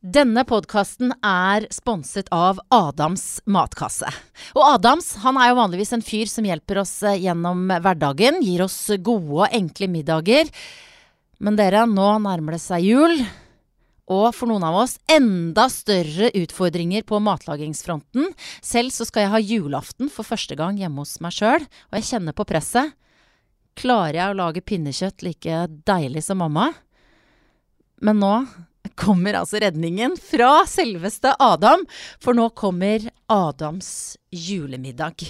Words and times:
Denne 0.00 0.46
podkasten 0.48 1.10
er 1.20 1.66
sponset 1.68 2.30
av 2.32 2.56
Adams 2.72 3.42
matkasse. 3.44 4.08
Og 4.56 4.62
Adams 4.64 5.10
han 5.20 5.36
er 5.36 5.50
jo 5.50 5.58
vanligvis 5.58 5.92
en 5.92 6.04
fyr 6.04 6.30
som 6.30 6.46
hjelper 6.48 6.80
oss 6.80 6.94
eh, 7.04 7.18
gjennom 7.20 7.66
hverdagen, 7.68 8.38
gir 8.40 8.62
oss 8.64 8.78
gode 9.04 9.42
og 9.42 9.52
enkle 9.52 9.90
middager. 9.92 10.48
Men 11.44 11.58
dere, 11.58 11.82
nå 11.84 12.14
nærmer 12.24 12.56
det 12.56 12.62
seg 12.64 12.86
jul. 12.88 13.12
Og 14.08 14.30
for 14.32 14.48
noen 14.48 14.64
av 14.70 14.78
oss 14.86 14.96
enda 15.04 15.66
større 15.68 16.32
utfordringer 16.32 17.04
på 17.04 17.20
matlagingsfronten. 17.20 18.32
Selv 18.64 18.96
så 18.96 19.04
skal 19.04 19.26
jeg 19.26 19.34
ha 19.34 19.42
julaften 19.44 20.08
for 20.08 20.24
første 20.24 20.56
gang 20.56 20.80
hjemme 20.80 21.04
hos 21.04 21.18
meg 21.20 21.36
sjøl, 21.36 21.68
og 21.68 22.00
jeg 22.00 22.08
kjenner 22.08 22.38
på 22.40 22.48
presset. 22.48 22.96
Klarer 23.76 24.16
jeg 24.16 24.32
å 24.32 24.40
lage 24.40 24.64
pinnekjøtt 24.64 25.28
like 25.28 25.60
deilig 25.84 26.24
som 26.24 26.40
mamma? 26.40 26.70
Men 28.00 28.24
nå 28.24 28.34
kommer 29.00 29.36
altså 29.38 29.60
redningen 29.62 30.16
fra 30.20 30.64
selveste 30.68 31.32
Adam, 31.40 31.82
for 32.22 32.36
nå 32.36 32.48
kommer 32.58 33.06
Adams 33.30 34.16
julemiddag. 34.30 35.24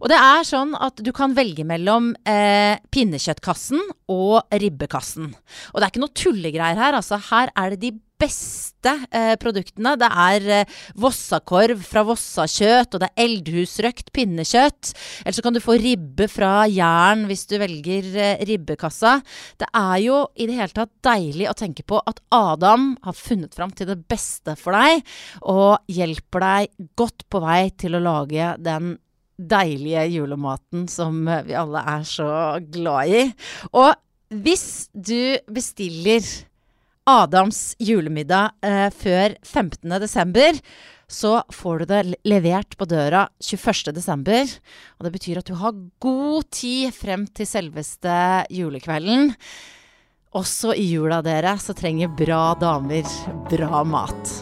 Og 0.00 0.08
det 0.12 0.18
er 0.20 0.46
sånn 0.48 0.74
at 0.78 1.02
du 1.04 1.12
kan 1.16 1.34
velge 1.36 1.66
mellom 1.68 2.12
eh, 2.28 2.78
pinnekjøttkassen 2.94 3.82
og 4.12 4.46
ribbekassen. 4.52 5.32
Og 5.72 5.78
det 5.78 5.84
er 5.84 5.92
ikke 5.92 6.04
noe 6.04 6.18
tullegreier 6.22 6.80
her, 6.80 6.98
altså. 6.98 7.20
Her 7.30 7.52
er 7.56 7.74
det 7.74 7.82
de 7.84 7.92
beste 8.20 8.92
eh, 9.10 9.34
produktene. 9.40 9.94
Det 10.00 10.08
er 10.08 10.48
eh, 10.60 10.74
Vossakorv 11.00 11.82
fra 11.86 12.04
Vossakjøtt, 12.06 12.94
og 12.94 13.02
det 13.02 13.08
er 13.10 13.24
eldhusrøkt 13.26 14.12
pinnekjøtt. 14.16 14.92
Eller 15.24 15.36
så 15.36 15.44
kan 15.44 15.56
du 15.56 15.62
få 15.64 15.78
ribbe 15.80 16.28
fra 16.32 16.66
Jæren 16.70 17.26
hvis 17.30 17.46
du 17.50 17.56
velger 17.62 18.10
eh, 18.14 18.44
ribbekassa. 18.48 19.18
Det 19.60 19.70
er 19.72 19.96
jo 20.04 20.22
i 20.36 20.48
det 20.48 20.58
hele 20.58 20.76
tatt 20.76 20.92
deilig 21.06 21.50
å 21.50 21.56
tenke 21.58 21.86
på 21.86 22.00
at 22.02 22.22
Adam 22.34 22.94
har 23.04 23.16
funnet 23.16 23.56
fram 23.56 23.74
til 23.76 23.90
det 23.92 24.00
beste 24.08 24.56
for 24.60 24.76
deg, 24.76 25.04
og 25.46 25.82
hjelper 25.92 26.46
deg 26.46 26.86
godt 26.98 27.26
på 27.32 27.42
vei 27.44 27.60
til 27.78 27.98
å 27.98 28.04
lage 28.04 28.54
den 28.62 28.96
deilige 29.36 30.06
julematen 30.14 30.86
som 30.88 31.26
vi 31.44 31.56
alle 31.56 31.82
er 31.92 32.04
så 32.08 32.28
glad 32.72 33.12
i. 33.12 33.24
Og 33.76 33.92
hvis 34.32 34.88
du 34.90 35.36
bestiller 35.52 36.24
Adams 37.06 37.76
julemiddag 37.78 38.56
eh, 38.66 38.88
før 38.90 39.36
15. 39.44 39.94
desember, 40.02 40.58
så 41.06 41.38
får 41.54 41.78
du 41.78 41.84
det 41.92 42.00
levert 42.26 42.74
på 42.74 42.88
døra 42.90 43.28
21. 43.38 43.92
desember. 43.94 44.50
Og 44.98 45.06
det 45.06 45.12
betyr 45.14 45.38
at 45.38 45.46
du 45.46 45.54
har 45.60 45.78
god 46.02 46.48
tid 46.50 46.90
frem 46.96 47.28
til 47.30 47.46
selveste 47.46 48.16
julekvelden. 48.50 49.30
Også 50.36 50.74
i 50.74 50.88
jula, 50.90 51.20
dere, 51.22 51.54
så 51.62 51.76
trenger 51.78 52.10
bra 52.10 52.56
damer 52.58 53.06
bra 53.52 53.84
mat. 53.86 54.32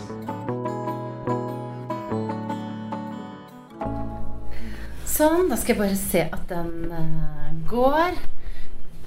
Sånn, 5.15 5.51
da 5.53 5.61
skal 5.61 5.77
jeg 5.77 5.83
bare 5.85 6.01
se 6.01 6.25
at 6.25 6.49
den 6.49 6.89
uh, 6.91 7.53
går. 7.69 8.17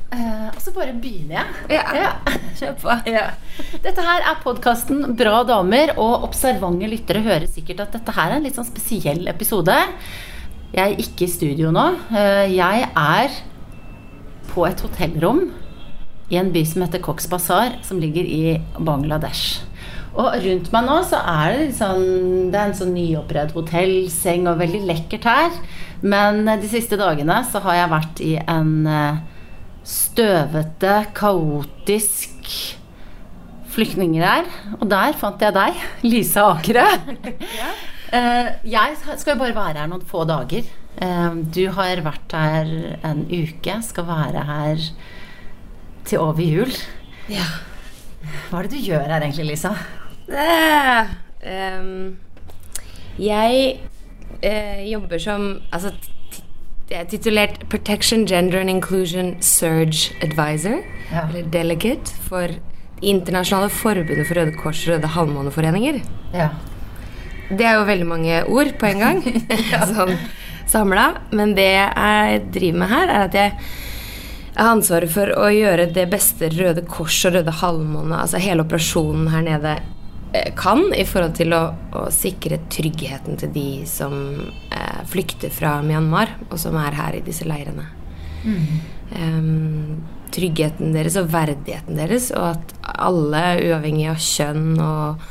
Uh, 0.07 0.47
og 0.53 0.59
så 0.63 0.71
bare 0.71 0.93
begynner 0.95 1.35
jeg. 1.35 1.75
Ja, 1.75 1.83
ja. 1.97 2.11
kjør 2.59 2.77
på. 2.79 2.93
Ja. 3.11 3.25
Dette 3.83 4.05
her 4.05 4.23
er 4.23 4.39
podkasten 4.39 5.03
Bra 5.19 5.41
damer, 5.47 5.91
og 5.99 6.23
observante 6.29 6.87
lyttere 6.87 7.25
hører 7.25 7.47
sikkert 7.51 7.83
at 7.83 7.97
dette 7.97 8.15
her 8.15 8.31
er 8.31 8.39
en 8.39 8.47
litt 8.47 8.55
sånn 8.55 8.69
spesiell 8.69 9.27
episode. 9.27 9.75
Jeg 10.71 10.95
er 10.95 11.03
ikke 11.03 11.27
i 11.27 11.31
studio 11.31 11.73
nå. 11.75 11.85
Uh, 12.13 12.47
jeg 12.47 12.87
er 12.87 13.37
på 14.53 14.63
et 14.69 14.85
hotellrom 14.87 15.49
i 16.31 16.39
en 16.39 16.53
by 16.55 16.63
som 16.67 16.87
heter 16.87 17.03
Cox 17.03 17.27
Bazar, 17.31 17.75
som 17.83 17.99
ligger 17.99 18.23
i 18.23 18.57
Bangladesh. 18.79 19.61
Og 20.17 20.33
rundt 20.41 20.71
meg 20.73 20.87
nå 20.87 21.01
så 21.05 21.19
er 21.29 21.59
det 21.59 21.73
sånn 21.77 22.47
Det 22.49 22.57
er 22.57 22.71
en 22.71 22.77
sånn 22.79 22.95
nyoppredd 22.95 23.51
hotellseng 23.53 24.47
og 24.49 24.63
veldig 24.63 24.85
lekkert 24.87 25.27
her. 25.29 25.57
Men 26.01 26.47
de 26.47 26.69
siste 26.71 26.97
dagene 26.97 27.43
så 27.51 27.59
har 27.67 27.83
jeg 27.83 27.91
vært 27.91 28.21
i 28.23 28.37
en 28.39 28.71
støvete, 29.87 30.95
kaotisk 31.15 32.49
flyktningleir. 33.71 34.49
Og 34.79 34.87
der 34.91 35.15
fant 35.19 35.43
jeg 35.43 35.55
deg, 35.55 35.85
Lisa 36.11 36.49
Akere. 36.55 36.87
ja. 37.57 37.71
Jeg 38.63 38.95
skal 39.19 39.35
bare 39.35 39.55
være 39.55 39.81
her 39.81 39.89
noen 39.91 40.05
få 40.07 40.23
dager. 40.27 40.67
Du 41.51 41.63
har 41.75 41.99
vært 42.05 42.31
her 42.33 42.69
en 43.05 43.25
uke, 43.27 43.73
skal 43.83 44.07
være 44.07 44.45
her 44.47 44.85
til 46.07 46.23
over 46.23 46.39
jul. 46.41 46.71
Ja. 47.27 47.43
Hva 48.47 48.61
er 48.61 48.67
det 48.67 48.77
du 48.77 48.87
gjør 48.87 49.11
her 49.11 49.23
egentlig, 49.23 49.49
Lisa? 49.51 49.73
Uh, 50.27 51.11
um, 51.43 52.17
jeg 53.19 53.79
uh, 54.43 54.81
jobber 54.91 55.21
som 55.23 55.49
altså, 55.71 55.93
jeg 56.87 57.01
er 57.01 57.09
titulert 57.11 57.65
Protection, 57.69 58.23
Gender 58.27 58.61
and 58.61 58.71
Inclusion 58.71 59.35
Surge 59.43 60.13
Advisor, 60.23 60.79
ja. 61.11 61.25
eller 61.27 61.49
Delegate, 61.51 62.13
for 62.29 62.53
Internasjonale 63.03 63.69
forbundet 63.69 64.25
for 64.27 64.39
Røde 64.39 64.55
Kors 64.57 64.85
og 64.87 64.95
Røde 64.95 65.11
Halvmåneforeninger. 65.13 65.99
Ja. 66.33 66.49
Det 67.49 67.67
er 67.67 67.77
jo 67.77 67.87
veldig 67.87 68.07
mange 68.07 68.39
ord 68.47 68.71
på 68.79 68.87
en 68.89 69.03
gang, 69.03 69.19
sånn 69.91 70.15
samla. 70.71 71.09
Men 71.35 71.53
det 71.57 71.69
jeg 71.73 72.41
driver 72.55 72.81
med 72.81 72.91
her, 72.93 73.11
er 73.11 73.27
at 73.27 73.37
jeg 73.37 73.53
har 74.57 74.71
ansvaret 74.71 75.11
for 75.11 75.31
å 75.37 75.51
gjøre 75.53 75.89
det 75.93 76.07
beste 76.11 76.49
Røde 76.55 76.87
Kors 76.87 77.19
og 77.27 77.35
Røde 77.37 77.59
Halvmåne, 77.59 78.23
altså 78.23 78.41
hele 78.41 78.63
operasjonen 78.65 79.27
her 79.35 79.45
nede, 79.45 79.77
kan 80.59 80.91
i 80.95 81.05
forhold 81.07 81.37
til 81.39 81.55
å, 81.55 81.63
å 81.95 82.07
sikre 82.13 82.59
tryggheten 82.73 83.39
til 83.41 83.51
de 83.55 83.69
som 83.89 84.13
eh, 84.73 85.01
flykter 85.09 85.53
fra 85.53 85.77
Myanmar, 85.85 86.35
og 86.49 86.57
som 86.61 86.77
er 86.81 86.97
her 86.97 87.17
i 87.17 87.23
disse 87.25 87.47
leirene. 87.47 87.87
Mm. 88.47 88.61
Um, 89.17 89.97
tryggheten 90.35 90.93
deres 90.95 91.15
og 91.19 91.31
verdigheten 91.33 91.99
deres, 91.99 92.29
og 92.35 92.57
at 92.57 92.75
alle, 93.07 93.43
uavhengig 93.63 94.09
av 94.11 94.19
kjønn 94.21 94.67
og 94.83 95.23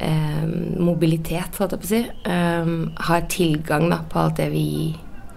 um, 0.00 0.54
mobilitet, 0.86 1.58
holdt 1.58 1.76
jeg 1.76 1.82
på 1.82 1.88
å 1.88 1.92
si, 1.92 2.02
um, 2.30 2.72
har 3.10 3.28
tilgang 3.32 3.90
da, 3.92 4.00
på 4.10 4.22
alt 4.22 4.40
det 4.40 4.48
vi 4.54 4.70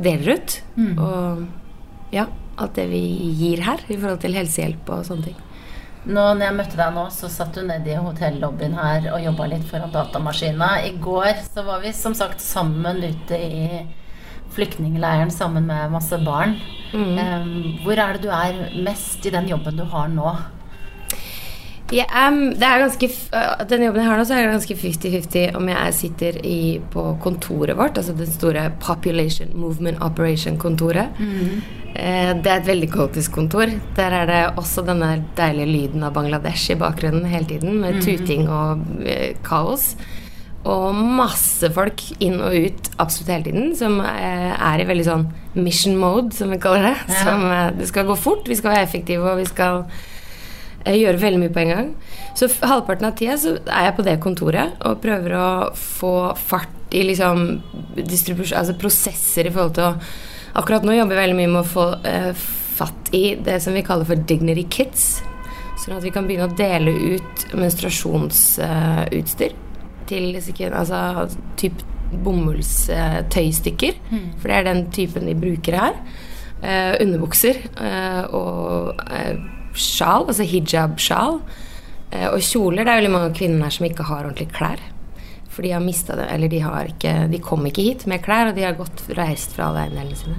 deler 0.04 0.38
ut. 0.38 0.58
Mm. 0.78 0.96
Og 1.02 2.14
ja 2.14 2.30
alt 2.62 2.76
det 2.78 2.86
vi 2.92 3.02
gir 3.40 3.64
her 3.66 3.82
i 3.88 3.98
forhold 3.98 4.22
til 4.24 4.38
helsehjelp 4.38 4.92
og 4.94 5.06
sånne 5.08 5.32
ting. 5.32 5.40
Nå, 6.04 6.24
når 6.36 6.44
jeg 6.44 6.56
møtte 6.58 6.78
deg 6.80 6.96
nå, 6.98 7.04
så 7.16 7.30
satt 7.32 7.56
du 7.56 7.62
nede 7.64 7.94
i 7.94 8.00
hotellobbyen 8.00 8.74
her 8.76 9.06
og 9.14 9.24
jobba 9.24 9.46
litt 9.54 9.68
foran 9.70 9.94
datamaskina. 9.94 10.74
I 10.84 10.98
går 11.00 11.40
så 11.46 11.64
var 11.64 11.80
vi 11.84 11.94
som 11.96 12.16
sagt 12.18 12.44
sammen 12.44 13.00
ute 13.06 13.40
i 13.40 13.68
flyktningleiren 14.54 15.32
sammen 15.34 15.66
med 15.70 15.94
masse 15.94 16.20
barn. 16.26 16.58
Mm. 16.92 17.16
Um, 17.18 17.54
hvor 17.86 17.98
er 17.98 18.18
det 18.18 18.28
du 18.28 18.34
er 18.36 18.60
mest 18.86 19.24
i 19.26 19.32
den 19.34 19.48
jobben 19.50 19.80
du 19.80 19.86
har 19.96 20.12
nå? 20.12 20.36
Yeah, 21.94 22.10
um, 22.28 22.56
det 22.58 22.66
er 22.66 22.82
ganske, 22.82 23.10
den 23.70 23.84
jobben 23.86 24.02
jeg 24.02 24.10
har 24.10 24.18
nå, 24.18 24.26
så 24.26 24.34
er 24.34 24.48
det 24.48 24.56
ganske 24.56 24.78
50-50 24.82 25.58
om 25.60 25.68
jeg 25.70 25.94
sitter 25.98 26.40
i, 26.42 26.62
på 26.94 27.06
kontoret 27.22 27.78
vårt, 27.78 28.00
altså 28.02 28.16
det 28.18 28.32
store 28.34 28.66
Population 28.82 29.52
Movement 29.54 30.02
Operation-kontoret. 30.02 31.20
Mm. 31.20 31.62
Uh, 31.94 32.32
det 32.40 32.50
er 32.50 32.56
et 32.56 32.72
veldig 32.72 32.90
kaotisk 32.96 33.36
kontor. 33.38 33.70
Der 34.00 34.18
er 34.24 34.26
det 34.30 34.42
også 34.58 34.82
denne 34.88 35.12
deilige 35.38 35.70
lyden 35.70 36.08
av 36.08 36.16
Bangladesh 36.18 36.74
i 36.74 36.80
bakgrunnen 36.82 37.30
hele 37.30 37.46
tiden, 37.52 37.78
med 37.84 38.00
mm. 38.00 38.04
tuting 38.08 38.50
og 38.50 38.82
uh, 39.06 39.30
kaos. 39.46 39.92
Og 40.64 40.96
masse 40.96 41.68
folk 41.76 42.02
inn 42.24 42.40
og 42.40 42.56
ut 42.56 42.90
absolutt 43.04 43.34
hele 43.36 43.46
tiden, 43.50 43.74
som 43.76 44.00
er 44.00 44.80
i 44.80 44.88
veldig 44.88 45.06
sånn 45.06 45.28
mission 45.60 45.98
mode, 46.00 46.32
som 46.38 46.56
vi 46.56 46.58
kaller 46.64 46.88
det. 46.88 46.96
Ja. 47.12 47.22
Som, 47.28 47.46
det 47.78 47.90
skal 47.92 48.08
gå 48.08 48.16
fort, 48.18 48.48
vi 48.48 48.58
skal 48.58 48.72
være 48.72 48.88
effektive, 48.88 49.28
og 49.28 49.42
vi 49.44 49.50
skal 49.50 49.84
gjøre 50.92 51.22
veldig 51.22 51.42
mye 51.42 51.54
på 51.54 51.64
en 51.64 51.74
gang. 51.74 51.90
Så 52.36 52.50
halvparten 52.62 53.08
av 53.08 53.16
tida 53.20 53.38
så 53.40 53.56
er 53.64 53.88
jeg 53.88 53.98
på 53.98 54.06
det 54.08 54.20
kontoret 54.24 54.84
og 54.84 55.02
prøver 55.04 55.36
å 55.40 55.48
få 55.78 56.16
fart 56.40 56.94
i 56.94 57.02
liksom 57.08 57.46
altså 57.96 58.76
prosesser 58.78 59.50
i 59.50 59.54
forhold 59.54 59.76
til 59.80 59.90
å 59.90 59.98
Akkurat 60.54 60.84
nå 60.86 60.94
jobber 60.94 61.18
jeg 61.18 61.24
veldig 61.24 61.38
mye 61.40 61.50
med 61.50 61.64
å 61.64 61.66
få 61.66 61.84
eh, 62.06 62.30
fatt 62.78 63.08
i 63.18 63.24
det 63.42 63.56
som 63.64 63.74
vi 63.74 63.82
kaller 63.86 64.06
for 64.06 64.20
dignity 64.30 64.68
kits. 64.70 65.24
Sånn 65.82 65.96
at 65.98 66.06
vi 66.06 66.12
kan 66.14 66.28
begynne 66.28 66.46
å 66.46 66.54
dele 66.58 66.94
ut 66.94 67.46
menstruasjonsutstyr 67.58 69.56
uh, 69.56 69.58
til 70.06 70.38
altså, 70.70 71.26
typ 71.58 71.82
bomullstøystykker. 72.24 73.98
Uh, 73.98 74.14
mm. 74.14 74.30
For 74.38 74.46
det 74.46 74.60
er 74.60 74.70
den 74.70 74.86
typen 74.94 75.26
de 75.26 75.34
bruker 75.42 75.74
her. 75.80 75.98
Uh, 76.62 76.94
underbukser 77.02 77.56
og 78.30 78.94
sjal, 79.76 80.28
altså 80.28 80.48
hijab-sjal. 80.48 81.40
Eh, 82.14 82.28
og 82.30 82.42
kjoler. 82.44 82.84
Det 82.84 82.92
er 82.92 83.02
veldig 83.02 83.14
mange 83.14 83.38
kvinner 83.38 83.68
her 83.68 83.78
som 83.78 83.88
ikke 83.88 84.08
har 84.10 84.28
ordentlig 84.28 84.52
klær. 84.54 84.82
For 85.54 85.62
de 85.66 85.74
har 85.76 85.84
mista 85.84 86.16
det, 86.18 86.26
eller 86.34 86.50
de 86.50 86.60
har 86.64 86.88
ikke 86.90 87.12
De 87.30 87.40
kom 87.44 87.66
ikke 87.70 87.84
hit 87.86 88.08
med 88.10 88.24
klær, 88.26 88.50
og 88.50 88.56
de 88.58 88.64
har 88.66 88.78
gått 88.78 89.04
reist 89.18 89.54
fra 89.54 89.68
alle 89.70 89.86
eiendelene 89.86 90.18
sine. 90.18 90.38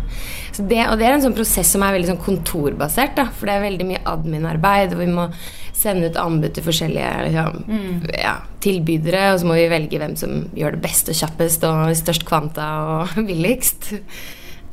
Så 0.55 0.65
det, 0.71 0.81
og 0.91 0.99
det 0.99 1.07
er 1.07 1.19
en 1.19 1.23
sånn 1.23 1.37
prosess 1.37 1.71
som 1.75 1.85
er 1.87 1.95
veldig 1.95 2.11
sånn 2.11 2.25
kontorbasert, 2.25 3.15
da. 3.19 3.29
For 3.31 3.47
det 3.47 3.55
er 3.55 3.69
veldig 3.69 3.87
mye 3.93 4.03
admin-arbeid, 4.11 4.97
og 4.97 5.05
vi 5.05 5.11
må 5.13 5.29
sende 5.75 6.11
ut 6.11 6.19
anbud 6.19 6.55
til 6.55 6.67
forskjellige 6.67 7.11
liksom, 7.29 7.63
mm. 7.67 8.05
ja, 8.17 8.37
tilbydere, 8.65 9.25
og 9.33 9.41
så 9.41 9.51
må 9.51 9.59
vi 9.59 9.71
velge 9.73 10.01
hvem 10.01 10.15
som 10.19 10.45
gjør 10.57 10.77
det 10.77 10.83
best 10.85 11.11
og 11.11 11.19
kjappest 11.19 11.67
og 11.69 11.83
størst 11.99 12.27
kvanta 12.29 12.71
og 12.89 13.15
billigst. 13.29 13.93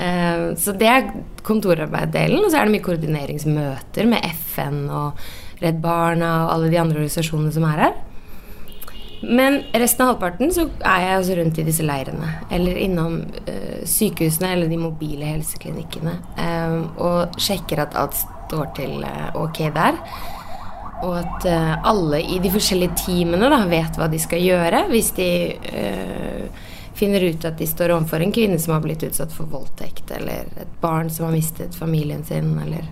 Uh, 0.01 0.57
så 0.57 0.74
det 0.74 0.88
er 0.89 1.09
kontorarbeiddelen, 1.45 2.42
og 2.42 2.50
så 2.50 2.62
er 2.62 2.68
det 2.68 2.75
mye 2.75 2.86
koordineringsmøter 2.86 4.07
med 4.09 4.25
FN 4.53 4.88
og 4.89 5.19
Redd 5.62 5.81
Barna 5.83 6.31
og 6.45 6.56
alle 6.56 6.71
de 6.71 6.80
andre 6.81 7.03
organisasjonene 7.03 7.53
som 7.53 7.68
er 7.69 7.83
her. 7.86 8.00
Men 9.21 9.59
resten 9.77 10.01
av 10.01 10.15
halvparten 10.15 10.50
så 10.50 10.65
er 10.80 11.03
jeg 11.03 11.18
også 11.19 11.36
rundt 11.38 11.59
i 11.62 11.65
disse 11.68 11.86
leirene. 11.86 12.31
Eller 12.50 12.80
innom 12.81 13.19
uh, 13.21 13.81
sykehusene 13.86 14.56
eller 14.56 14.71
de 14.71 14.81
mobile 14.81 15.30
helseklinikkene. 15.36 16.15
Um, 16.42 16.80
og 16.97 17.38
sjekker 17.38 17.83
at 17.86 17.97
alt 18.01 18.18
står 18.18 18.71
til 18.80 19.06
uh, 19.06 19.30
ok 19.44 19.68
der. 19.75 20.01
Og 21.01 21.15
at 21.18 21.45
alle 21.89 22.19
i 22.21 22.36
de 22.42 22.50
forskjellige 22.54 22.94
teamene 23.06 23.47
da, 23.50 23.63
vet 23.69 23.95
hva 23.97 24.06
de 24.09 24.19
skal 24.21 24.44
gjøre 24.45 24.83
hvis 24.92 25.07
de 25.18 25.30
finner 27.01 27.25
ut 27.25 27.45
at 27.50 27.57
de 27.59 27.68
står 27.68 27.95
overfor 27.98 28.24
en 28.24 28.33
kvinne 28.36 28.59
som 28.62 28.75
har 28.75 28.86
blitt 28.86 29.03
utsatt 29.07 29.33
for 29.33 29.50
voldtekt, 29.50 30.13
eller 30.15 30.50
et 30.62 30.81
barn 30.81 31.09
som 31.09 31.27
har 31.27 31.36
mistet 31.36 31.77
familien 31.77 32.25
sin, 32.27 32.53
eller 32.62 32.89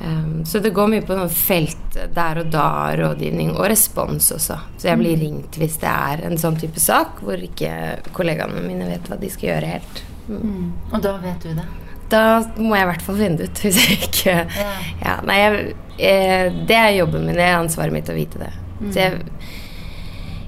Um, 0.00 0.44
så 0.44 0.58
det 0.58 0.70
går 0.70 0.90
mye 0.92 1.04
på 1.08 1.16
noen 1.16 1.30
felt 1.32 1.94
der 2.14 2.42
og 2.42 2.50
da, 2.52 2.92
rådgivning 2.98 3.54
og 3.54 3.64
respons 3.72 4.28
også. 4.34 4.58
Så 4.76 4.90
jeg 4.90 5.00
blir 5.00 5.16
mm. 5.16 5.22
ringt 5.22 5.56
hvis 5.56 5.78
det 5.80 5.88
er 5.88 6.24
en 6.28 6.36
sånn 6.40 6.58
type 6.60 6.80
sak 6.82 7.22
hvor 7.24 7.40
ikke 7.40 7.70
kollegaene 8.16 8.60
mine 8.66 8.90
vet 8.90 9.08
hva 9.08 9.16
de 9.20 9.30
skal 9.32 9.54
gjøre 9.54 9.72
helt. 9.72 10.02
Mm. 10.28 10.42
Mm. 10.42 10.68
Og 10.90 11.00
da 11.06 11.14
vet 11.22 11.48
du 11.48 11.54
det? 11.56 11.66
Da 12.12 12.22
må 12.58 12.76
jeg 12.76 12.86
i 12.86 12.90
hvert 12.92 13.06
fall 13.06 13.20
finne 13.22 13.40
det 13.40 13.48
ut. 13.48 13.62
Hvis 13.64 13.80
jeg 13.82 13.98
ikke 14.10 14.36
yeah. 14.36 14.90
ja 15.00 15.16
nei, 15.26 15.38
jeg, 15.40 15.76
eh, 15.96 16.60
det 16.68 16.80
er 16.82 16.98
jobben 16.98 17.24
min. 17.24 17.38
Det 17.38 17.48
er 17.48 17.56
ansvaret 17.62 17.96
mitt 17.96 18.12
å 18.12 18.18
vite 18.18 18.42
det. 18.44 18.52
Mm. 18.76 18.90
Så 18.90 19.00
jeg, 19.00 19.22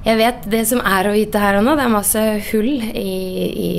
jeg, 0.09 0.19
vet 0.19 0.49
det 0.51 0.65
som 0.71 0.81
er 0.81 1.09
å 1.09 1.15
vite 1.15 1.43
her 1.43 1.61
og 1.61 1.67
nå. 1.67 1.77
Det 1.77 1.85
er 1.85 1.93
masse 1.93 2.25
hull 2.51 2.73
i, 2.89 3.11
i 3.49 3.71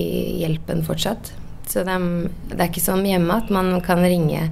hjelpen 0.43 0.85
fortsatt. 0.87 1.33
Så 1.69 1.83
det 1.85 1.95
er, 1.95 2.05
det 2.51 2.59
er 2.59 2.69
ikke 2.69 2.85
sånn 2.85 3.05
hjemme 3.05 3.41
at 3.41 3.51
man 3.53 3.75
kan 3.85 4.01
ringe 4.05 4.47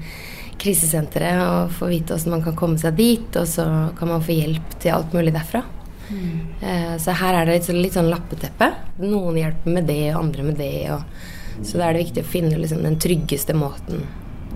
krisesenteret 0.61 1.39
og 1.41 1.73
få 1.77 1.89
vite 1.91 2.15
hvordan 2.15 2.33
man 2.33 2.43
kan 2.45 2.55
komme 2.57 2.81
seg 2.81 2.97
dit, 2.97 3.29
og 3.37 3.47
så 3.49 3.65
kan 3.97 4.11
man 4.11 4.23
få 4.25 4.35
hjelp 4.35 4.77
til 4.81 4.95
alt 4.95 5.13
mulig 5.13 5.33
derfra. 5.35 5.63
Mm. 6.07 6.39
Eh, 6.61 6.93
så 7.01 7.15
her 7.19 7.35
er 7.35 7.47
det 7.47 7.57
litt, 7.57 7.69
litt, 7.75 7.97
sånn 7.97 8.11
lappeteppe. 8.11 8.71
Noen 9.03 9.37
hjelper 9.41 9.75
med 9.77 9.89
det, 9.89 10.01
og 10.13 10.21
andre 10.23 10.47
med 10.49 10.59
det. 10.61 10.73
Og, 10.95 11.65
så 11.65 11.79
da 11.79 11.87
er 11.87 11.97
det 11.97 12.05
viktig 12.05 12.23
å 12.23 12.31
finne 12.31 12.57
liksom, 12.61 12.83
den 12.85 12.99
tryggeste 13.01 13.57
måten 13.57 14.05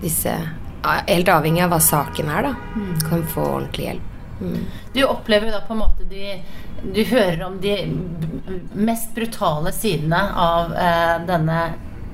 disse 0.01 0.35
Helt 0.81 1.27
avhengig 1.29 1.61
av 1.61 1.75
hva 1.75 1.77
saken 1.77 2.29
er, 2.33 2.47
da. 2.47 2.51
Mm. 2.73 2.93
Kan 3.05 3.25
få 3.29 3.43
ordentlig 3.45 3.83
hjelp. 3.85 4.10
Mm. 4.41 4.65
Du 4.93 5.03
opplever 5.05 5.47
jo 5.47 5.53
da 5.53 5.61
på 5.61 5.75
en 5.75 5.83
måte 5.83 6.05
de, 6.09 6.39
Du 6.81 7.03
hører 7.05 7.43
om 7.45 7.59
de 7.61 7.75
mest 8.73 9.13
brutale 9.15 9.73
sidene 9.75 10.21
av 10.33 10.73
eh, 10.73 11.17
denne 11.27 11.59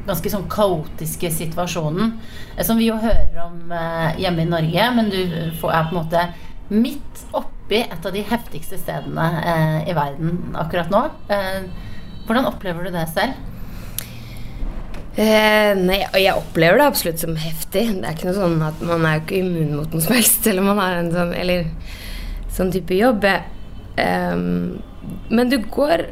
ganske 0.08 0.32
sånn 0.32 0.48
kaotiske 0.52 1.32
situasjonen 1.36 2.14
eh, 2.58 2.64
som 2.68 2.80
vi 2.80 2.90
jo 2.90 3.00
hører 3.00 3.40
om 3.46 3.72
eh, 3.72 4.20
hjemme 4.24 4.44
i 4.44 4.52
Norge, 4.52 4.92
men 5.00 5.12
du 5.12 5.20
er 5.24 5.52
på 5.62 5.72
en 5.72 5.96
måte 5.96 6.28
midt 6.68 7.24
oppi 7.36 7.82
et 7.86 8.06
av 8.06 8.12
de 8.16 8.24
heftigste 8.28 8.80
stedene 8.80 9.28
eh, 9.40 9.78
i 9.92 9.96
verden 9.96 10.58
akkurat 10.60 10.92
nå. 10.92 11.06
hvordan 12.28 12.52
opplever 12.52 12.88
du 12.88 12.96
det 12.96 13.08
selv? 13.16 13.40
Eh, 15.18 15.72
nei, 15.74 16.04
jeg 16.22 16.38
opplever 16.38 16.78
det 16.78 16.86
absolutt 16.92 17.22
som 17.24 17.38
heftig. 17.42 17.88
Det 17.98 18.06
er 18.06 18.14
ikke 18.14 18.28
noe 18.28 18.36
sånn 18.38 18.60
at 18.62 18.84
Man 18.86 19.06
er 19.08 19.16
jo 19.16 19.24
ikke 19.24 19.40
immun 19.40 19.72
mot 19.80 19.96
noe 19.96 20.04
som 20.06 20.14
helst, 20.14 20.46
eller 20.46 20.66
man 20.68 20.78
har 20.78 21.00
en 21.00 21.10
sånn, 21.16 21.32
eller, 21.34 21.72
sånn 22.58 22.74
type 22.74 22.98
jobb. 22.98 23.26
Um, 23.98 24.78
men 25.32 25.52
du 25.52 25.60
går 25.64 26.10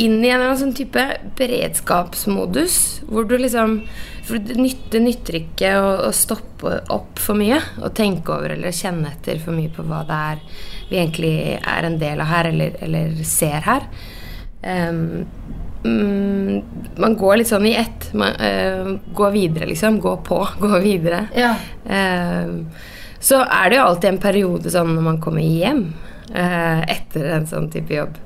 inn 0.00 0.22
i 0.24 0.30
en 0.30 0.38
eller 0.38 0.52
annen 0.52 0.60
sånn 0.60 0.76
type 0.76 1.04
beredskapsmodus. 1.38 2.76
Hvor 3.10 3.28
du 3.28 3.36
liksom 3.38 3.82
For 4.22 4.38
det 4.38 4.54
nytter, 4.54 5.02
nytter 5.02 5.40
ikke 5.40 5.72
å, 5.82 5.88
å, 6.06 6.10
stoppe 6.14 6.76
opp 6.94 7.18
for 7.18 7.34
mye 7.34 7.58
og 7.82 7.90
tenke 7.98 8.30
over 8.30 8.54
eller 8.54 8.70
kjenne 8.70 9.10
etter 9.10 9.40
for 9.42 9.50
mye 9.50 9.72
på 9.74 9.82
hva 9.82 10.04
det 10.06 10.18
er 10.30 10.44
vi 10.92 10.98
egentlig 11.00 11.36
er 11.56 11.88
en 11.88 11.98
del 12.00 12.20
av 12.20 12.28
her, 12.28 12.50
eller, 12.52 12.76
eller 12.84 13.12
ser 13.24 13.64
her. 13.64 13.86
Um, 14.62 15.24
mm, 15.84 16.58
man 17.00 17.16
går 17.18 17.40
litt 17.40 17.48
sånn 17.48 17.64
i 17.70 17.74
ett. 17.80 18.10
Man, 18.18 18.36
uh, 18.36 18.92
går 19.16 19.32
videre, 19.32 19.70
liksom. 19.70 19.96
Gå 20.04 20.18
på, 20.26 20.42
gå 20.64 20.72
videre. 20.84 21.24
Ja. 21.36 21.54
Um, 21.88 22.66
så 23.22 23.44
er 23.46 23.70
det 23.70 23.78
jo 23.78 23.86
alltid 23.86 24.08
en 24.10 24.22
periode 24.22 24.70
sånn 24.74 24.90
når 24.96 25.04
man 25.06 25.20
kommer 25.22 25.44
hjem 25.46 25.84
eh, 26.34 26.80
etter 26.90 27.28
en 27.36 27.46
sånn 27.46 27.70
type 27.72 27.94
jobb, 27.94 28.16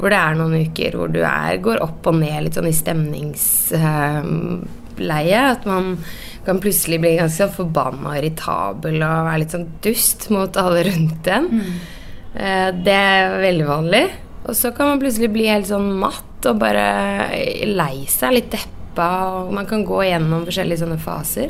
hvor 0.00 0.08
det 0.10 0.18
er 0.18 0.34
noen 0.38 0.66
uker 0.66 0.90
hvor 0.98 1.08
du 1.12 1.20
er, 1.22 1.62
går 1.62 1.82
opp 1.84 2.06
og 2.10 2.14
ned 2.18 2.44
litt 2.46 2.56
sånn 2.58 2.70
i 2.70 2.74
stemningsleie. 2.74 5.40
at 5.54 5.62
man 5.68 5.84
kan 6.46 6.60
plutselig 6.62 6.98
bli 7.02 7.18
ganske 7.18 7.44
sånn 7.44 7.54
forbanna 7.54 8.10
og 8.10 8.18
irritabel 8.18 8.96
og 8.98 9.26
være 9.28 9.40
litt 9.42 9.54
sånn 9.54 9.70
dust 9.84 10.20
mot 10.34 10.52
alle 10.60 10.80
rundt 10.88 11.24
en. 11.30 11.46
Mm. 11.52 11.72
Eh, 12.34 12.68
det 12.86 12.96
er 12.96 13.38
veldig 13.44 13.66
vanlig. 13.68 14.04
Og 14.48 14.54
så 14.56 14.66
kan 14.74 14.88
man 14.88 15.00
plutselig 15.02 15.30
bli 15.34 15.46
helt 15.50 15.68
sånn 15.68 15.88
matt 16.00 16.46
og 16.48 16.54
bare 16.62 16.86
lei 17.68 18.06
seg, 18.08 18.32
litt 18.38 18.50
deppa, 18.54 19.10
og 19.44 19.52
man 19.54 19.66
kan 19.68 19.84
gå 19.86 19.98
gjennom 20.08 20.46
forskjellige 20.48 20.82
sånne 20.82 20.98
faser. 21.02 21.48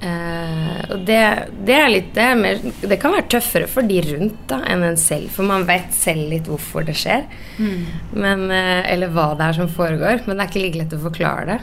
Uh, 0.00 0.80
og 0.94 1.02
det, 1.04 1.18
det, 1.60 1.74
er 1.76 1.90
litt 1.92 2.06
det, 2.16 2.24
er 2.24 2.38
mer, 2.38 2.60
det, 2.80 2.96
kan 3.02 3.12
være 3.12 3.26
tøffere 3.34 3.66
for 3.68 3.84
de 3.84 3.98
rundt 4.06 4.46
da, 4.48 4.62
enn 4.72 4.84
en 4.86 4.96
selv, 4.96 5.28
for 5.34 5.44
man 5.44 5.66
vet 5.68 5.92
selv 5.92 6.30
litt 6.32 6.48
hvorfor 6.48 6.86
det 6.88 6.94
skjer. 6.96 7.26
Mm. 7.58 7.82
Men, 8.16 8.46
uh, 8.48 8.80
eller 8.88 9.12
hva 9.12 9.34
det 9.36 9.50
er 9.50 9.58
som 9.58 9.68
foregår. 9.68 10.24
Men 10.24 10.38
det 10.38 10.46
er 10.46 10.52
ikke 10.52 10.64
like 10.64 10.80
lett 10.80 10.96
å 10.96 11.02
forklare 11.02 11.44
det. 11.50 11.58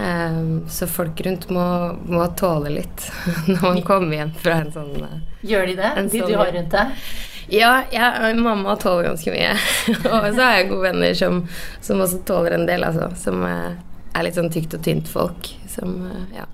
Uh, 0.00 0.66
så 0.72 0.90
folk 0.90 1.22
rundt 1.24 1.46
må, 1.54 1.68
må 2.10 2.26
tåle 2.36 2.74
litt 2.74 3.06
når 3.52 3.62
man 3.62 3.80
kommer 3.86 4.18
hjem 4.18 4.34
fra 4.42 4.58
en 4.60 4.74
sånn 4.74 5.06
Gjør 5.46 5.70
de 5.70 5.78
det? 5.78 5.92
De 5.96 6.18
sånn, 6.18 6.26
du 6.28 6.36
har 6.36 6.52
rundt 6.52 6.74
deg? 6.74 7.06
Ja, 7.54 7.72
ja, 7.94 8.10
mamma 8.34 8.74
tåler 8.82 9.12
ganske 9.12 9.30
mye. 9.30 9.54
og 10.10 10.32
så 10.34 10.42
har 10.42 10.58
jeg 10.58 10.70
gode 10.72 10.88
venner 10.88 11.14
som, 11.14 11.44
som 11.78 12.02
også 12.02 12.24
tåler 12.26 12.58
en 12.58 12.66
del, 12.66 12.82
altså. 12.82 13.12
Som 13.22 13.46
er 13.46 14.26
litt 14.26 14.34
sånn 14.34 14.50
tykt 14.50 14.74
og 14.74 14.82
tynt 14.82 15.06
folk. 15.06 15.54
Som, 15.70 16.00
ja. 16.34 16.48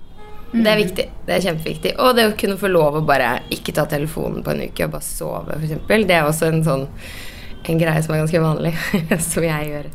Det 0.53 0.69
er 0.69 0.79
viktig. 0.79 1.05
Det 1.25 1.35
er 1.35 1.45
kjempeviktig. 1.47 1.93
Og 1.99 2.15
det 2.17 2.27
å 2.29 2.33
kunne 2.37 2.57
få 2.61 2.69
lov 2.69 2.99
å 2.99 3.05
bare 3.05 3.35
ikke 3.53 3.73
ta 3.75 3.87
telefonen 3.89 4.43
på 4.45 4.53
en 4.53 4.65
uke 4.67 4.87
og 4.87 4.95
bare 4.95 5.07
sove, 5.07 5.57
f.eks. 5.57 5.87
Det 5.89 6.17
er 6.17 6.27
også 6.27 6.49
en 6.51 6.65
sånn 6.65 6.89
en 7.63 7.79
greie 7.79 8.03
som 8.03 8.13
er 8.13 8.23
ganske 8.23 8.43
vanlig, 8.43 8.73
som 9.31 9.45
jeg 9.45 9.71
gjør 9.71 9.87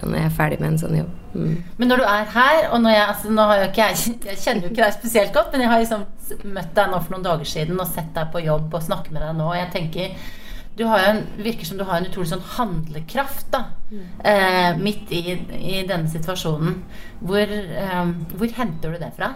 når 0.00 0.14
jeg 0.16 0.24
er 0.24 0.36
ferdig 0.36 0.58
med 0.60 0.70
en 0.70 0.78
sånn 0.80 0.94
jobb. 0.96 1.16
Mm. 1.32 1.56
Men 1.76 1.90
når 1.90 2.00
du 2.00 2.04
er 2.08 2.28
her, 2.32 2.58
og 2.72 2.86
jeg, 2.88 3.00
altså, 3.04 3.32
jo 3.32 3.66
ikke 3.66 3.88
jeg, 3.90 4.14
jeg 4.30 4.38
kjenner 4.40 4.64
jo 4.64 4.70
ikke 4.70 4.84
deg 4.84 4.94
spesielt 4.96 5.34
godt, 5.34 5.50
men 5.52 5.64
jeg 5.64 5.72
har 5.72 5.82
liksom 5.82 6.52
møtt 6.54 6.70
deg 6.78 6.92
nå 6.92 7.00
for 7.02 7.14
noen 7.14 7.26
dager 7.26 7.50
siden 7.50 7.82
og 7.82 7.90
sett 7.90 8.08
deg 8.16 8.30
på 8.32 8.44
jobb 8.44 8.72
og 8.72 8.86
snakker 8.86 9.12
med 9.12 9.24
deg 9.26 9.36
nå, 9.36 9.50
og 9.50 9.58
jeg 9.58 9.68
tenker 9.74 10.30
du 10.72 10.86
har 10.88 11.04
en, 11.04 11.20
virker 11.44 11.68
som 11.68 11.76
du 11.76 11.84
har 11.84 12.00
en 12.00 12.08
utrolig 12.08 12.30
sånn 12.30 12.44
handlekraft 12.54 13.50
da, 13.52 13.66
mm. 13.90 14.04
eh, 14.30 14.70
midt 14.80 15.12
i, 15.12 15.36
i, 15.60 15.82
denne 15.84 16.08
situasjonen. 16.08 16.78
Hvor, 17.20 17.52
eh, 17.52 18.12
hvor 18.32 18.54
henter 18.56 18.94
du 18.94 19.02
det 19.02 19.10
fra? 19.18 19.34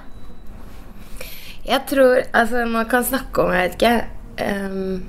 Jeg 1.67 1.83
tror 1.91 2.23
Altså, 2.31 2.65
man 2.71 2.89
kan 2.91 3.07
snakke 3.07 3.43
om 3.43 3.53
Jeg 3.55 3.71
vet 3.71 3.77
ikke 3.81 3.97
um, 4.71 5.05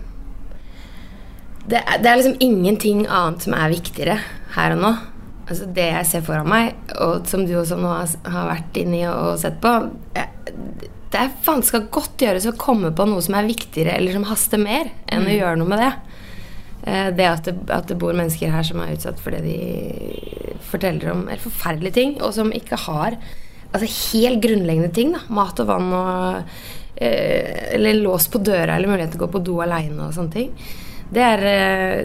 det, 1.67 1.81
er, 1.81 1.97
det, 1.99 2.07
er 2.07 2.19
liksom 2.21 2.37
ingenting 2.39 3.01
annet 3.11 3.43
som 3.43 3.53
er 3.57 3.73
viktigere 3.73 4.13
her 4.55 4.75
og 4.77 4.79
nå. 4.79 4.91
Altså 5.49 5.65
Det 5.75 5.87
jeg 5.89 6.07
ser 6.07 6.23
foran 6.23 6.47
meg, 6.47 6.77
og 7.03 7.27
som 7.27 7.43
du 7.43 7.51
også 7.59 7.75
nå 7.75 7.89
har, 7.91 8.13
har 8.31 8.47
vært 8.53 8.79
inni 8.79 9.01
og, 9.09 9.33
sett 9.41 9.57
på 9.63 9.73
Det 10.15 11.19
er 11.19 11.63
skal 11.67 11.89
godt 11.91 12.23
gjøres 12.23 12.47
å 12.47 12.55
komme 12.55 12.93
på 12.95 13.07
noe 13.09 13.23
som 13.25 13.35
er 13.35 13.49
viktigere 13.49 13.97
eller 13.99 14.15
som 14.15 14.29
haster 14.29 14.61
mer, 14.63 14.93
enn 15.11 15.25
mm. 15.25 15.27
å 15.27 15.35
gjøre 15.35 15.59
noe 15.59 15.71
med 15.73 15.83
det. 15.83 15.91
Eh, 16.87 17.09
det 17.19 17.27
at, 17.27 17.47
det 17.51 17.73
at 17.73 17.91
det 17.91 17.99
bor 17.99 18.15
mennesker 18.15 18.53
her 18.53 18.63
som 18.63 18.79
er 18.83 18.95
utsatt 18.95 19.19
for 19.19 19.35
det 19.35 19.43
de 19.43 20.57
forteller 20.67 21.11
om 21.11 21.27
helt 21.27 21.43
forferdelige 21.43 21.97
ting, 21.99 22.15
og 22.21 22.31
som 22.37 22.53
ikke 22.55 22.79
har 22.87 23.19
altså 23.77 24.17
helt 24.17 24.41
grunnleggende 24.43 24.91
ting. 24.93 25.13
da, 25.15 25.23
Mat 25.33 25.61
og 25.63 25.69
vann 25.69 25.93
og 25.93 26.41
eh, 26.95 27.75
Eller 27.77 28.01
lås 28.01 28.27
på 28.31 28.41
døra 28.43 28.75
eller 28.75 28.91
mulighet 28.91 29.15
til 29.15 29.21
å 29.21 29.25
gå 29.25 29.31
på 29.37 29.43
do 29.45 29.59
aleine 29.63 30.07
og 30.07 30.15
sånne 30.15 30.33
ting. 30.33 30.51
Det 31.13 31.23
er 31.23 31.45
eh, 31.51 31.99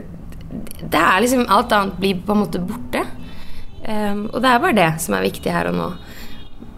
Det 0.82 1.00
er 1.00 1.24
liksom 1.24 1.48
Alt 1.48 1.72
annet 1.72 1.98
blir 2.00 2.22
på 2.22 2.36
en 2.36 2.42
måte 2.44 2.62
borte. 2.62 3.04
Um, 3.82 4.28
og 4.30 4.36
det 4.38 4.46
er 4.46 4.60
bare 4.62 4.78
det 4.78 4.90
som 5.02 5.16
er 5.16 5.24
viktig 5.26 5.50
her 5.50 5.72
og 5.72 5.74
nå. 5.74 5.88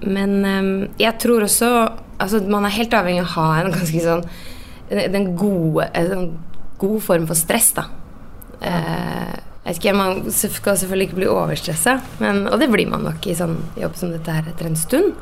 Men 0.09 0.39
um, 0.41 0.71
jeg 1.01 1.19
tror 1.21 1.45
også 1.45 1.69
Altså 2.21 2.39
man 2.49 2.65
er 2.65 2.73
helt 2.77 2.95
avhengig 2.97 3.21
av 3.21 3.27
å 3.27 3.35
ha 3.35 3.47
en 3.61 3.75
ganske 3.75 4.01
sånn 4.01 4.23
Den 5.13 5.27
gode 5.37 5.89
En 5.97 6.09
sånn 6.09 6.31
god 6.81 7.03
form 7.05 7.27
for 7.29 7.39
stress, 7.39 7.69
da. 7.77 7.85
Uh, 8.65 9.37
jeg 9.64 9.78
ikke, 9.78 9.94
Man 9.97 10.18
skal 10.28 10.76
selvfølgelig 10.76 11.09
ikke 11.09 11.21
bli 11.23 11.30
overstressa, 11.33 11.97
og 12.21 12.59
det 12.61 12.68
blir 12.68 12.90
man 12.90 13.06
nok 13.06 13.26
i 13.26 13.37
sånn 13.38 13.56
jobb 13.80 13.97
som 13.97 14.12
dette 14.12 14.35
her 14.35 14.50
etter 14.50 14.68
en 14.68 14.76
stund. 14.76 15.14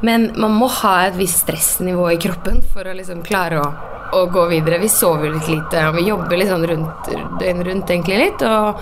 Men 0.00 0.30
man 0.40 0.54
må 0.56 0.70
ha 0.80 0.94
et 1.06 1.16
visst 1.18 1.42
stressnivå 1.44 2.06
i 2.14 2.20
kroppen 2.20 2.62
for 2.72 2.88
å 2.88 2.94
liksom 2.96 3.20
klare 3.26 3.60
å, 3.60 3.66
å 4.16 4.22
gå 4.32 4.46
videre. 4.48 4.80
Vi 4.80 4.88
sover 4.88 5.34
litt 5.34 5.50
lite, 5.52 5.84
og 5.90 5.98
vi 5.98 6.06
jobber 6.08 6.40
litt 6.40 6.48
sånn 6.48 6.64
rundt, 6.70 7.10
døgnet 7.42 7.68
rundt 7.68 7.92
egentlig 7.92 8.22
litt. 8.22 8.44
Og, 8.48 8.80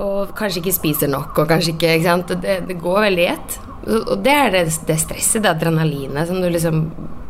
og, 0.00 0.32
kanskje 0.38 0.62
ikke 0.62 0.76
spiser 0.78 1.12
nok, 1.12 1.42
og 1.42 1.52
kanskje 1.52 1.74
ikke, 1.74 1.92
ikke 1.98 2.08
sant? 2.08 2.32
Det, 2.40 2.62
det 2.70 2.78
går 2.80 3.02
veldig 3.10 3.26
i 3.26 3.30
ett. 3.34 3.58
Og 3.84 4.16
det 4.24 4.38
er 4.46 4.54
det, 4.54 4.64
det, 4.88 4.96
stresset, 5.02 5.42
det 5.44 5.52
adrenalinet, 5.52 6.24
som 6.30 6.40
du 6.40 6.48
liksom 6.48 6.86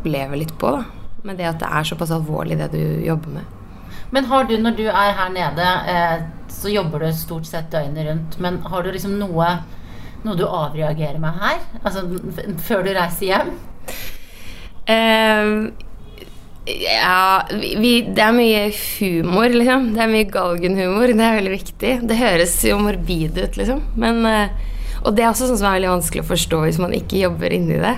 lever 0.07 0.45
litt 0.45 0.55
på. 0.61 0.71
da. 0.77 1.11
Med 1.27 1.41
det 1.41 1.51
at 1.51 1.59
det 1.59 1.67
er 1.67 1.91
såpass 1.91 2.15
alvorlig, 2.15 2.55
det 2.61 2.71
du 2.71 2.81
jobber 3.03 3.35
med. 3.41 3.54
Men 4.15 4.27
har 4.31 4.47
du, 4.47 4.55
når 4.61 4.77
du 4.77 4.85
er 4.87 5.15
her 5.17 5.31
nede, 5.33 5.71
eh, 5.91 6.19
så 6.55 6.71
jobber 6.71 7.03
du 7.03 7.09
stort 7.13 7.47
sett 7.49 7.67
døgnet 7.73 8.07
rundt. 8.07 8.37
Men 8.39 8.61
har 8.63 8.85
du 8.85 8.93
liksom 8.93 9.17
noe 9.19 9.49
noe 10.25 10.37
du 10.39 10.45
avreagerer 10.47 11.19
med 11.21 11.37
her? 11.41 11.59
Altså 11.83 12.05
før 12.65 12.85
du 12.85 12.93
reiser 12.95 13.27
hjem? 13.29 13.51
Uh, 14.85 15.73
ja 16.65 17.45
vi, 17.51 17.91
Det 18.07 18.23
er 18.23 18.33
mye 18.35 18.63
humor, 18.73 19.49
liksom. 19.53 19.91
Det 19.93 20.01
er 20.01 20.11
mye 20.11 20.29
galgenhumor. 20.33 21.13
Det 21.13 21.27
er 21.27 21.39
veldig 21.39 21.53
viktig. 21.53 21.93
Det 22.09 22.19
høres 22.19 22.57
jo 22.65 22.79
morbid 22.81 23.37
ut, 23.37 23.59
liksom. 23.59 23.83
Men, 24.01 24.23
uh, 24.25 25.03
og 25.03 25.13
det 25.13 25.25
er 25.25 25.31
også 25.31 25.49
sånn 25.51 25.61
som 25.61 25.69
er 25.69 25.79
veldig 25.79 25.93
vanskelig 25.97 26.25
å 26.25 26.31
forstå 26.31 26.63
hvis 26.65 26.81
man 26.81 26.95
ikke 26.97 27.21
jobber 27.21 27.53
inni 27.53 27.77
det. 27.83 27.97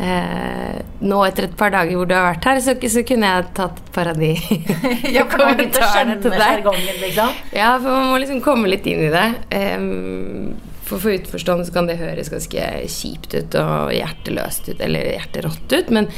Uh, 0.00 0.80
nå 1.04 1.18
etter 1.26 1.46
et 1.46 1.54
par 1.58 1.70
dager 1.74 1.98
hvor 1.98 2.08
du 2.08 2.14
har 2.16 2.24
vært 2.30 2.46
her, 2.48 2.60
så, 2.64 2.74
så 2.90 3.04
kunne 3.06 3.28
jeg 3.28 3.48
tatt 3.58 3.78
et 3.82 3.90
par 3.94 4.10
av 4.10 4.18
de 4.18 4.32
ja, 5.16 5.24
kommentarene 5.30 6.18
til 6.22 6.34
deg. 6.34 6.68
Liksom. 7.02 7.40
Ja, 7.54 7.74
for 7.76 7.90
man 7.90 8.12
må 8.12 8.20
liksom 8.22 8.42
komme 8.44 8.70
litt 8.72 8.88
inn 8.88 9.06
i 9.06 9.10
det. 9.12 9.26
Um, 9.52 10.54
for 10.82 11.00
for 11.00 11.14
utenforstående 11.14 11.64
så 11.64 11.72
kan 11.72 11.88
det 11.88 12.00
høres 12.00 12.28
ganske 12.32 12.68
kjipt 12.92 13.34
ut 13.36 13.56
og 13.60 13.92
hjerteløst 13.96 14.72
ut, 14.72 14.80
eller 14.84 15.12
hjerterått 15.14 15.72
ut, 15.72 15.92
men 15.94 16.08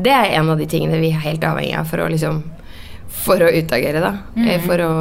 det 0.00 0.12
er 0.14 0.36
en 0.38 0.52
av 0.52 0.60
de 0.60 0.68
tingene 0.70 1.00
vi 1.02 1.10
er 1.12 1.24
helt 1.26 1.44
avhengig 1.44 1.74
av 1.76 1.88
for 1.90 2.04
å 2.04 2.10
liksom 2.12 2.42
For 3.22 3.42
å 3.44 3.48
utagere, 3.52 4.00
da. 4.00 4.14
Mm. 4.34 4.62
For 4.64 4.80
å 4.80 4.92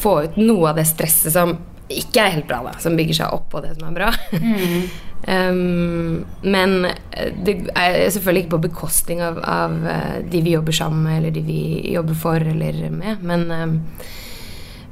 få 0.00 0.14
ut 0.26 0.38
noe 0.40 0.72
av 0.72 0.80
det 0.80 0.88
stresset 0.90 1.30
som 1.32 1.52
ikke 1.88 2.24
er 2.24 2.34
helt 2.34 2.48
bra, 2.48 2.58
da. 2.66 2.72
Som 2.82 2.96
bygger 2.98 3.20
seg 3.20 3.36
opp 3.36 3.46
på 3.52 3.62
det 3.64 3.76
som 3.76 3.86
er 3.88 3.94
bra. 3.94 4.10
Mm. 4.34 4.88
um, 5.26 6.24
men 6.42 6.76
det 7.44 7.56
er 7.74 7.98
selvfølgelig 8.14 8.44
ikke 8.44 8.54
på 8.56 8.64
bekostning 8.68 9.22
av, 9.24 9.40
av, 9.42 9.74
eh, 9.88 10.18
de 10.30 10.42
vi 10.44 10.54
jobber 10.54 10.76
sammen 10.76 11.02
med, 11.06 11.18
eller 11.18 11.34
de 11.34 11.42
vi 11.46 11.62
jobber 11.94 12.18
for 12.18 12.50
eller 12.54 12.90
med. 12.90 13.24
Men, 13.26 13.50
um, 13.50 13.80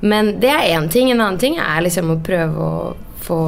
men 0.01 0.35
det 0.41 0.51
er 0.53 0.73
én 0.77 0.91
ting. 0.93 1.11
En 1.11 1.21
annen 1.21 1.41
ting 1.41 1.61
er 1.63 1.85
liksom 1.85 2.13
å 2.13 2.21
prøve 2.25 2.67
å 2.67 2.81
få 3.27 3.41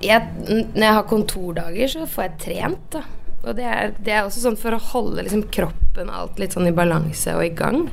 jeg, 0.00 0.28
Når 0.48 0.84
jeg 0.84 0.96
har 0.96 1.08
kontordager, 1.08 1.90
så 1.92 2.06
får 2.08 2.24
jeg 2.24 2.38
trent, 2.44 2.84
da. 2.94 3.02
Og 3.40 3.56
det 3.56 3.66
er, 3.68 3.92
det 4.00 4.12
er 4.14 4.24
også 4.24 4.42
sånn 4.42 4.58
for 4.60 4.76
å 4.76 4.82
holde 4.90 5.24
liksom, 5.24 5.46
kroppen 5.52 6.08
alt 6.12 6.40
litt 6.40 6.56
sånn 6.56 6.68
i 6.68 6.76
balanse 6.76 7.34
og 7.36 7.44
i 7.44 7.52
gang. 7.56 7.86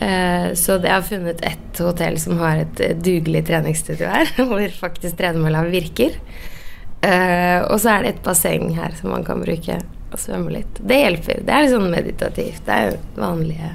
Eh, 0.00 0.52
så 0.58 0.78
jeg 0.78 0.90
har 0.90 1.04
funnet 1.06 1.42
ett 1.46 1.82
hotell 1.82 2.16
som 2.22 2.38
har 2.40 2.62
et 2.62 2.82
dugelig 3.02 3.44
treningsstudio 3.50 4.08
her, 4.10 4.30
hvor 4.48 4.64
faktisk 4.80 5.18
tredemølla 5.18 5.66
virker. 5.70 6.16
Eh, 7.00 7.62
og 7.64 7.78
så 7.80 7.94
er 7.94 8.04
det 8.04 8.12
et 8.14 8.22
basseng 8.24 8.74
her 8.76 8.92
som 8.98 9.14
man 9.14 9.24
kan 9.24 9.40
bruke 9.40 9.78
og 10.10 10.18
svømme 10.20 10.52
litt. 10.52 10.80
Det 10.82 10.98
hjelper. 10.98 11.44
Det 11.46 11.54
er 11.54 11.64
litt 11.64 11.74
sånn 11.74 11.92
meditativt. 11.92 12.62
Det 12.66 12.76
er 12.76 12.90
jo 12.90 12.98
vanlige 13.20 13.74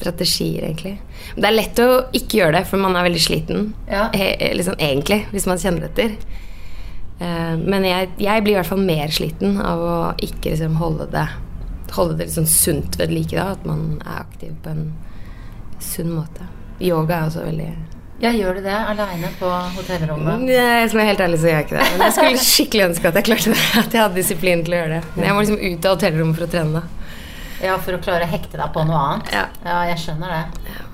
strategier, 0.00 0.64
egentlig. 0.70 0.96
Men 1.34 1.42
det 1.42 1.50
er 1.50 1.56
lett 1.56 1.82
å 1.84 1.88
ikke 2.16 2.40
gjøre 2.40 2.56
det, 2.58 2.64
for 2.70 2.80
man 2.80 2.96
er 2.96 3.08
veldig 3.08 3.22
sliten. 3.22 3.72
Ja. 3.90 4.08
liksom, 4.14 4.78
egentlig, 4.78 5.24
hvis 5.34 5.48
man 5.50 5.60
kjenner 5.60 5.90
etter. 5.90 6.16
Uh, 7.20 7.58
men 7.60 7.84
jeg, 7.84 8.08
jeg, 8.16 8.42
blir 8.46 8.54
i 8.54 8.56
hvert 8.56 8.70
fall 8.70 8.80
mer 8.80 9.10
sliten 9.12 9.58
av 9.60 9.82
å 9.84 9.96
ikke 10.24 10.54
liksom, 10.54 10.78
holde 10.80 11.10
det 11.12 11.28
Holde 11.90 12.14
det 12.20 12.28
liksom 12.28 12.44
sunt 12.46 12.94
ved 13.00 13.10
like. 13.10 13.34
Da, 13.34 13.56
at 13.58 13.64
man 13.66 13.96
er 14.04 14.20
aktiv 14.20 14.52
på 14.62 14.70
en 14.70 14.84
sunn 15.82 16.12
måte. 16.14 16.44
Yoga 16.78 17.16
er 17.16 17.24
også 17.26 17.42
veldig 17.42 17.72
ja, 18.20 18.30
Gjør 18.36 18.58
du 18.58 18.64
det 18.66 18.76
aleine 18.76 19.30
på 19.40 19.50
hotellrommet? 19.76 20.46
Nei, 20.46 20.86
som 20.92 21.00
er 21.00 21.10
helt 21.10 21.22
ærlig 21.24 21.40
så 21.40 21.48
gjør 21.48 21.58
jeg 21.58 21.68
ikke 21.68 21.78
det. 21.78 21.90
Men 21.90 22.06
jeg 22.06 22.16
skulle 22.16 22.46
skikkelig 22.46 22.86
ønske 22.90 23.10
at 23.10 23.20
jeg 23.20 23.28
klarte 23.30 23.52
det. 23.54 23.66
At 23.80 23.96
jeg 23.96 24.04
hadde 24.04 24.18
disiplin 24.20 24.64
til 24.66 24.76
å 24.76 24.80
gjøre 24.82 24.98
det. 24.98 25.02
Men 25.16 25.28
jeg 25.28 25.36
må 25.36 25.44
liksom 25.44 25.60
ut 25.64 25.88
av 25.88 25.96
hotellrommet 25.96 26.40
for 26.40 26.46
å 26.46 26.50
trene. 26.54 26.82
da 26.82 27.00
ja, 27.60 27.76
for 27.80 27.96
å 27.96 28.02
klare 28.02 28.26
å 28.26 28.30
hekte 28.30 28.56
deg 28.60 28.70
på 28.74 28.84
noe 28.88 29.00
annet. 29.06 29.34
Ja, 29.34 29.48
ja 29.66 29.80
jeg 29.90 30.04
skjønner 30.04 30.32
det. 30.32 30.70
Ja. 30.70 30.86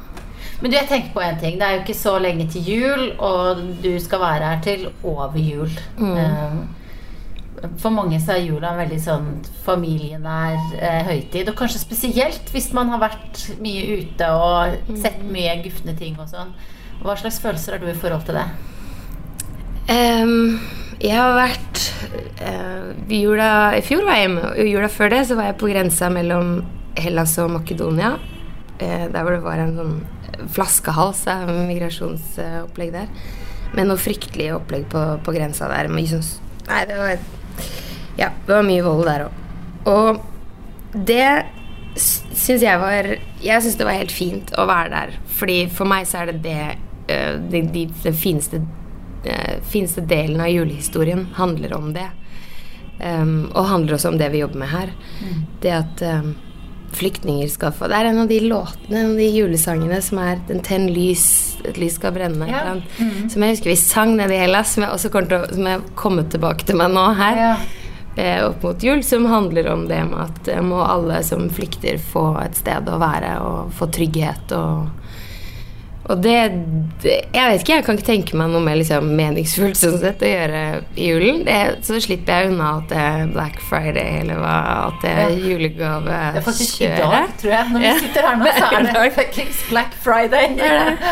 Men 0.56 0.72
du, 0.72 0.78
jeg 0.78 0.88
tenker 0.88 1.12
på 1.12 1.22
en 1.22 1.38
ting. 1.40 1.58
Det 1.60 1.66
er 1.66 1.76
jo 1.76 1.82
ikke 1.84 1.98
så 1.98 2.16
lenge 2.22 2.46
til 2.52 2.70
jul, 2.70 3.04
og 3.22 3.60
du 3.84 3.92
skal 4.02 4.22
være 4.22 4.54
her 4.54 4.64
til 4.64 4.86
over 5.04 5.36
jul. 5.38 5.70
Mm. 6.00 6.16
Eh, 6.22 7.66
for 7.80 7.92
mange 7.92 8.18
så 8.20 8.34
er 8.34 8.46
jula 8.46 8.72
en 8.72 8.80
veldig 8.80 9.00
sånn 9.00 9.28
familienær 9.66 10.56
eh, 10.80 11.02
høytid. 11.10 11.50
Og 11.52 11.58
kanskje 11.58 11.82
spesielt 11.82 12.50
hvis 12.54 12.70
man 12.76 12.90
har 12.94 13.04
vært 13.04 13.44
mye 13.62 14.00
ute 14.00 14.32
og 14.32 14.80
mm. 14.88 14.98
sett 15.04 15.20
mye 15.28 15.58
gufne 15.64 15.96
ting 15.98 16.16
og 16.22 16.32
sånn. 16.32 16.56
Hva 17.02 17.16
slags 17.20 17.40
følelser 17.42 17.76
har 17.76 17.82
du 17.82 17.90
i 17.90 17.98
forhold 17.98 18.24
til 18.26 18.38
det? 18.38 18.46
Um, 19.86 20.56
jeg 20.98 21.14
har 21.14 21.36
vært 21.36 21.82
uh, 22.40 22.88
jula, 23.12 23.50
I 23.76 23.82
fjor 23.86 24.06
var 24.06 24.18
jeg 24.18 24.26
hjemme, 24.26 24.48
og 24.50 24.70
jula 24.72 24.90
før 24.90 25.12
det 25.12 25.22
så 25.28 25.36
var 25.38 25.50
jeg 25.50 25.60
på 25.60 25.70
grensa 25.70 26.10
mellom 26.10 26.56
Hellas 26.98 27.36
og 27.42 27.52
Makedonia. 27.54 28.16
Uh, 28.80 29.06
der 29.12 29.20
hvor 29.20 29.34
det 29.36 29.44
var 29.44 29.62
en 29.62 29.76
sånn 29.76 29.96
flaskehals 30.52 31.24
av 31.30 31.50
migrasjonsopplegg 31.68 32.94
der. 32.94 33.10
Med 33.76 33.90
noe 33.90 34.00
fryktelig 34.00 34.50
opplegg 34.56 34.86
på, 34.92 35.02
på 35.24 35.34
grensa 35.36 35.68
der. 35.70 35.90
Synes, 36.06 36.36
nei, 36.68 36.84
det 36.88 37.00
var 37.00 37.16
Ja, 38.16 38.30
det 38.46 38.52
var 38.52 38.64
mye 38.66 38.84
vold 38.84 39.06
der 39.08 39.26
òg. 39.26 39.42
Og 39.86 40.96
det 41.06 41.28
syns 41.96 42.62
jeg 42.64 42.80
var 42.80 43.08
Jeg 43.42 43.62
syns 43.64 43.76
det 43.78 43.86
var 43.88 43.98
helt 43.98 44.14
fint 44.14 44.52
å 44.58 44.66
være 44.68 44.92
der. 44.92 45.16
Fordi 45.38 45.58
for 45.72 45.88
meg 45.88 46.08
så 46.08 46.22
er 46.22 46.32
det 46.32 46.42
det, 46.46 46.76
uh, 47.10 47.36
de, 47.50 47.62
de, 47.72 47.86
det 48.02 48.12
fineste 48.12 48.62
eh, 49.26 49.62
fineste 49.68 50.00
delen 50.00 50.40
av 50.40 50.48
julehistorien 50.48 51.26
handler 51.34 51.74
om 51.74 51.92
det. 51.92 52.08
Um, 52.96 53.50
og 53.52 53.66
handler 53.68 53.94
også 53.94 54.08
om 54.08 54.18
det 54.18 54.30
vi 54.32 54.40
jobber 54.40 54.62
med 54.62 54.72
her. 54.72 54.92
Mm. 55.20 55.40
Det 55.60 55.72
at 55.76 56.02
um, 56.02 56.30
flyktninger 56.96 57.48
skal 57.52 57.74
få 57.76 57.90
Det 57.90 57.98
er 57.98 58.08
en 58.08 58.22
av 58.22 58.28
de 58.30 58.38
låtene, 58.40 59.00
en 59.00 59.10
av 59.10 59.18
de 59.20 59.26
julesangene 59.28 59.98
som 60.02 60.18
er 60.22 60.38
'Den 60.48 60.62
tenn 60.64 60.86
lys, 60.88 61.56
et 61.64 61.76
lys 61.78 61.98
skal 61.98 62.12
brenne'. 62.12 62.48
Ja. 62.48 62.76
Mm. 62.98 63.28
Som 63.30 63.42
jeg 63.42 63.50
husker 63.50 63.70
vi 63.70 63.76
sang 63.76 64.16
nede 64.16 64.34
i 64.34 64.38
Hellas, 64.38 64.74
som 64.74 64.82
jeg 64.82 64.92
også 64.92 65.10
kommer 65.10 65.28
til 65.28 65.38
å, 65.38 65.54
som 65.54 65.66
jeg 65.66 65.82
kommet 65.94 66.30
tilbake 66.30 66.64
til 66.64 66.76
meg 66.76 66.94
nå 66.94 67.12
her. 67.14 67.36
Ja. 67.36 67.56
Eh, 68.16 68.44
opp 68.48 68.62
mot 68.62 68.82
jul, 68.82 69.02
som 69.04 69.26
handler 69.26 69.68
om 69.68 69.88
det 69.88 70.04
med 70.04 70.20
at 70.20 70.48
eh, 70.48 70.62
må 70.62 70.80
alle 70.80 71.22
som 71.22 71.50
flykter, 71.50 71.98
få 71.98 72.38
et 72.40 72.56
sted 72.56 72.88
å 72.88 72.96
være 72.98 73.40
og 73.44 73.74
få 73.76 73.90
trygghet 73.92 74.52
og 74.56 74.88
og 76.06 76.22
det, 76.22 76.36
det, 77.02 77.14
Jeg 77.34 77.50
vet 77.50 77.62
ikke, 77.62 77.74
jeg 77.74 77.84
kan 77.86 77.98
ikke 77.98 78.06
tenke 78.06 78.38
meg 78.38 78.50
noe 78.52 78.62
mer 78.62 78.78
liksom, 78.78 79.08
meningsfullt 79.18 79.78
sånn 79.78 79.96
sett 79.98 80.22
å 80.22 80.28
gjøre 80.30 80.60
i 80.94 81.08
julen. 81.08 81.40
Det, 81.48 81.56
så 81.86 81.98
slipper 82.02 82.44
jeg 82.44 82.52
unna 82.52 82.68
at 82.78 82.86
det 82.92 83.00
er 83.02 83.32
Black 83.34 83.58
Friday 83.66 84.20
eller 84.20 84.38
hva, 84.42 84.54
at 84.86 85.00
det 85.02 85.14
er 85.24 85.34
julegave 85.42 86.20
Det 86.36 86.42
er 86.42 86.46
faktisk 86.46 86.84
i 86.86 86.92
dag, 86.94 87.32
tror 87.40 87.54
jeg. 87.56 87.72
Når 87.72 87.84
vi 87.84 87.94
sitter 88.04 88.28
her 88.28 88.38
nå, 88.38 88.52
så 88.60 88.70
er 88.70 88.86
det 88.86 89.10
fuckings 89.18 89.64
Black 89.72 89.98
Friday. 90.04 90.54
Er. 90.56 90.94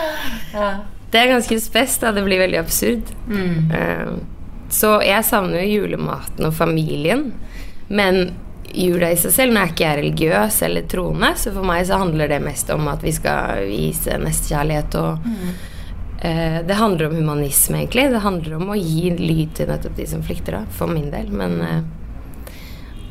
Ja. 0.55 0.69
det 1.11 1.19
er 1.19 1.33
ganske 1.33 1.57
spes, 1.59 1.97
da. 1.99 2.13
Det 2.15 2.23
blir 2.23 2.39
veldig 2.39 2.61
absurd. 2.61 3.09
Mm. 3.27 3.73
Uh, 3.75 4.69
så 4.71 5.01
jeg 5.03 5.27
savner 5.27 5.65
jo 5.65 5.81
julematen 5.81 6.47
og 6.47 6.55
familien. 6.55 7.33
Men 7.91 8.37
jula 8.75 9.11
i 9.12 9.19
seg 9.19 9.35
selv. 9.35 9.54
Nå 9.54 9.62
er 9.62 9.73
ikke 9.73 9.87
jeg 9.87 10.00
religiøs 10.00 10.61
eller 10.66 10.88
troende, 10.90 11.33
så 11.40 11.52
for 11.54 11.66
meg 11.66 11.87
så 11.88 12.00
handler 12.02 12.31
det 12.31 12.40
mest 12.45 12.73
om 12.75 12.88
at 12.93 13.04
vi 13.04 13.14
skal 13.14 13.64
vise 13.69 14.19
nestekjærlighet 14.21 14.97
og 15.00 15.26
mm. 15.26 15.52
eh, 16.21 16.59
Det 16.69 16.78
handler 16.81 17.11
om 17.11 17.19
humanisme, 17.19 17.83
egentlig. 17.83 18.09
Det 18.14 18.25
handler 18.25 18.57
om 18.59 18.73
å 18.75 18.78
gi 18.78 19.12
lyd 19.19 19.54
til 19.59 19.71
nettopp 19.71 20.00
de 20.00 20.09
som 20.11 20.25
flykter, 20.26 20.59
da, 20.61 20.64
for 20.78 20.90
min 20.90 21.11
del. 21.14 21.31
Men 21.33 21.61
eh, 21.64 21.78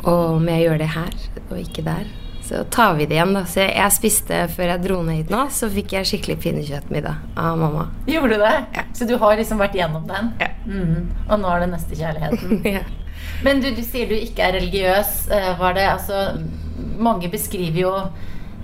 Og 0.04 0.40
om 0.40 0.52
jeg 0.52 0.68
gjør 0.68 0.84
det 0.84 0.92
her 0.98 1.16
og 1.50 1.58
ikke 1.62 1.86
der, 1.86 2.12
så 2.44 2.64
tar 2.64 2.98
vi 2.98 3.06
det 3.08 3.16
igjen, 3.16 3.34
da. 3.34 3.46
Så 3.48 3.62
jeg, 3.62 3.72
jeg 3.78 3.96
spiste 3.96 4.40
før 4.52 4.74
jeg 4.74 4.84
dro 4.84 4.98
ned 5.06 5.22
hit 5.22 5.30
nå, 5.32 5.46
så 5.54 5.70
fikk 5.72 5.96
jeg 5.96 6.10
skikkelig 6.10 6.42
pinnekjøttmiddag 6.44 7.40
av 7.40 7.56
mamma. 7.62 7.86
Gjorde 8.10 8.36
du 8.36 8.44
det? 8.44 8.58
Ja. 8.76 8.84
Så 8.94 9.08
du 9.08 9.16
har 9.22 9.38
liksom 9.40 9.64
vært 9.64 9.78
gjennom 9.80 10.04
den? 10.10 10.34
Ja. 10.44 10.52
Mm. 10.68 11.08
Og 11.30 11.40
nå 11.40 11.54
er 11.54 11.64
det 11.64 11.72
nestekjærligheten? 11.72 12.60
ja. 12.76 12.84
Men 13.44 13.64
du, 13.64 13.72
du, 13.76 13.82
sier 13.86 14.08
du 14.10 14.16
ikke 14.16 14.46
er 14.46 14.58
religiøs. 14.60 15.16
Eh, 15.34 15.50
var 15.60 15.76
det 15.78 15.88
altså 15.90 16.28
Mange 16.94 17.30
beskriver 17.32 17.80
jo 17.80 17.92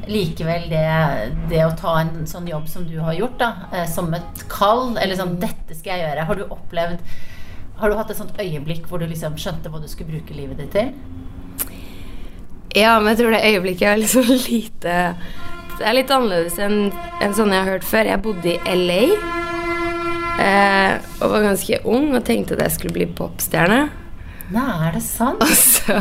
likevel 0.10 0.70
det, 0.72 0.86
det, 1.52 1.60
å 1.66 1.76
ta 1.78 2.00
en 2.02 2.26
sånn 2.30 2.48
jobb 2.50 2.68
som 2.70 2.86
du 2.88 2.98
har 3.04 3.14
gjort, 3.18 3.38
da, 3.42 3.50
eh, 3.74 3.86
som 3.90 4.10
et 4.16 4.46
kall. 4.52 4.98
Eller 4.98 5.20
sånn 5.20 5.38
'Dette 5.40 5.78
skal 5.78 5.96
jeg 5.98 6.06
gjøre'. 6.06 6.26
Har 6.30 6.36
du 6.36 6.46
opplevd 6.50 7.04
Har 7.80 7.90
du 7.90 7.96
hatt 7.96 8.10
et 8.12 8.18
sånt 8.18 8.36
øyeblikk 8.36 8.90
hvor 8.90 9.00
du 9.00 9.08
liksom 9.08 9.38
skjønte 9.40 9.70
hva 9.72 9.80
du 9.80 9.88
skulle 9.88 10.12
bruke 10.12 10.36
livet 10.36 10.58
ditt 10.60 10.74
til? 10.76 10.92
Ja, 12.76 13.00
men 13.00 13.14
jeg 13.14 13.22
tror 13.22 13.32
det 13.32 13.46
øyeblikket 13.48 13.88
er 13.88 13.96
liksom 13.98 14.28
lite 14.52 15.16
Det 15.80 15.86
er 15.88 15.96
litt 15.96 16.12
annerledes 16.12 16.60
enn 16.60 16.92
en 17.24 17.34
sånne 17.34 17.56
jeg 17.56 17.64
har 17.64 17.72
hørt 17.72 17.88
før. 17.88 18.12
Jeg 18.12 18.22
bodde 18.22 18.52
i 18.52 18.76
LA 18.76 19.04
eh, 20.44 20.94
og 21.22 21.32
var 21.32 21.48
ganske 21.48 21.80
ung 21.88 22.12
og 22.18 22.26
tenkte 22.28 22.58
at 22.58 22.66
jeg 22.68 22.76
skulle 22.76 22.98
bli 22.98 23.08
popstjerne. 23.16 23.88
Nei, 24.54 24.70
er 24.88 24.96
det 24.98 25.04
sant? 25.06 25.44
Og 25.46 25.56
så, 25.56 25.98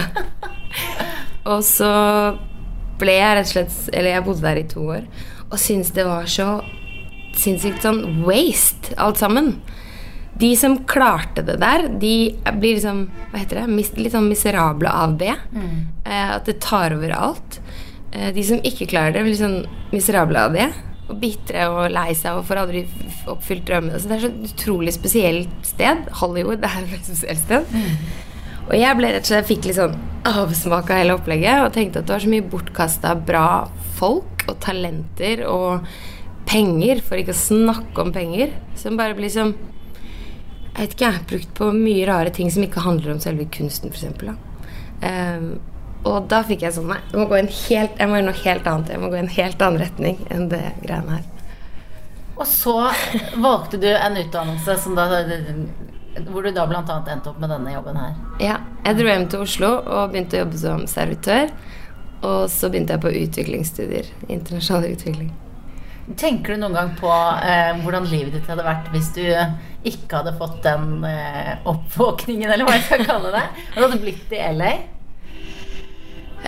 og 1.48 1.64
så 1.66 1.90
ble 2.98 3.14
jeg 3.14 3.34
rett 3.36 3.46
og 3.46 3.52
slett 3.52 3.90
Eller 3.94 4.16
jeg 4.16 4.24
bodde 4.26 4.44
der 4.46 4.60
i 4.60 4.68
to 4.68 4.86
år 4.98 5.04
og 5.48 5.60
syntes 5.60 5.94
det 5.96 6.04
var 6.04 6.26
så 6.28 6.58
sinnssykt 7.38 7.84
sånn 7.84 8.22
waste, 8.26 8.92
alt 9.00 9.20
sammen. 9.20 9.54
De 10.38 10.50
som 10.58 10.76
klarte 10.90 11.42
det 11.46 11.56
der, 11.62 11.86
de 12.02 12.12
blir 12.60 12.76
liksom 12.76 13.06
Hva 13.30 13.40
heter 13.40 13.62
det? 13.62 13.86
Litt 13.98 14.12
sånn 14.14 14.28
miserable 14.30 14.90
av 14.92 15.16
det. 15.20 15.32
Eh, 16.04 16.34
at 16.36 16.44
det 16.50 16.58
tar 16.60 16.94
over 16.94 17.14
alt. 17.16 17.60
Eh, 18.12 18.28
de 18.34 18.44
som 18.46 18.60
ikke 18.60 18.90
klarer 18.90 19.16
det, 19.16 19.24
blir 19.26 19.38
sånn 19.38 19.58
miserable 19.94 20.44
av 20.50 20.52
det. 20.58 20.68
Og 21.08 21.16
bitre 21.22 21.64
og 21.72 21.88
lei 21.94 22.12
seg 22.18 22.36
og 22.36 22.44
får 22.50 22.60
aldri 22.66 22.84
oppfylt 23.28 23.64
drømmene. 23.70 23.98
Så 23.98 24.10
det 24.10 24.18
er 24.18 24.26
så 24.26 24.32
et 24.34 24.52
utrolig 24.52 24.94
spesielt 24.98 25.66
sted. 25.66 26.04
Hollywood 26.20 26.60
det 26.62 26.68
er 26.70 26.82
et 26.84 26.92
veldig 26.92 27.08
spesielt 27.08 27.44
sted. 27.46 27.78
Og 28.68 28.76
jeg 28.76 28.96
ble 28.98 29.10
rett 29.14 29.24
og 29.24 29.30
slett 29.30 29.48
fikk 29.48 29.66
litt 29.68 29.78
sånn 29.78 29.96
avsmak 30.28 30.90
av 30.92 31.00
hele 31.00 31.16
opplegget 31.16 31.64
og 31.64 31.72
tenkte 31.72 32.02
at 32.02 32.08
det 32.08 32.14
var 32.14 32.24
så 32.24 32.32
mye 32.32 32.48
bortkasta 32.52 33.14
bra 33.30 33.48
folk 33.96 34.44
og 34.48 34.58
talenter 34.64 35.44
og 35.48 35.86
penger, 36.48 37.00
for 37.04 37.20
ikke 37.20 37.34
å 37.34 37.38
snakke 37.38 38.04
om 38.04 38.12
penger, 38.12 38.52
som 38.78 38.96
bare 39.00 39.16
blir 39.16 39.32
som 39.32 39.56
Jeg 40.78 40.84
vet 40.84 40.92
ikke, 40.94 41.08
jeg. 41.08 41.22
Brukt 41.32 41.54
på 41.58 41.68
mye 41.74 42.04
rare 42.06 42.30
ting 42.30 42.52
som 42.54 42.62
ikke 42.62 42.84
handler 42.84 43.16
om 43.16 43.18
selve 43.18 43.48
kunsten, 43.50 43.90
f.eks. 43.90 44.28
Um, 45.02 45.48
og 46.06 46.28
da 46.30 46.44
fikk 46.46 46.62
jeg 46.62 46.76
sånn 46.76 46.86
Nei, 46.92 47.00
jeg 47.10 47.18
må 47.18 47.26
gå 47.30 47.38
en 47.40 47.50
helt, 47.50 47.96
jeg 47.98 48.06
må 48.06 48.20
gjøre 48.20 48.28
noe 48.28 48.42
helt 48.44 48.70
annet. 48.70 48.92
Jeg 48.94 49.02
må 49.02 49.10
gå 49.10 49.18
i 49.18 49.24
en 49.24 49.32
helt 49.40 49.64
annen 49.66 49.82
retning 49.82 50.20
enn 50.30 50.46
det 50.52 50.62
greiene 50.84 51.18
her. 51.18 51.26
Og 52.38 52.46
så 52.46 52.76
valgte 53.42 53.80
du 53.82 53.88
en 53.90 54.20
utdannelse 54.22 54.78
som 54.84 54.94
da, 54.94 55.08
hvor 56.26 56.46
du 56.46 56.50
da 56.54 56.66
bl.a. 56.68 56.82
endte 56.82 57.30
opp 57.30 57.40
med 57.42 57.52
denne 57.52 57.74
jobben 57.74 57.98
her. 58.00 58.14
Ja, 58.42 58.60
jeg 58.84 58.98
dro 58.98 59.10
hjem 59.10 59.26
til 59.30 59.44
Oslo 59.44 59.74
og 59.80 60.12
begynte 60.12 60.38
å 60.38 60.42
jobbe 60.44 60.60
som 60.60 60.86
servitør. 60.90 61.52
Og 62.26 62.48
så 62.50 62.70
begynte 62.70 62.96
jeg 62.96 63.04
på 63.04 63.14
utviklingsstudier. 63.20 64.10
Internasjonal 64.26 64.88
utvikling. 64.90 65.30
Tenker 66.18 66.54
du 66.54 66.62
noen 66.62 66.74
gang 66.74 66.92
på 66.98 67.10
eh, 67.44 67.78
hvordan 67.84 68.08
livet 68.08 68.32
ditt 68.34 68.48
hadde 68.48 68.64
vært 68.64 68.88
hvis 68.94 69.10
du 69.14 69.24
ikke 69.86 70.22
hadde 70.22 70.32
fått 70.40 70.62
den 70.64 71.04
eh, 71.06 71.52
oppvåkningen, 71.68 72.48
eller 72.48 72.66
hva 72.66 72.78
jeg 72.78 72.86
skal 72.88 73.04
kalle 73.06 73.32
det? 73.34 73.44
Og 73.74 73.76
du 73.76 73.84
hadde 73.84 74.02
blitt 74.02 74.32
i 74.34 74.42
LA? 74.56 74.74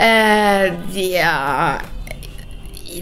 Eh, 0.01 0.67
ja 1.13 1.35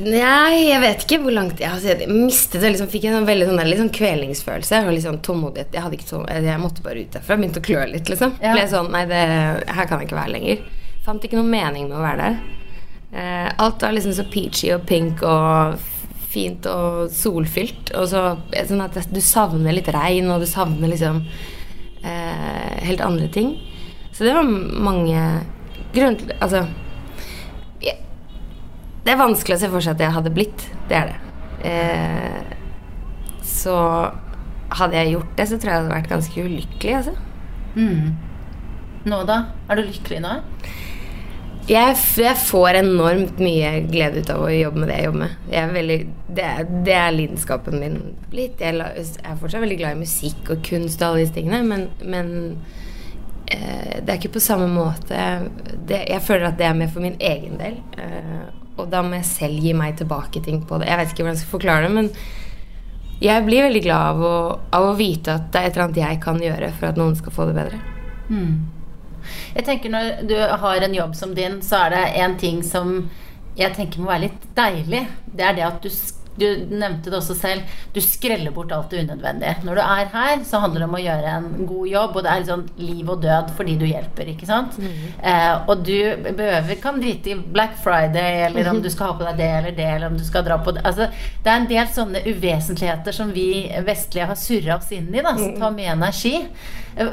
Nei, 0.04 0.68
jeg 0.68 0.80
vet 0.83 1.04
ikke 1.04 1.18
hvor 1.23 1.33
langt 1.33 1.61
jeg, 1.62 1.71
altså, 1.71 1.95
jeg 1.95 2.09
mistet 2.12 2.61
det. 2.61 2.75
Liksom, 2.75 2.90
fikk 2.92 3.07
en 3.09 3.18
sånn 3.18 3.28
veldig 3.28 3.49
sånn, 3.49 3.62
sånn 3.80 3.92
kvelingsfølelse 3.97 4.80
og 4.85 5.00
sånn 5.04 5.21
tålmodighet. 5.25 5.73
Jeg, 5.73 5.85
hadde 5.85 5.99
ikke 5.99 6.11
tålmodighet. 6.11 6.49
jeg 6.50 6.62
måtte 6.62 6.85
bare 6.85 7.04
ut 7.04 7.14
derfra. 7.16 7.38
Begynte 7.40 7.62
å 7.62 7.66
klø 7.68 7.85
litt, 7.90 8.11
liksom. 8.12 8.35
Ja. 8.42 8.54
Ble 8.57 8.66
sånn 8.71 8.90
Nei, 8.92 9.04
det, 9.09 9.21
her 9.73 9.88
kan 9.88 10.02
jeg 10.02 10.11
ikke 10.11 10.21
være 10.21 10.35
lenger. 10.35 10.64
Fant 11.07 11.25
ikke 11.25 11.38
noe 11.40 11.49
mening 11.49 11.88
med 11.88 11.97
å 11.99 12.04
være 12.04 12.26
der. 12.26 12.40
Eh, 13.09 13.47
alt 13.64 13.87
var 13.87 13.95
liksom 13.97 14.12
så 14.12 14.26
peachy 14.28 14.75
og 14.75 14.85
pink 14.88 15.23
og 15.25 15.78
fint 16.28 16.68
og 16.68 17.09
solfylt. 17.14 17.95
Og 17.97 18.11
så 18.12 18.25
eh, 18.52 18.66
sånn 18.68 18.85
at 18.85 18.99
du 19.09 19.23
savner 19.25 19.76
litt 19.76 19.88
regn, 19.95 20.28
og 20.35 20.45
du 20.45 20.49
savner 20.50 20.92
liksom 20.92 21.23
eh, 22.04 22.75
helt 22.85 23.04
andre 23.04 23.30
ting. 23.33 23.54
Så 24.12 24.26
det 24.26 24.37
var 24.37 24.45
mange 24.45 25.23
grunn 25.95 26.18
til 26.18 26.35
Altså 26.42 26.66
Det 29.09 29.15
er 29.15 29.23
vanskelig 29.23 29.55
å 29.57 29.61
se 29.62 29.69
for 29.73 29.81
seg 29.81 29.95
at 29.97 30.03
jeg 30.05 30.12
hadde 30.19 30.31
blitt. 30.37 30.62
Det 30.91 30.97
er 30.99 31.07
det. 31.09 31.21
Eh, 31.65 33.38
så 33.41 33.77
hadde 34.77 34.99
jeg 34.99 35.15
gjort 35.15 35.31
det, 35.38 35.47
så 35.49 35.57
tror 35.57 35.71
jeg 35.71 35.79
jeg 35.79 35.81
hadde 35.81 35.95
vært 35.95 36.11
ganske 36.11 36.43
ulykkelig, 36.45 36.97
altså. 36.99 37.15
Nå 39.09 39.21
da? 39.31 39.38
Er 39.65 39.81
du 39.81 39.87
lykkelig 39.87 40.19
nå? 40.27 40.35
Jeg, 41.73 41.97
jeg 42.21 42.41
får 42.43 42.81
enormt 42.83 43.41
mye 43.41 43.73
glede 43.88 44.21
ut 44.21 44.35
av 44.35 44.45
å 44.45 44.53
jobbe 44.53 44.83
med 44.83 44.93
det 44.93 45.00
jeg 45.00 45.09
jobber 45.09 45.25
med. 45.25 45.41
Jeg 45.57 45.73
veldig, 45.79 45.99
det, 46.29 46.45
er, 46.45 46.71
det 46.85 47.00
er 47.00 47.17
lidenskapen 47.17 47.81
min 47.81 47.99
blitt. 48.29 48.61
Jeg, 48.61 48.77
jeg 48.77 49.25
er 49.25 49.41
fortsatt 49.41 49.65
veldig 49.65 49.81
glad 49.81 49.97
i 49.97 50.05
musikk 50.05 50.53
og 50.53 50.62
kunst 50.69 51.00
og 51.00 51.09
alle 51.09 51.25
disse 51.25 51.38
tingene, 51.40 51.64
men, 51.64 51.88
men 52.05 52.31
eh, 53.49 54.05
det 54.05 54.05
er 54.05 54.21
ikke 54.21 54.37
på 54.37 54.47
samme 54.51 54.68
måte 54.68 55.27
det, 55.88 56.05
Jeg 56.12 56.25
føler 56.29 56.51
at 56.53 56.61
det 56.61 56.68
er 56.68 56.81
mer 56.85 56.92
for 56.92 57.09
min 57.09 57.16
egen 57.21 57.57
del. 57.57 57.81
Eh, 57.97 58.58
og 58.79 58.88
da 58.93 59.03
må 59.03 59.17
jeg 59.19 59.27
selv 59.29 59.61
gi 59.64 59.73
meg 59.77 59.97
tilbake 59.99 60.41
ting 60.45 60.62
på 60.69 60.79
det. 60.81 60.88
Jeg 60.88 60.99
vet 61.01 61.12
ikke 61.12 61.23
hvordan 61.25 61.37
jeg 61.37 61.43
skal 61.45 61.55
forklare 61.59 61.87
det, 61.88 61.93
men 61.99 62.11
jeg 63.21 63.45
blir 63.49 63.64
veldig 63.67 63.83
glad 63.83 64.09
av 64.12 64.21
å, 64.23 64.35
av 64.79 64.88
å 64.93 64.97
vite 64.99 65.35
at 65.35 65.49
det 65.53 65.61
er 65.61 65.67
et 65.67 65.77
eller 65.77 65.88
annet 65.88 66.03
jeg 66.05 66.21
kan 66.23 66.38
gjøre 66.43 66.73
for 66.79 66.87
at 66.93 67.01
noen 67.01 67.17
skal 67.19 67.35
få 67.35 67.47
det 67.51 67.57
bedre. 67.59 67.81
Jeg 69.57 69.64
tenker 69.67 69.91
Når 69.93 70.11
du 70.31 70.37
har 70.62 70.85
en 70.87 70.95
jobb 70.95 71.14
som 71.19 71.35
din, 71.35 71.59
så 71.62 71.81
er 71.87 71.91
det 71.97 72.05
en 72.23 72.37
ting 72.41 72.62
som 72.64 73.09
jeg 73.59 73.75
tenker 73.75 74.01
må 74.01 74.12
være 74.12 74.29
litt 74.29 74.45
deilig. 74.55 75.03
Det 75.35 75.45
er 75.49 75.57
det 75.59 75.64
at 75.67 75.83
du, 75.83 75.88
sk- 75.91 76.17
du 76.38 76.46
nevnte 76.70 77.11
det 77.11 77.18
også 77.18 77.37
selv, 77.38 77.62
du 77.94 78.01
skreller 78.05 78.55
bort 78.55 78.72
alt 78.74 78.90
det 78.92 79.05
unødvendige. 79.05 79.57
Når 79.66 79.79
du 79.79 79.83
er 79.85 80.11
her, 80.12 80.44
så 80.48 80.61
handler 80.62 80.85
det 80.85 80.88
om 80.88 80.96
å 80.98 81.03
gjøre 81.03 81.35
en 81.38 81.48
god 81.68 81.88
jobb, 81.92 82.16
og 82.16 82.24
det 82.27 82.33
er 82.33 82.44
liksom 82.44 82.64
liv 82.83 83.12
og 83.14 83.22
død 83.24 83.53
for 83.57 83.68
de 83.68 83.77
du 83.81 83.87
hjelper. 83.88 84.33
ikke 84.35 84.48
sant? 84.48 84.79
Eh, 84.79 85.55
og 85.68 85.85
du 85.87 85.96
behøver, 86.29 86.74
kan 86.83 87.01
drite 87.03 87.35
i 87.35 87.38
Black 87.59 87.77
Friday, 87.85 88.44
eller 88.48 88.70
om 88.72 88.83
du 88.85 88.90
skal 88.90 89.12
ha 89.12 89.18
på 89.18 89.27
deg 89.29 89.40
det 89.42 89.51
eller 89.59 89.77
det, 89.79 89.90
eller 89.96 90.12
om 90.12 90.18
du 90.18 90.24
skal 90.27 90.46
dra 90.46 90.59
på 90.62 90.77
det. 90.77 90.85
Altså, 90.88 91.09
det 91.44 91.53
er 91.53 91.61
en 91.62 91.68
del 91.70 91.90
sånne 91.94 92.22
uvesentligheter 92.29 93.12
som 93.16 93.35
vi 93.35 93.48
vestlige 93.87 94.31
har 94.31 94.38
surra 94.38 94.79
oss 94.79 94.92
inn 94.94 95.11
i, 95.14 95.22
da, 95.24 95.35
som 95.38 95.59
tar 95.59 95.74
mye 95.77 95.92
energi. 95.96 96.37
Eh, 96.96 97.12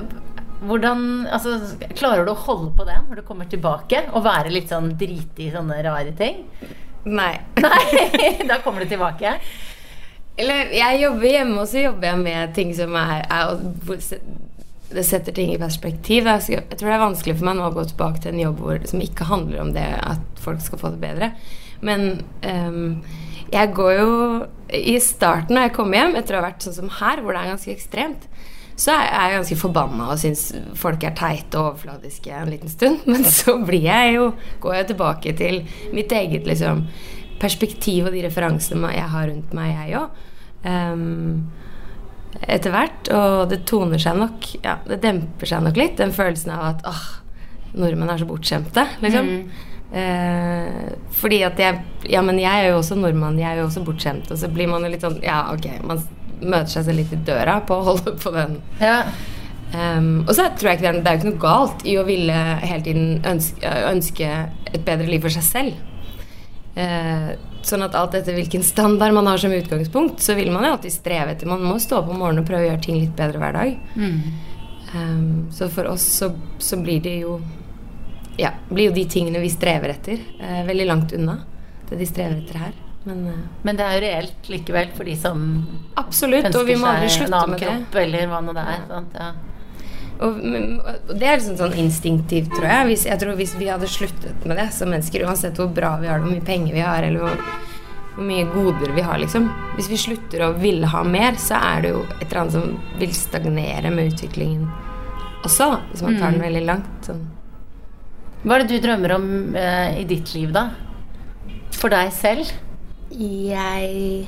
hvordan, 0.65 1.27
altså, 1.33 1.57
Klarer 1.95 2.25
du 2.25 2.31
å 2.31 2.39
holde 2.45 2.71
på 2.77 2.85
det 2.88 2.95
når 3.07 3.21
du 3.21 3.27
kommer 3.27 3.49
tilbake, 3.51 4.05
og 4.13 4.25
være 4.25 4.53
litt 4.53 4.71
sånn 4.71 4.93
drite 4.99 5.45
i 5.45 5.51
sånne 5.53 5.81
rare 5.85 6.15
ting? 6.17 6.45
Nei. 7.05 7.33
Nei, 7.61 8.31
da 8.49 8.59
kommer 8.63 8.83
du 8.83 8.89
tilbake. 8.89 9.35
Eller 10.35 10.71
jeg 10.75 11.01
jobber 11.03 11.29
hjemme, 11.29 11.59
og 11.61 11.69
så 11.71 11.85
jobber 11.85 12.09
jeg 12.09 12.21
med 12.23 12.55
ting 12.57 12.73
som 12.75 12.95
er, 12.99 13.21
er 13.31 13.53
Det 14.95 15.03
setter 15.07 15.35
ting 15.35 15.53
i 15.53 15.59
perspektiv. 15.61 16.27
Jeg 16.27 16.65
tror 16.73 16.89
det 16.89 16.95
er 16.97 17.05
vanskelig 17.05 17.37
for 17.37 17.49
meg 17.49 17.59
nå 17.59 17.69
å 17.69 17.75
gå 17.75 17.85
tilbake 17.91 18.23
til 18.23 18.33
en 18.33 18.41
jobb 18.47 18.63
hvor, 18.63 18.81
som 18.89 19.05
ikke 19.05 19.29
handler 19.29 19.63
om 19.63 19.71
det 19.77 19.85
at 20.01 20.43
folk 20.43 20.63
skal 20.65 20.81
få 20.81 20.91
det 20.95 21.01
bedre. 21.03 21.31
Men 21.85 22.25
um, 22.41 22.99
jeg 23.53 23.73
går 23.77 23.93
jo 23.99 24.11
I 24.73 24.97
starten, 25.03 25.55
når 25.55 25.67
jeg 25.67 25.75
kommer 25.77 25.99
hjem, 25.99 26.15
etter 26.19 26.35
å 26.35 26.41
ha 26.41 26.47
vært 26.49 26.65
sånn 26.65 26.77
som 26.79 26.93
her, 26.99 27.21
hvor 27.21 27.35
det 27.35 27.43
er 27.43 27.51
ganske 27.53 27.73
ekstremt, 27.75 28.29
så 28.75 28.91
er 28.91 29.05
jeg 29.07 29.35
ganske 29.38 29.57
forbanna 29.59 30.09
og 30.11 30.19
syns 30.19 30.49
folk 30.75 31.03
er 31.07 31.13
teite 31.15 31.59
og 31.59 31.71
overfladiske 31.71 32.31
en 32.35 32.51
liten 32.51 32.71
stund. 32.71 33.05
Men 33.11 33.23
så 33.23 33.57
blir 33.63 33.88
jeg 33.88 34.15
jo, 34.17 34.29
går 34.63 34.79
jeg 34.81 34.89
tilbake 34.91 35.35
til 35.39 35.61
mitt 35.95 36.11
eget 36.11 36.47
liksom, 36.49 36.85
perspektiv 37.39 38.09
og 38.09 38.15
de 38.15 38.25
referansene 38.25 38.91
jeg 38.95 39.11
har 39.13 39.29
rundt 39.31 39.53
meg, 39.55 39.75
jeg 39.79 40.01
òg. 40.01 40.17
etter 42.41 42.73
hvert. 42.75 43.13
Og 43.15 43.45
det 43.51 43.63
toner 43.69 44.01
seg 44.01 44.19
nok 44.19 44.49
Ja, 44.63 44.79
det 44.88 44.99
demper 45.03 45.47
seg 45.47 45.63
nok 45.63 45.79
litt, 45.79 45.95
den 46.01 46.15
følelsen 46.15 46.51
av 46.57 46.65
at 46.73 46.83
åh, 46.89 47.05
nordmenn 47.79 48.11
er 48.11 48.19
så 48.19 48.27
bortskjemte, 48.27 48.85
liksom. 49.03 49.31
Eh, 49.95 50.91
fordi 51.15 51.43
at 51.47 51.59
jeg 51.61 51.79
Ja, 52.11 52.21
men 52.25 52.39
jeg 52.41 52.51
er 52.51 52.73
jo 52.73 52.81
også 52.81 52.97
nordmann, 52.99 53.39
jeg 53.39 53.53
er 53.53 53.61
jo 53.61 53.69
også 53.69 53.85
bortskjemt. 53.88 54.27
Og 54.31 54.38
så 54.41 54.51
blir 54.51 54.67
man 54.67 54.83
jo 54.83 54.91
litt 54.91 55.05
sånn 55.05 55.21
Ja, 55.23 55.45
ok, 55.53 55.69
man 55.88 56.03
møter 56.41 56.71
seg 56.71 56.88
selv 56.88 57.02
litt 57.02 57.15
i 57.15 57.21
døra 57.28 57.60
på 57.67 57.78
å 57.80 57.88
holde 57.91 58.15
på 58.21 58.34
den. 58.36 58.60
Ja. 58.82 59.00
Um, 59.76 60.24
og 60.24 60.32
så 60.38 60.45
tror 60.56 60.69
jeg 60.69 60.78
ikke 60.78 60.86
det 60.86 60.91
er, 60.91 61.02
det 61.02 61.10
er 61.10 61.17
jo 61.17 61.21
ikke 61.21 61.32
noe 61.32 61.41
galt 61.41 61.84
i 61.88 61.98
å 62.00 62.06
ville 62.08 62.38
hele 62.62 62.84
tiden 62.86 63.10
ønske, 63.28 63.74
ønske 63.89 64.30
et 64.71 64.86
bedre 64.88 65.10
liv 65.10 65.26
for 65.26 65.34
seg 65.34 65.45
selv. 65.48 65.82
Uh, 66.76 67.34
sånn 67.65 67.86
at 67.86 67.95
alt 67.98 68.15
etter 68.19 68.36
hvilken 68.38 68.63
standard 68.63 69.15
man 69.15 69.28
har 69.32 69.41
som 69.41 69.54
utgangspunkt, 69.56 70.21
så 70.24 70.36
vil 70.38 70.52
man 70.54 70.67
jo 70.67 70.76
alltid 70.76 70.93
streve 70.93 71.34
etter 71.34 71.50
Man 71.50 71.63
må 71.65 71.78
stå 71.82 72.02
opp 72.02 72.12
om 72.13 72.21
morgenen 72.21 72.43
og 72.43 72.50
prøve 72.50 72.67
å 72.67 72.69
gjøre 72.69 72.84
ting 72.86 73.00
litt 73.02 73.15
bedre 73.17 73.41
hver 73.41 73.58
dag. 73.58 73.78
Um, 74.95 75.48
så 75.52 75.67
for 75.74 75.89
oss 75.91 76.06
så, 76.21 76.32
så 76.62 76.80
blir 76.80 77.02
det 77.04 77.17
jo 77.26 77.39
Ja, 78.39 78.54
blir 78.69 78.89
jo 78.89 78.95
de 78.95 79.06
tingene 79.10 79.41
vi 79.43 79.50
strever 79.52 79.95
etter, 79.95 80.21
uh, 80.39 80.63
veldig 80.67 80.88
langt 80.88 81.15
unna 81.17 81.39
det 81.89 82.00
de 82.00 82.08
strever 82.10 82.41
etter 82.41 82.60
her. 82.60 82.85
Men 83.05 83.25
eh, 83.31 83.41
Men 83.63 83.79
det 83.79 83.85
er 83.85 83.97
jo 83.97 84.05
reelt 84.05 84.49
likevel 84.49 84.93
for 84.97 85.09
de 85.09 85.17
som 85.19 85.43
absolutt, 86.01 86.47
ønsker 86.49 87.09
seg 87.09 87.27
en 87.27 87.37
annen 87.39 87.59
kropp 87.59 87.91
det. 87.93 88.07
eller 88.07 88.31
hva 88.31 88.41
nå 88.45 88.55
det 88.57 88.65
er. 88.75 88.87
Sant? 88.89 89.19
Ja. 89.19 89.33
Og, 90.15 90.37
og 90.39 91.13
det 91.19 91.27
er 91.27 91.37
liksom 91.37 91.57
sånn 91.59 91.77
instinktivt, 91.81 92.53
tror 92.55 92.69
jeg. 92.69 92.89
Hvis, 92.91 93.05
jeg 93.09 93.19
tror 93.21 93.35
hvis 93.39 93.55
vi 93.59 93.67
hadde 93.67 93.89
sluttet 93.91 94.45
med 94.47 94.59
det 94.61 94.69
som 94.73 94.91
mennesker, 94.93 95.25
uansett 95.27 95.59
hvor 95.59 95.71
bra 95.75 95.97
vi 95.99 96.07
har 96.07 96.21
det, 96.21 96.27
hvor 96.27 96.37
mye 96.37 96.47
penger 96.47 96.77
vi 96.77 96.85
har, 96.85 97.03
eller 97.03 97.25
hvor, 97.25 97.61
hvor 98.15 98.29
mye 98.29 98.47
goder 98.53 98.95
vi 98.95 99.03
har, 99.03 99.19
liksom 99.19 99.49
Hvis 99.75 99.91
vi 99.91 99.99
slutter 99.99 100.45
å 100.47 100.53
ville 100.55 100.87
ha 100.87 101.03
mer, 101.03 101.35
så 101.41 101.59
er 101.59 101.83
det 101.83 101.93
jo 101.97 102.03
et 102.15 102.27
eller 102.29 102.41
annet 102.45 102.57
som 102.57 102.99
vil 103.01 103.15
stagnere 103.15 103.91
med 103.91 104.13
utviklingen 104.13 104.67
også, 105.45 105.67
da, 105.69 105.81
hvis 105.91 106.01
man 106.01 106.15
tar 106.17 106.33
den 106.33 106.41
veldig 106.41 106.61
langt. 106.65 106.93
Sånn. 107.05 107.25
Hva 108.45 108.55
er 108.57 108.63
det 108.63 108.77
du 108.77 108.85
drømmer 108.85 109.15
om 109.15 109.27
eh, 109.57 109.99
i 110.01 110.05
ditt 110.09 110.31
liv, 110.33 110.51
da? 110.55 110.69
For 111.75 111.93
deg 111.93 112.11
selv? 112.15 112.49
Jeg 113.11 114.25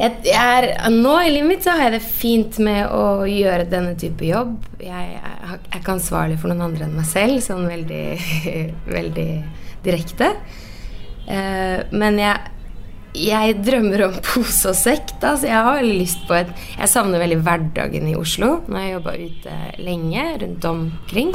jeg, 0.00 0.32
er, 0.32 0.70
nå 0.94 1.12
i 1.20 1.32
livet 1.34 1.48
mitt 1.50 1.66
så 1.66 1.74
har 1.76 1.90
jeg 1.90 1.98
det 1.98 2.06
fint 2.06 2.58
med 2.64 2.86
å 2.94 3.26
gjøre 3.28 3.66
denne 3.68 3.96
type 4.00 4.24
jobb. 4.24 4.54
Jeg, 4.80 5.10
jeg, 5.16 5.58
er 5.58 5.76
ikke 5.76 5.96
ansvarlig 5.98 6.38
for 6.40 6.48
noen 6.48 6.70
andre 6.70 6.86
enn 6.86 6.96
meg 6.96 7.08
selv, 7.10 7.42
sånn 7.44 7.66
veldig, 7.68 8.04
veldig 8.96 9.28
direkte. 9.84 10.30
Eh, 11.28 11.82
men 11.92 12.16
jeg, 12.22 12.48
jeg 13.26 13.58
drømmer 13.60 14.06
om 14.06 14.16
pose 14.24 14.72
og 14.72 14.78
sekk, 14.78 15.18
da, 15.20 15.34
så 15.36 15.50
jeg 15.50 15.68
har 15.68 15.84
lyst 15.84 16.24
på 16.28 16.38
et 16.38 16.54
Jeg 16.78 16.92
savner 16.94 17.20
veldig 17.20 17.42
hverdagen 17.44 18.08
i 18.08 18.16
Oslo. 18.16 18.54
Nå 18.68 18.78
har 18.78 18.86
jeg 18.86 18.96
jobba 18.96 19.16
ute 19.20 19.58
lenge, 19.84 20.28
rundt 20.44 20.70
omkring. 20.70 21.34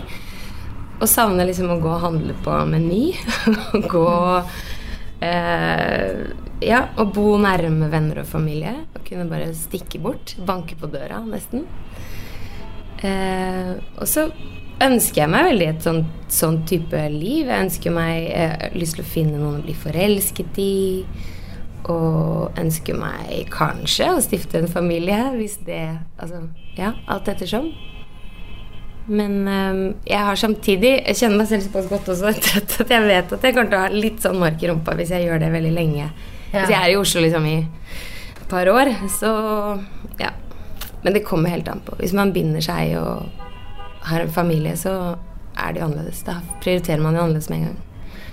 Og 0.96 1.10
savner 1.12 1.46
liksom 1.46 1.70
å 1.70 1.82
gå 1.84 1.92
og 1.92 2.02
handle 2.08 2.34
på 2.42 2.58
Meny. 2.72 3.04
gå 3.94 4.10
eh, 5.22 6.26
Ja, 6.64 6.86
og 6.98 7.12
bo 7.14 7.36
nærme 7.38 7.90
venner 7.92 8.22
og 8.24 8.30
familie. 8.30 8.74
Og 8.96 9.04
kunne 9.08 9.30
bare 9.30 9.54
stikke 9.54 10.00
bort. 10.02 10.36
Banke 10.48 10.78
på 10.80 10.88
døra, 10.92 11.20
nesten. 11.28 11.66
Eh, 13.04 13.76
og 14.00 14.08
så 14.08 14.30
ønsker 14.84 15.22
jeg 15.22 15.32
meg 15.32 15.50
veldig 15.50 15.68
et 15.72 15.86
sånn, 15.86 16.04
sånn 16.32 16.62
type 16.68 17.00
liv. 17.14 17.48
Jeg 17.48 17.68
ønsker 17.68 17.96
meg 17.96 18.30
jeg 18.30 18.52
har 18.52 18.78
lyst 18.78 18.98
til 18.98 19.06
å 19.06 19.14
finne 19.14 19.40
noen 19.40 19.60
å 19.60 19.66
bli 19.66 19.76
forelsket 19.78 20.62
i. 20.64 20.76
Og 21.92 22.56
ønsker 22.58 22.98
meg 22.98 23.52
kanskje 23.54 24.10
å 24.16 24.22
stifte 24.24 24.58
en 24.58 24.72
familie, 24.72 25.20
hvis 25.36 25.60
det 25.68 25.84
Altså, 26.18 26.48
ja, 26.80 26.96
alt 27.12 27.30
ettersom. 27.30 27.70
Men 29.06 29.34
um, 29.46 29.82
jeg 30.08 30.18
har 30.26 30.40
samtidig 30.40 30.92
Jeg 31.06 31.18
kjenner 31.20 31.38
meg 31.44 31.50
selv 31.52 31.68
såpass 31.68 31.90
godt 31.92 32.08
også 32.10 32.32
trøtt 32.48 32.80
at 32.82 32.94
jeg 32.96 33.06
vet 33.06 33.36
at 33.38 33.44
jeg 33.46 33.54
kommer 33.54 33.70
til 33.70 33.78
å 33.78 33.84
ha 33.84 33.92
litt 33.94 34.24
sånn 34.24 34.40
mark 34.42 34.64
i 34.64 34.72
rumpa 34.72 34.96
hvis 34.98 35.14
jeg 35.14 35.28
gjør 35.28 35.44
det 35.44 35.52
veldig 35.54 35.74
lenge. 35.76 36.08
Ja. 36.52 36.64
Hvis 36.64 36.74
jeg 36.74 36.80
er 36.80 36.94
i 36.94 36.98
Oslo 36.98 37.22
liksom 37.22 37.46
i 37.50 37.56
et 37.62 38.46
par 38.50 38.70
år, 38.72 38.94
så 39.12 39.32
ja. 40.22 40.32
Men 41.06 41.14
det 41.14 41.26
kommer 41.28 41.54
helt 41.54 41.68
an 41.70 41.84
på. 41.86 41.98
Hvis 42.00 42.16
man 42.18 42.34
binder 42.34 42.64
seg 42.66 42.96
og 42.98 43.28
har 44.10 44.26
en 44.26 44.32
familie, 44.34 44.74
så 44.78 45.16
er 45.56 45.74
det 45.74 45.82
jo 45.82 45.90
annerledes. 45.90 46.24
Da 46.26 46.40
prioriterer 46.64 47.02
man 47.02 47.18
jo 47.18 47.26
annerledes 47.26 47.50
med 47.52 47.60
en 47.60 47.68
gang. 47.70 47.82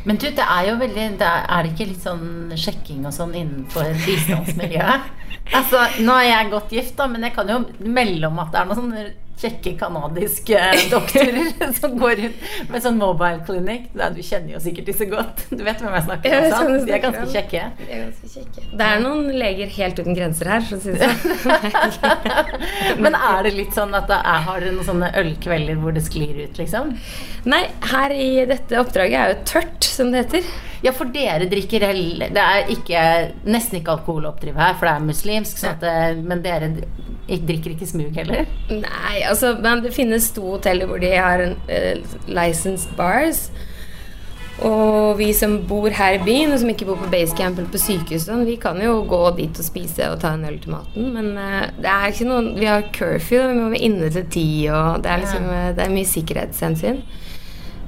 Men 0.05 0.19
du, 0.19 0.27
det 0.35 0.45
er 0.45 0.67
jo 0.67 0.79
veldig 0.81 1.05
det 1.21 1.27
er, 1.27 1.45
er, 1.47 1.63
det 1.63 1.75
ikke 1.75 1.91
litt 1.93 2.03
sånn 2.03 2.55
sjekking 2.59 3.05
og 3.07 3.15
sånn 3.15 3.37
innenfor 3.39 3.93
bistandsmiljøet? 4.07 5.11
altså, 5.53 5.87
nå 6.05 6.15
er 6.21 6.29
jeg 6.29 6.53
godt 6.55 6.77
gift, 6.79 6.97
da, 6.99 7.09
men 7.11 7.27
jeg 7.29 7.37
kan 7.37 7.51
jo 7.53 7.63
melde 7.85 8.31
om 8.31 8.41
at 8.43 8.55
det 8.55 8.63
er 8.63 8.71
noen 8.71 8.81
sånne 8.83 9.11
kjekke 9.43 9.73
canadiske 9.81 10.59
doktorer 10.93 11.51
som 11.81 11.97
går 11.99 12.21
rundt 12.21 12.71
med 12.71 12.85
sånn 12.85 12.99
mobile 13.01 13.43
clinic. 13.47 13.89
Du 13.93 14.23
kjenner 14.23 14.57
jo 14.57 14.63
sikkert 14.63 14.91
disse 14.93 15.09
godt. 15.11 15.45
Du 15.51 15.63
vet 15.65 15.83
hvem 15.83 15.97
jeg 15.97 16.07
snakker 16.09 16.37
om? 16.39 16.49
Sant? 16.53 16.87
De 16.87 16.95
er 16.95 17.03
ganske 17.03 17.29
kjekke. 17.33 17.65
De 17.81 17.89
er 17.89 18.05
ganske 18.07 18.33
kjekke. 18.37 18.67
Det 18.79 18.89
er 18.89 19.05
noen 19.05 19.31
leger 19.43 19.73
helt 19.79 20.03
uten 20.03 20.19
grenser 20.19 20.53
her, 20.53 20.67
så 20.69 20.81
syns 20.83 21.03
jeg. 21.03 21.15
Men 23.03 23.17
er 23.19 23.47
det 23.49 23.55
litt 23.59 23.77
sånn 23.77 23.95
at 23.99 24.11
da 24.11 24.23
er, 24.23 24.45
har 24.49 24.63
dere 24.63 24.77
noen 24.77 24.91
sånne 24.91 25.13
ølkvelder 25.23 25.81
hvor 25.83 25.97
det 25.97 26.05
sklir 26.07 26.45
ut, 26.45 26.61
liksom? 26.61 26.95
Nei, 27.49 27.65
her 27.93 28.15
i 28.15 28.31
dette 28.49 28.79
oppdraget 28.81 29.19
er 29.19 29.33
jo 29.33 29.41
tørt, 29.55 29.89
som 29.89 30.13
det 30.13 30.27
heter. 30.27 30.53
Ja, 30.83 30.91
for 30.95 31.11
dere 31.15 31.47
drikker 31.47 31.85
Det 31.85 32.43
er 32.43 32.71
ikke, 32.75 33.03
nesten 33.47 33.79
ikke 33.79 33.95
alkoholoppdriv 33.97 34.57
her, 34.59 34.75
for 34.79 34.89
det 34.89 34.95
er 34.97 35.05
muslimsk, 35.23 35.59
sånn 35.63 35.81
det, 35.83 35.97
men 36.27 36.43
dere 36.45 36.73
drikker 37.29 37.77
ikke 37.77 37.87
smug 37.89 38.17
heller? 38.19 38.49
Nei, 38.71 39.23
altså, 39.29 39.55
men 39.63 39.83
det 39.85 39.95
finnes 39.95 40.31
to 40.35 40.57
hoteller 40.57 40.91
hvor 40.91 41.03
de 41.03 41.13
har 41.15 41.43
en, 41.45 41.55
uh, 41.71 42.17
licensed 42.27 42.97
bars. 42.99 43.51
Og 44.63 45.17
vi 45.19 45.31
som 45.35 45.57
bor 45.67 45.91
her 45.91 46.19
i 46.19 46.23
byen, 46.23 46.53
og 46.53 46.61
som 46.61 46.71
ikke 46.71 46.87
bor 46.87 47.01
på 47.01 47.09
basecamp 47.11 47.57
eller 47.59 47.71
på 47.73 47.81
sykehuset, 47.83 48.45
vi 48.47 48.59
kan 48.61 48.79
jo 48.83 49.01
gå 49.09 49.23
dit 49.39 49.59
og 49.59 49.67
spise 49.67 50.11
og 50.13 50.21
ta 50.23 50.35
en 50.37 50.45
øl 50.47 50.61
til 50.63 50.75
maten, 50.75 51.09
men 51.15 51.33
uh, 51.39 51.67
det 51.79 51.91
er 51.91 52.13
ikke 52.13 52.29
noen 52.29 52.53
Vi 52.59 52.69
har 52.69 52.87
curfew, 52.95 53.47
vi 53.49 53.59
må 53.59 53.73
være 53.73 53.87
inne 53.89 54.11
til 54.13 54.29
ti, 54.31 54.49
og 54.71 55.03
det 55.03 55.11
er 55.11 55.23
liksom 55.25 55.51
Det 55.79 55.87
er 55.87 55.95
mye 55.97 56.11
sikkerhetshensyn. 56.13 57.03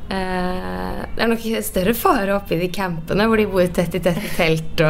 Uh, 0.04 1.00
det 1.14 1.22
er 1.24 1.30
nok 1.30 1.44
større 1.64 1.94
fare 1.96 2.36
i 2.52 2.58
de 2.60 2.68
campene 2.68 3.24
hvor 3.24 3.40
de 3.40 3.46
bor 3.48 3.64
tett 3.72 3.94
i 3.96 4.02
tett 4.04 4.18
i 4.20 4.32
telt 4.36 4.82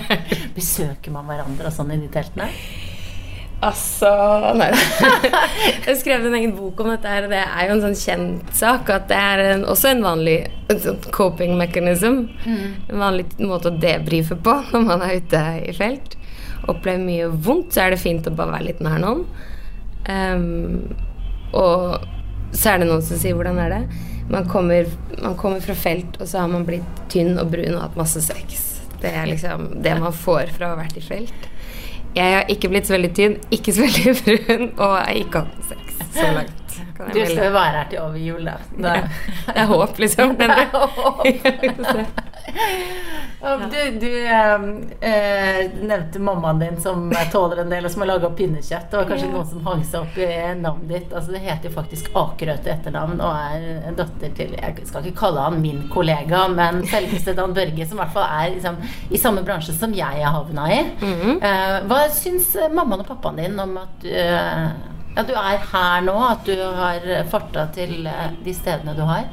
Besøker 0.58 1.10
man 1.10 1.26
hverandre 1.26 1.66
og 1.66 1.74
sånn 1.74 1.90
i 1.96 1.98
de 1.98 2.06
teltene? 2.12 2.46
Altså 3.60 4.10
Nei. 4.56 4.70
Jeg 5.86 5.98
skrev 6.00 6.24
en 6.24 6.36
egen 6.38 6.54
bok 6.56 6.80
om 6.80 6.88
dette 6.94 7.10
her, 7.12 7.26
og 7.26 7.34
det 7.34 7.42
er 7.42 7.66
jo 7.66 7.74
en 7.74 7.82
sånn 7.84 7.98
kjent 7.98 8.54
sak 8.56 8.88
at 8.94 9.10
det 9.10 9.18
er 9.18 9.42
en, 9.50 9.66
også 9.68 9.90
en 9.90 10.04
vanlig 10.04 10.38
coping 11.12 11.58
mechanism. 11.60 12.22
Mm. 12.46 12.78
En 12.88 13.02
vanlig 13.02 13.26
måte 13.44 13.68
å 13.68 13.76
debrife 13.82 14.38
på 14.40 14.54
når 14.70 14.86
man 14.86 15.04
er 15.04 15.18
ute 15.20 15.42
i 15.66 15.74
felt. 15.76 16.16
Opplever 16.70 17.04
mye 17.04 17.28
vondt, 17.28 17.74
så 17.74 17.84
er 17.84 17.94
det 17.94 18.00
fint 18.00 18.28
å 18.28 18.32
bare 18.36 18.56
være 18.56 18.70
litt 18.70 18.80
nær 18.84 19.02
noen. 19.02 19.26
Um, 20.08 20.96
og 21.52 22.00
så 22.56 22.72
er 22.72 22.80
det 22.80 22.88
noen 22.88 23.04
som 23.04 23.20
sier 23.20 23.36
'hvordan 23.36 23.60
er 23.60 23.74
det'? 23.74 24.00
Man 24.30 24.46
kommer, 24.48 24.86
man 25.22 25.36
kommer 25.38 25.62
fra 25.64 25.74
felt, 25.74 26.20
og 26.20 26.28
så 26.30 26.44
har 26.44 26.50
man 26.52 26.66
blitt 26.68 27.00
tynn 27.10 27.34
og 27.40 27.50
brun 27.50 27.74
og 27.74 27.82
hatt 27.82 27.98
masse 27.98 28.22
sex. 28.22 28.66
Det 29.00 29.10
er 29.10 29.26
liksom 29.26 29.82
det 29.82 29.96
man 29.98 30.14
får 30.14 30.52
fra 30.54 30.68
å 30.68 30.76
ha 30.76 30.78
vært 30.78 31.00
i 31.00 31.04
felt. 31.04 31.48
Jeg 32.14 32.36
har 32.36 32.48
ikke 32.52 32.70
blitt 32.70 32.86
så 32.86 32.96
veldig 32.96 33.12
tynn, 33.16 33.36
ikke 33.54 33.74
så 33.74 33.86
veldig 33.86 34.16
brun, 34.22 34.64
og 34.76 34.96
jeg 34.96 35.04
har 35.08 35.20
ikke 35.24 35.44
hatt 35.44 35.70
sex 35.72 36.00
så 36.14 36.32
langt. 36.38 36.59
Du 37.08 37.20
skal 37.26 37.44
jo 37.44 37.52
være 37.54 37.76
her 37.76 37.88
til 37.90 38.02
over 38.02 38.16
jul, 38.20 38.44
da. 38.44 38.56
da. 38.84 38.96
det 39.46 39.56
er 39.62 39.70
håp, 39.70 39.98
liksom. 40.04 40.36
Det 40.36 40.50
er 40.50 40.66
håp. 40.74 41.26
Du, 43.40 43.98
du 44.00 44.26
ehm, 44.26 44.90
eh, 45.00 45.70
nevnte 45.82 46.18
mammaen 46.18 46.58
din 46.58 46.80
som 46.80 47.12
tåler 47.32 47.62
en 47.62 47.70
del, 47.72 47.86
og 47.86 47.92
som 47.92 48.02
har 48.04 48.10
laga 48.10 48.30
pinnekjøtt. 48.36 48.90
Det 48.90 48.98
var 48.98 49.08
kanskje 49.08 49.28
ja. 49.28 49.32
noen 49.32 49.48
som 49.48 49.62
hang 49.64 49.84
seg 49.86 50.02
opp 50.02 50.18
i 50.20 50.28
navnet 50.60 50.90
ditt. 50.90 51.14
Altså, 51.14 51.32
det 51.32 51.40
heter 51.46 51.70
jo 51.70 51.74
faktisk 51.78 52.10
Akerø 52.20 52.58
til 52.60 52.74
etternavn 52.74 53.22
og 53.24 53.32
er 53.32 53.96
datter 53.96 54.36
til 54.36 54.52
Jeg 54.58 54.86
skal 54.90 55.08
ikke 55.08 55.22
kalle 55.22 55.46
han 55.46 55.60
min 55.62 55.82
kollega, 55.92 56.44
men 56.52 56.82
selveste 56.90 57.36
Dan 57.38 57.56
Børge, 57.56 57.88
som 57.88 57.96
i 57.96 58.02
hvert 58.02 58.14
fall 58.18 58.28
er 58.28 58.54
liksom, 58.58 58.80
i 59.08 59.22
samme 59.24 59.44
bransje 59.46 59.76
som 59.78 59.96
jeg 59.96 60.20
er 60.20 60.36
havna 60.36 60.68
i. 60.74 60.80
Mm 61.00 61.16
-hmm. 61.20 61.36
eh, 61.48 61.76
hva 61.88 62.08
syns 62.12 62.56
mammaen 62.72 63.00
og 63.00 63.06
pappaen 63.06 63.36
din 63.36 63.60
om 63.60 63.76
at 63.78 64.02
du 64.02 64.08
eh, 64.08 64.68
ja, 65.16 65.26
du 65.26 65.34
er 65.34 65.60
her 65.72 66.06
nå, 66.06 66.16
at 66.28 66.46
du 66.46 66.56
har 66.56 67.06
farta 67.30 67.66
til 67.74 68.06
eh, 68.06 68.26
de 68.44 68.54
stedene 68.56 68.94
du 68.96 69.04
har? 69.08 69.28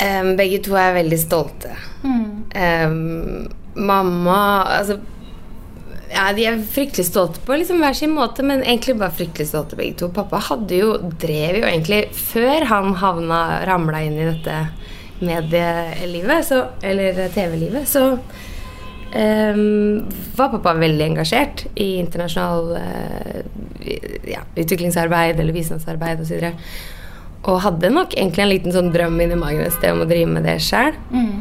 Um, 0.00 0.34
begge 0.38 0.62
to 0.64 0.76
er 0.78 0.94
veldig 0.96 1.18
stolte. 1.20 1.74
Mm. 2.02 2.28
Um, 2.54 3.48
mamma 3.74 4.36
Altså 4.78 4.96
ja, 6.10 6.30
De 6.34 6.46
er 6.46 6.62
fryktelig 6.66 7.06
stolte 7.06 7.42
på 7.46 7.58
liksom 7.58 7.82
hver 7.82 7.94
sin 7.94 8.14
måte, 8.14 8.42
men 8.46 8.64
egentlig 8.64 8.96
bare 8.98 9.14
fryktelig 9.14 9.50
stolte 9.50 9.78
begge 9.78 9.98
to. 10.00 10.10
Pappa 10.14 10.40
hadde 10.48 10.78
jo, 10.80 10.94
drev 11.22 11.60
jo 11.60 11.66
egentlig 11.68 12.00
Før 12.16 12.66
han 12.70 12.96
havna 12.98 13.40
ramla 13.68 14.02
inn 14.06 14.18
i 14.18 14.28
dette 14.32 14.56
medielivet, 15.20 16.46
så, 16.48 16.62
eller 16.80 17.26
TV-livet, 17.34 17.84
så 17.88 18.16
um, 19.14 20.08
var 20.36 20.52
pappa 20.54 20.74
veldig 20.78 21.06
engasjert 21.10 21.66
i 21.74 21.92
internasjonal 22.00 22.72
uh, 22.76 23.40
ja, 24.28 24.44
utviklingsarbeid 24.56 25.40
eller 25.40 25.56
bistandsarbeid 25.56 26.22
osv. 26.24 26.44
Og, 26.50 26.64
og 27.50 27.62
hadde 27.64 27.92
nok 27.94 28.14
egentlig 28.16 28.44
en 28.44 28.52
liten 28.52 28.76
sånn 28.76 28.92
drøm 28.94 29.18
inni 29.22 29.38
magen 29.40 29.64
et 29.64 29.76
sted 29.76 29.94
om 29.94 30.04
å 30.04 30.08
drive 30.10 30.30
med 30.34 30.46
det 30.48 30.58
sjøl. 30.64 30.96
Mm. 31.14 31.40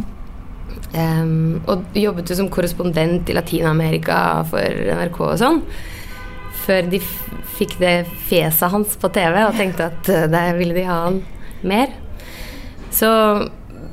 Um, 0.89 1.60
og 1.69 1.97
jobbet 1.97 2.32
jo 2.32 2.39
som 2.39 2.49
korrespondent 2.49 3.29
i 3.29 3.36
Latin-Amerika 3.38 4.19
for 4.49 4.84
NRK 4.89 5.19
og 5.27 5.39
sånn. 5.41 5.63
Før 6.65 6.89
de 6.89 7.01
fikk 7.60 7.77
det 7.82 7.95
fjeset 8.29 8.73
hans 8.73 8.95
på 8.99 9.12
TV 9.13 9.41
og 9.43 9.58
tenkte 9.58 9.89
at 9.91 10.13
uh, 10.13 10.25
der 10.32 10.58
ville 10.58 10.77
de 10.77 10.88
ha 10.89 11.03
han 11.08 11.23
mer. 11.62 11.93
Så 12.93 13.10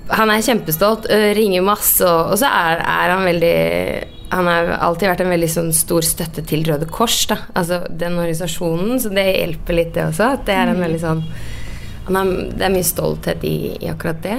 han 0.08 0.30
er 0.30 0.44
kjempestolt, 0.44 1.08
ringer 1.36 1.64
masse, 1.66 2.04
og, 2.04 2.32
og 2.34 2.38
så 2.40 2.50
er, 2.50 2.82
er, 2.82 3.12
han 3.14 3.24
veldig 3.26 3.56
Han 4.34 4.50
har 4.50 4.70
alltid 4.82 5.10
vært 5.10 5.22
en 5.24 5.32
veldig 5.34 5.48
sånn 5.50 5.72
stor 5.74 6.06
støtte 6.06 6.44
til 6.46 6.64
Røde 6.66 6.88
Kors, 6.90 7.24
da. 7.30 7.40
Altså 7.54 7.82
den 7.90 8.18
organisasjonen, 8.18 9.00
så 9.02 9.12
det 9.14 9.26
hjelper 9.30 9.78
litt, 9.78 9.92
det 9.94 10.08
også. 10.08 10.32
At 10.38 10.46
det 10.48 10.56
er 10.56 10.70
en 10.72 10.78
mm. 10.80 10.84
veldig 10.86 11.02
sånn 11.02 11.24
har, 12.06 12.32
Det 12.54 12.66
er 12.66 12.74
mye 12.74 12.86
stolthet 12.86 13.46
i, 13.46 13.56
i 13.82 13.90
akkurat 13.90 14.22
det. 14.22 14.38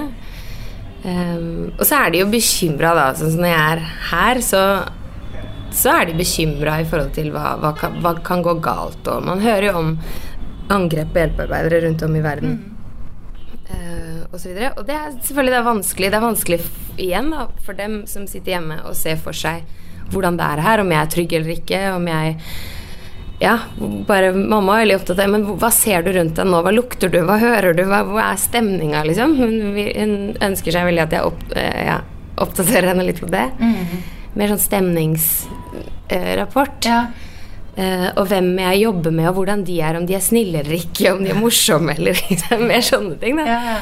Um, 1.08 1.74
og 1.78 1.84
så 1.88 2.02
er 2.02 2.12
de 2.12 2.22
jo 2.24 2.30
bekymra, 2.32 2.94
da. 2.98 3.10
Sånn 3.16 3.36
som 3.36 3.44
når 3.44 3.54
jeg 3.54 3.74
er 3.74 3.84
her, 4.12 4.44
så 4.46 4.64
så 5.78 5.92
er 5.94 6.08
de 6.08 6.16
bekymra 6.18 6.78
i 6.82 6.86
forhold 6.88 7.12
til 7.14 7.28
hva, 7.34 7.52
hva, 7.62 7.74
kan, 7.78 8.00
hva, 8.02 8.16
kan, 8.26 8.42
gå 8.42 8.56
galt. 8.64 9.04
Og 9.12 9.26
man 9.28 9.44
hører 9.44 9.68
jo 9.68 9.74
om 9.82 9.92
angrep 10.74 11.12
på 11.14 11.22
hjelpearbeidere 11.22 11.84
rundt 11.84 12.06
om 12.08 12.16
i 12.18 12.24
verden. 12.24 12.56
Mm 12.56 12.77
uh. 13.72 14.14
Og, 14.28 14.40
så 14.42 14.52
og 14.52 14.84
det 14.88 14.96
er 14.96 15.12
selvfølgelig 15.16 15.54
det 15.54 15.60
er 15.60 15.68
vanskelig. 15.68 16.12
Det 16.12 16.18
er 16.18 16.26
vanskelig 16.26 16.60
igjen 16.98 17.30
da, 17.34 17.46
for 17.64 17.74
dem 17.78 18.02
som 18.10 18.28
sitter 18.30 18.52
hjemme 18.58 18.78
og 18.86 18.96
ser 18.98 19.18
for 19.22 19.34
seg 19.38 19.58
hvordan 20.12 20.38
det 20.40 20.46
er 20.48 20.60
her, 20.64 20.80
om 20.82 20.92
jeg 20.92 21.02
er 21.02 21.10
trygg 21.14 21.34
eller 21.36 21.52
ikke, 21.58 21.80
om 21.98 22.06
jeg 22.08 22.38
ja, 23.40 23.60
bare 24.08 24.34
Mamma 24.34 24.74
er 24.78 24.82
veldig 24.86 24.96
opptatt 24.98 25.20
av 25.22 25.30
Men 25.30 25.44
hva 25.62 25.70
ser 25.74 26.02
du 26.02 26.12
rundt 26.16 26.36
deg 26.40 26.46
nå? 26.50 26.58
Hva 26.66 26.72
lukter 26.74 27.10
du? 27.14 27.20
Hva 27.28 27.38
hører 27.42 27.74
du? 27.78 27.84
Hva, 27.86 28.00
hva 28.10 28.24
er 28.32 28.38
stemninga, 28.42 29.00
liksom? 29.06 29.30
Hun, 29.38 29.54
hun, 29.78 30.34
ønsker 30.48 30.72
seg 30.74 30.86
veldig 30.90 31.04
at 31.06 31.14
jeg 31.14 31.22
opp, 31.28 31.42
uh, 31.54 31.82
ja, 31.86 31.98
oppdaterer 32.42 32.88
henne 32.94 33.06
litt 33.06 33.22
på 33.22 33.30
det. 33.30 33.48
Mer 34.38 34.48
sånn 34.54 34.66
stemningsrapport. 34.66 36.80
Ja. 36.90 37.02
Eh, 37.78 38.08
og 38.18 38.26
hvem 38.32 38.56
jeg 38.58 38.82
jobber 38.88 39.14
med, 39.14 39.28
og 39.30 39.36
hvordan 39.38 39.62
de 39.68 39.76
er. 39.86 40.00
Om 40.00 40.06
de 40.10 40.16
er 40.18 40.24
snille 40.26 40.64
eller 40.64 40.80
ikke, 40.80 41.12
om 41.14 41.22
de 41.22 41.30
er 41.30 41.38
morsomme 41.38 41.94
eller. 41.94 42.18
Mer 42.72 42.86
sånne 42.86 43.18
ting. 43.22 43.38
da. 43.38 43.46
Ja, 43.46 43.60
ja. 43.76 43.80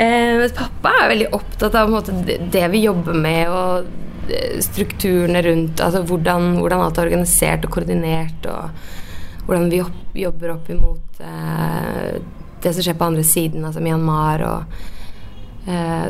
Eh, 0.00 0.44
pappa 0.56 0.92
er 1.04 1.12
veldig 1.12 1.28
opptatt 1.36 1.74
av 1.78 1.90
måte, 1.90 2.14
det- 2.24 2.68
vi 2.70 2.84
jobber 2.84 3.14
med, 3.14 3.48
og 3.50 4.30
eh, 4.30 4.58
strukturene 4.62 5.42
rundt. 5.46 5.82
Altså 5.82 6.02
hvordan, 6.06 6.56
hvordan 6.58 6.82
alt 6.86 6.98
er 6.98 7.10
organisert 7.10 7.66
og 7.66 7.74
koordinert, 7.78 8.50
og 8.50 9.46
hvordan 9.46 9.70
vi 9.70 9.80
opp, 9.82 10.02
jobber 10.14 10.54
opp 10.56 10.68
imot 10.70 11.22
uh, 11.22 12.18
det 12.62 12.72
som 12.74 12.84
skjer 12.84 12.98
på 12.98 13.06
andre 13.08 13.22
siden, 13.26 13.64
altså 13.66 13.82
Myanmar 13.82 14.42
og 14.46 14.80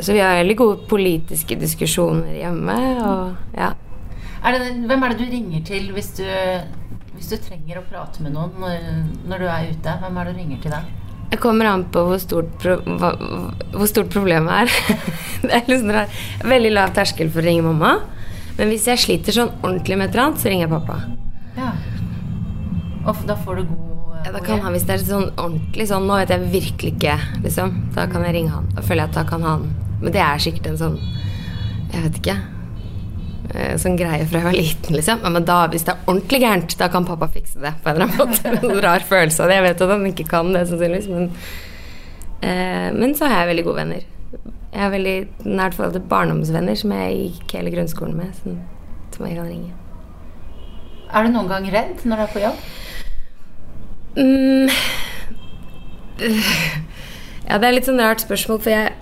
Så 0.01 0.13
vi 0.15 0.21
har 0.23 0.39
veldig 0.39 0.55
gode 0.57 0.85
politiske 0.89 1.57
diskusjoner 1.59 2.37
hjemme, 2.39 2.77
og 3.03 3.57
ja. 3.59 3.73
Er 4.47 4.57
det, 4.57 4.69
hvem 4.89 5.03
er 5.05 5.13
det 5.13 5.19
du 5.25 5.33
ringer 5.35 5.65
til 5.67 5.89
hvis 5.93 6.13
du, 6.17 6.25
hvis 7.21 7.35
du 7.35 7.37
trenger 7.45 7.77
å 7.77 7.85
prate 7.85 8.23
med 8.25 8.33
noen 8.33 8.55
når, 8.57 8.85
når 9.29 9.43
du 9.43 9.49
er 9.53 9.67
ute? 9.75 9.93
Hvem 10.01 10.15
er 10.17 10.29
det 10.29 10.33
du 10.33 10.39
ringer 10.41 10.61
til 10.65 10.73
da? 10.73 10.79
Det 11.31 11.39
kommer 11.39 11.69
an 11.69 11.83
på 11.93 12.01
hvor 12.09 12.19
stort, 12.19 12.55
pro 12.63 12.79
hva, 12.81 13.11
hvor 13.75 13.91
stort 13.91 14.09
problemet 14.11 14.65
er. 14.65 15.03
det 15.45 15.51
er 15.53 15.69
liksom 15.69 15.91
det 15.93 16.07
er 16.07 16.49
veldig 16.49 16.71
lav 16.73 16.95
terskel 16.97 17.29
for 17.31 17.45
å 17.45 17.45
ringe 17.45 17.67
mamma. 17.67 17.91
Men 18.57 18.73
hvis 18.73 18.89
jeg 18.89 19.03
sliter 19.05 19.37
sånn 19.37 19.53
ordentlig 19.61 19.99
med 20.01 20.09
et 20.09 20.17
eller 20.17 20.25
annet, 20.31 20.41
så 20.41 20.49
ringer 20.49 20.65
jeg 20.65 20.73
pappa. 20.73 20.97
Ja. 21.61 21.75
Og 23.11 23.21
da 23.29 23.37
får 23.45 23.61
du 23.61 23.69
god 23.69 23.85
uh, 24.15 24.17
Ja, 24.25 24.33
da 24.33 24.41
kan 24.45 24.65
han, 24.65 24.75
Hvis 24.75 24.87
det 24.89 24.97
er 24.97 25.05
sånn 25.05 25.31
ordentlig 25.31 25.87
sånn 25.89 26.05
Nå 26.05 26.19
vet 26.21 26.33
jeg 26.35 26.51
virkelig 26.53 26.91
ikke, 26.99 27.15
liksom. 27.45 27.73
Da 27.97 28.05
kan 28.13 28.25
jeg 28.27 28.37
ringe 28.37 28.53
han. 28.53 28.73
Da 28.77 28.85
føler 28.85 29.05
jeg 29.05 29.13
at 29.13 29.21
da 29.21 29.27
kan 29.29 29.45
han 29.45 29.69
Men 30.01 30.17
det 30.17 30.25
er 30.25 30.43
sikkert 30.45 30.73
en 30.73 30.81
sånn 30.81 30.99
Jeg 31.93 32.05
vet 32.05 32.19
ikke. 32.21 32.37
Eh, 33.55 33.75
Sånn 33.81 33.99
greie 33.99 34.27
fra 34.29 34.41
jeg 34.41 34.47
var 34.49 34.57
liten, 34.57 34.97
liksom. 34.97 35.25
Men 35.35 35.47
da, 35.49 35.63
hvis 35.73 35.87
det 35.87 35.95
er 35.95 36.07
ordentlig 36.07 36.41
gærent, 36.43 36.77
da 36.81 36.91
kan 36.93 37.09
pappa 37.09 37.31
fikse 37.33 37.63
det. 37.63 37.75
På 37.83 37.91
en 37.91 37.99
eller 37.99 38.09
annen 38.09 38.21
måte. 38.21 38.55
En 38.71 38.81
rar 38.85 39.05
følelse 39.07 39.45
av 39.45 39.51
det. 39.51 39.59
Jeg 39.59 39.67
vet 39.69 39.85
at 39.87 39.95
han 39.95 40.09
ikke 40.13 40.29
kan 40.31 40.55
det, 40.55 40.65
sannsynligvis. 40.71 41.11
Men, 41.11 41.29
eh, 42.47 42.89
men 42.97 43.15
så 43.19 43.31
har 43.31 43.45
jeg 43.45 43.53
veldig 43.55 43.67
gode 43.69 43.83
venner. 43.83 44.09
Jeg 44.71 44.85
har 44.85 44.93
veldig 44.95 45.17
nært 45.51 45.75
forhold 45.75 45.97
til 45.99 46.09
barndomsvenner 46.11 46.79
som 46.79 46.95
jeg 46.95 47.17
gikk 47.21 47.57
hele 47.59 47.75
grunnskolen 47.75 48.19
med. 48.19 48.35
Som, 48.43 48.61
som 49.17 49.27
jeg 49.27 49.39
kan 49.41 49.51
ringe. 49.51 49.73
Er 51.11 51.27
du 51.27 51.35
noen 51.35 51.51
gang 51.51 51.67
redd 51.73 52.05
når 52.07 52.21
du 52.21 52.23
er 52.23 52.35
på 52.35 52.45
jobb? 52.45 52.59
Mm. 54.17 54.71
Ja, 57.49 57.59
det 57.59 57.67
er 57.67 57.75
litt 57.75 57.89
sånn 57.89 58.03
rart 58.03 58.23
spørsmål, 58.23 58.61
for 58.63 58.71
jeg 58.75 58.93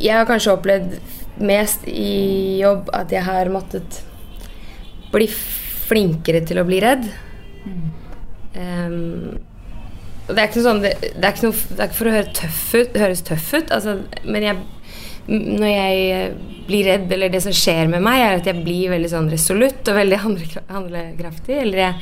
Jeg 0.00 0.16
har 0.16 0.26
kanskje 0.26 0.52
opplevd 0.52 0.96
mest 1.42 1.86
i 1.90 2.60
jobb 2.60 2.90
at 2.94 3.12
jeg 3.12 3.24
har 3.26 3.50
måttet 3.52 4.02
bli 5.14 5.26
flinkere 5.30 6.42
til 6.46 6.60
å 6.60 6.66
bli 6.66 6.78
redd. 6.82 7.08
Um, 8.54 9.40
og 10.24 10.30
det 10.36 10.40
er 10.40 10.46
ikke 10.46 10.62
sånn 10.62 10.78
Det, 10.84 10.90
det, 11.02 11.24
er, 11.26 11.32
ikke 11.32 11.48
noe, 11.48 11.56
det 11.74 11.80
er 11.80 11.88
ikke 11.88 11.98
for 11.98 12.08
å 12.08 12.12
høre 12.14 12.34
tøff 12.38 12.60
ut, 12.76 12.98
høres 13.02 13.22
tøff 13.26 13.48
ut, 13.56 13.72
altså, 13.74 13.96
men 14.22 14.46
jeg 14.46 14.60
når 15.24 15.70
jeg 15.70 16.00
eh, 16.12 16.32
blir 16.68 16.84
redd, 16.88 17.12
eller 17.12 17.32
det 17.32 17.40
som 17.44 17.54
skjer 17.56 17.88
med 17.92 18.04
meg, 18.04 18.20
er 18.20 18.38
at 18.38 18.48
jeg 18.48 18.60
blir 18.64 18.92
veldig 18.92 19.08
sånn 19.08 19.30
resolutt 19.32 19.88
og 19.88 19.96
veldig 19.96 20.18
handlekraftig. 20.74 21.56
Eller 21.62 21.80
jeg 21.80 21.94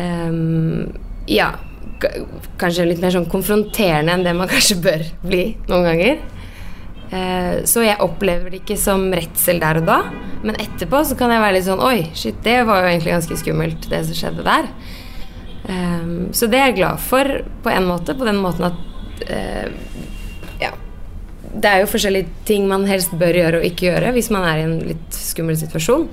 um, 0.00 0.86
ja, 1.28 1.50
kanskje 2.60 2.88
litt 2.88 3.02
mer 3.02 3.12
sånn 3.14 3.28
konfronterende 3.30 4.16
enn 4.16 4.24
det 4.24 4.36
man 4.36 4.50
kanskje 4.54 4.80
bør 4.80 5.04
bli 5.24 5.44
noen 5.68 5.88
ganger. 5.90 6.22
Eh, 7.10 7.62
så 7.66 7.82
jeg 7.82 7.98
opplever 8.04 8.52
det 8.52 8.60
ikke 8.62 8.78
som 8.78 9.08
redsel 9.14 9.58
der 9.62 9.80
og 9.80 9.88
da, 9.88 9.98
men 10.46 10.58
etterpå 10.62 11.02
så 11.08 11.16
kan 11.18 11.32
jeg 11.34 11.42
være 11.42 11.56
litt 11.56 11.66
sånn 11.66 11.82
Oi, 11.82 12.04
shit, 12.14 12.38
det 12.46 12.60
var 12.68 12.84
jo 12.84 12.92
egentlig 12.92 13.16
ganske 13.16 13.38
skummelt, 13.40 13.88
det 13.90 14.04
som 14.06 14.18
skjedde 14.18 14.46
der. 14.46 14.68
Ehm, 15.70 16.30
så 16.32 16.48
det 16.50 16.60
er 16.60 16.70
jeg 16.70 16.80
glad 16.80 17.02
for 17.02 17.40
på 17.64 17.72
en 17.72 17.88
måte, 17.88 18.14
på 18.16 18.28
den 18.28 18.40
måten 18.42 18.70
at 18.70 19.24
eh, 19.28 19.72
Ja. 20.62 20.72
Det 21.50 21.66
er 21.66 21.80
jo 21.82 21.90
forskjellige 21.90 22.30
ting 22.46 22.68
man 22.70 22.86
helst 22.86 23.10
bør 23.18 23.34
gjøre 23.34 23.58
og 23.58 23.66
ikke 23.66 23.88
gjøre 23.88 24.12
hvis 24.14 24.30
man 24.30 24.46
er 24.46 24.60
i 24.60 24.68
en 24.68 24.76
litt 24.86 25.16
skummel 25.16 25.58
situasjon 25.58 26.06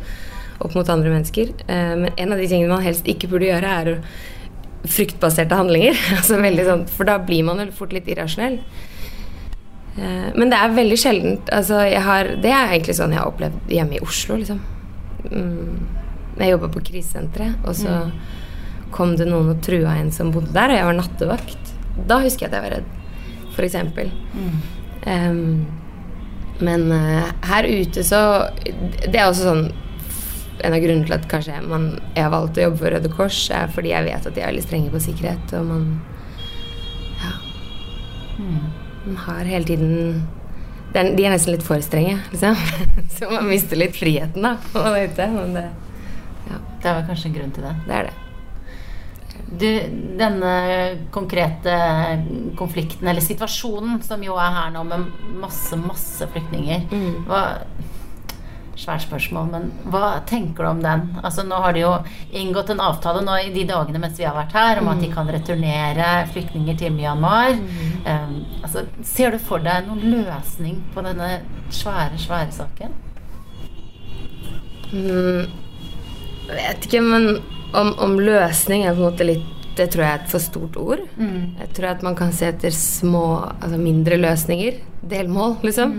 opp 0.65 0.73
mot 0.73 0.89
andre 0.89 1.13
mennesker. 1.13 1.53
Eh, 1.69 1.93
men 2.01 2.09
en 2.17 2.33
av 2.33 2.41
de 2.41 2.49
tingene 2.49 2.73
man 2.73 2.85
helst 2.85 3.05
ikke 3.05 3.29
burde 3.29 3.51
gjøre, 3.51 3.77
er 3.81 4.87
fryktbaserte 4.87 5.57
handlinger. 5.57 5.97
altså 6.17 6.41
veldig 6.41 6.67
sånn, 6.67 6.85
For 6.89 7.09
da 7.09 7.19
blir 7.21 7.45
man 7.45 7.61
jo 7.61 7.69
fort 7.77 7.93
litt 7.93 8.09
irrasjonell. 8.09 8.59
Eh, 9.97 10.27
men 10.35 10.51
det 10.51 10.57
er 10.59 10.75
veldig 10.77 10.97
sjeldent. 11.01 11.53
Altså, 11.53 11.81
har, 12.07 12.33
det 12.41 12.51
er 12.53 12.73
egentlig 12.73 12.97
sånn 12.97 13.15
jeg 13.15 13.21
har 13.21 13.31
opplevd 13.31 13.71
hjemme 13.73 13.97
i 13.97 14.03
Oslo, 14.05 14.37
liksom. 14.39 14.59
Mm. 15.31 15.79
Jeg 16.37 16.53
jobba 16.53 16.69
på 16.73 16.83
krisesenteret, 16.91 17.57
og 17.65 17.73
så 17.75 17.97
kom 18.93 19.15
det 19.17 19.25
noen 19.27 19.49
og 19.51 19.63
trua 19.65 19.95
en 19.97 20.11
som 20.13 20.29
bodde 20.31 20.53
der, 20.53 20.71
og 20.71 20.77
jeg 20.77 20.87
var 20.87 20.97
nattevakt. 20.99 21.73
Da 22.07 22.19
husker 22.21 22.45
jeg 22.45 22.51
at 22.51 22.57
jeg 22.57 22.65
var 22.67 22.75
redd, 22.77 22.93
for 23.55 23.65
eksempel. 23.65 24.11
Um, 25.07 25.65
men 26.59 26.87
uh, 26.91 27.27
her 27.45 27.67
ute 27.69 28.01
så 28.03 28.19
Det 28.65 29.13
er 29.13 29.27
også 29.27 29.45
sånn 29.45 29.61
En 30.65 30.73
av 30.73 30.81
grunnene 30.81 31.05
til 31.05 31.13
at 31.13 31.27
kanskje 31.29 31.59
man, 31.69 31.85
jeg 32.15 32.25
har 32.25 32.33
valgt 32.33 32.57
å 32.57 32.65
jobbe 32.65 32.81
for 32.81 32.95
Røde 32.95 33.11
Kors, 33.13 33.37
er 33.53 33.69
fordi 33.69 33.93
jeg 33.93 34.07
vet 34.07 34.25
at 34.25 34.33
de 34.33 34.41
er 34.41 34.49
veldig 34.49 34.65
strenge 34.65 34.93
på 34.93 35.03
sikkerhet, 35.05 35.53
og 35.59 35.69
man 35.69 35.85
Ja. 37.21 37.35
Man 39.07 39.15
har 39.25 39.47
hele 39.47 39.65
tiden 39.67 40.27
De 40.93 40.99
er 41.25 41.33
nesten 41.33 41.53
litt 41.53 41.63
for 41.65 41.79
strenge, 41.83 42.15
liksom. 42.31 42.55
så 43.17 43.27
man 43.31 43.47
mister 43.49 43.77
litt 43.79 43.95
friheten 43.97 44.43
da 44.43 44.55
ute. 44.73 45.27
Men 45.33 45.53
det, 45.57 45.65
Det 46.81 46.87
er 46.89 46.95
vel 47.01 47.05
kanskje 47.09 47.29
en 47.31 47.35
grunn 47.35 47.51
til 47.55 47.67
det. 47.67 47.75
det 47.87 47.97
er 47.99 48.07
det. 48.09 48.15
Du, 49.47 49.67
denne 50.19 50.53
konkrete 51.13 51.75
konflikten, 52.59 53.07
eller 53.07 53.23
situasjonen, 53.23 54.01
som 54.03 54.23
jo 54.25 54.35
er 54.41 54.55
her 54.57 54.71
nå 54.73 54.81
med 54.89 55.05
masse, 55.39 55.77
masse 55.79 56.27
flyktninger 56.33 56.87
Mm. 56.91 57.21
hva, 57.29 57.41
Svært 58.77 59.07
spørsmål, 59.07 59.47
men 59.49 59.63
hva 59.89 60.19
tenker 60.29 60.61
du 60.61 60.69
om 60.69 60.81
den? 60.83 61.07
Altså 61.25 61.41
Nå 61.47 61.57
har 61.63 61.73
de 61.73 61.81
jo 61.81 61.93
inngått 62.37 62.69
en 62.69 62.83
avtale 62.85 63.23
nå 63.25 63.39
i 63.41 63.49
de 63.55 63.63
dagene 63.65 64.01
mens 64.03 64.19
vi 64.19 64.27
har 64.27 64.37
vært 64.37 64.53
her, 64.53 64.81
om 64.83 64.91
at 64.91 65.01
de 65.01 65.09
kan 65.09 65.29
returnere 65.33 66.11
flyktninger 66.29 66.77
til 66.77 66.93
Myanmar. 66.93 67.57
Um, 68.05 68.37
altså, 68.61 68.85
ser 69.01 69.33
du 69.33 69.41
for 69.41 69.65
deg 69.65 69.89
noen 69.89 70.05
løsning 70.13 70.83
på 70.93 71.01
denne 71.07 71.39
svære, 71.73 72.21
svære 72.21 72.53
saken? 72.53 72.93
Mm, 74.93 75.49
jeg 76.47 76.55
vet 76.55 76.87
ikke, 76.87 77.03
men 77.03 77.29
om, 77.73 77.93
om 77.97 78.17
løsning 78.21 78.85
er 78.85 78.93
på 78.93 79.01
en 79.01 79.09
måte 79.09 79.25
litt 79.27 79.53
Det 79.77 79.91
tror 79.93 80.01
jeg 80.01 80.09
er 80.15 80.21
et 80.23 80.31
for 80.31 80.41
stort 80.41 80.77
ord. 80.81 81.01
Jeg 81.61 81.67
tror 81.77 81.91
at 81.91 81.99
man 82.05 82.15
kan 82.17 82.31
se 82.33 82.47
etter 82.49 82.73
små, 82.73 83.43
altså 83.59 83.77
mindre 83.77 84.17
løsninger. 84.17 84.79
Delmål, 85.05 85.59
liksom. 85.61 85.91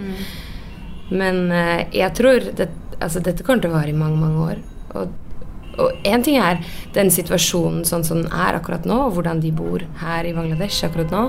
Men 1.11 1.49
eh, 1.55 1.87
jeg 1.97 2.15
tror 2.19 2.51
det, 2.59 2.69
altså, 3.01 3.23
dette 3.25 3.45
kommer 3.47 3.65
til 3.65 3.73
å 3.73 3.79
vare 3.79 3.93
i 3.95 3.97
mange, 3.97 4.21
mange 4.21 4.53
år. 4.53 4.63
Og 5.79 6.03
én 6.09 6.25
ting 6.27 6.41
er 6.43 6.59
den 6.97 7.11
situasjonen 7.15 7.85
sånn 7.87 8.05
som 8.07 8.23
den 8.25 8.33
er 8.35 8.59
akkurat 8.59 8.87
nå, 8.89 8.97
og 9.07 9.15
hvordan 9.17 9.39
de 9.45 9.53
bor 9.55 9.85
her 10.03 10.27
i 10.27 10.35
Bangladesh 10.35 10.85
akkurat 10.89 11.13
nå. 11.15 11.29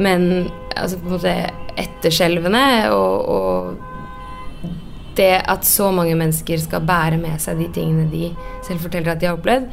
Men 0.00 0.48
altså, 0.76 0.96
på 1.00 1.10
en 1.10 1.16
måte 1.18 1.34
etterskjelvene 1.76 2.64
og, 2.96 3.28
og 3.36 4.72
det 5.16 5.34
at 5.48 5.64
så 5.64 5.90
mange 5.96 6.16
mennesker 6.16 6.60
skal 6.60 6.84
bære 6.88 7.20
med 7.20 7.40
seg 7.40 7.60
de 7.60 7.68
tingene 7.72 8.08
de 8.12 8.30
selv 8.64 8.82
forteller 8.84 9.14
at 9.14 9.20
de 9.20 9.28
har 9.30 9.36
opplevd, 9.38 9.70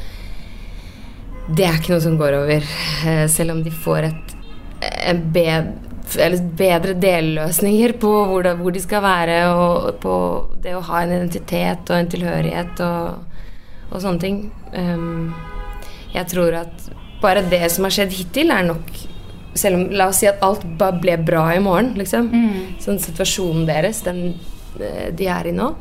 det 1.51 1.65
er 1.67 1.75
ikke 1.79 1.91
noe 1.91 2.03
som 2.03 2.19
går 2.19 2.37
over. 2.37 2.67
eh, 3.07 3.25
Selv 3.31 3.51
om 3.55 3.63
de 3.63 3.71
får 3.71 4.07
et, 4.07 4.35
en 5.11 5.19
bed, 5.35 5.73
eller 6.19 6.43
bedre 6.57 6.95
delløsninger 6.99 7.95
på 8.01 8.11
hvor, 8.29 8.43
det, 8.45 8.55
hvor 8.59 8.73
de 8.75 8.81
skal 8.83 9.03
være, 9.05 9.37
og 9.53 9.87
på 10.03 10.17
det 10.63 10.75
å 10.77 10.83
ha 10.89 11.03
en 11.03 11.15
identitet 11.17 11.89
og 11.89 11.97
en 11.99 12.11
tilhørighet 12.11 12.83
og, 12.85 13.47
og 13.89 14.03
sånne 14.03 14.23
ting. 14.23 14.43
Um, 14.75 15.33
jeg 16.13 16.29
tror 16.33 16.59
at 16.63 16.91
bare 17.23 17.45
det 17.49 17.63
som 17.71 17.87
har 17.87 17.95
skjedd 17.95 18.13
hittil, 18.13 18.51
er 18.51 18.67
nok 18.67 19.03
selv 19.55 19.77
om, 19.77 19.83
La 19.93 20.09
oss 20.09 20.21
si 20.23 20.29
at 20.29 20.41
alt 20.45 20.65
bare 20.79 20.99
ble 21.01 21.17
bra 21.21 21.45
i 21.53 21.61
morgen, 21.63 21.93
liksom. 21.99 22.29
Sånn 22.83 22.99
situasjonen 23.01 23.67
deres, 23.69 24.01
den 24.05 24.23
eh, 24.79 25.11
de 25.13 25.29
er 25.29 25.49
i 25.49 25.53
nå, 25.55 25.73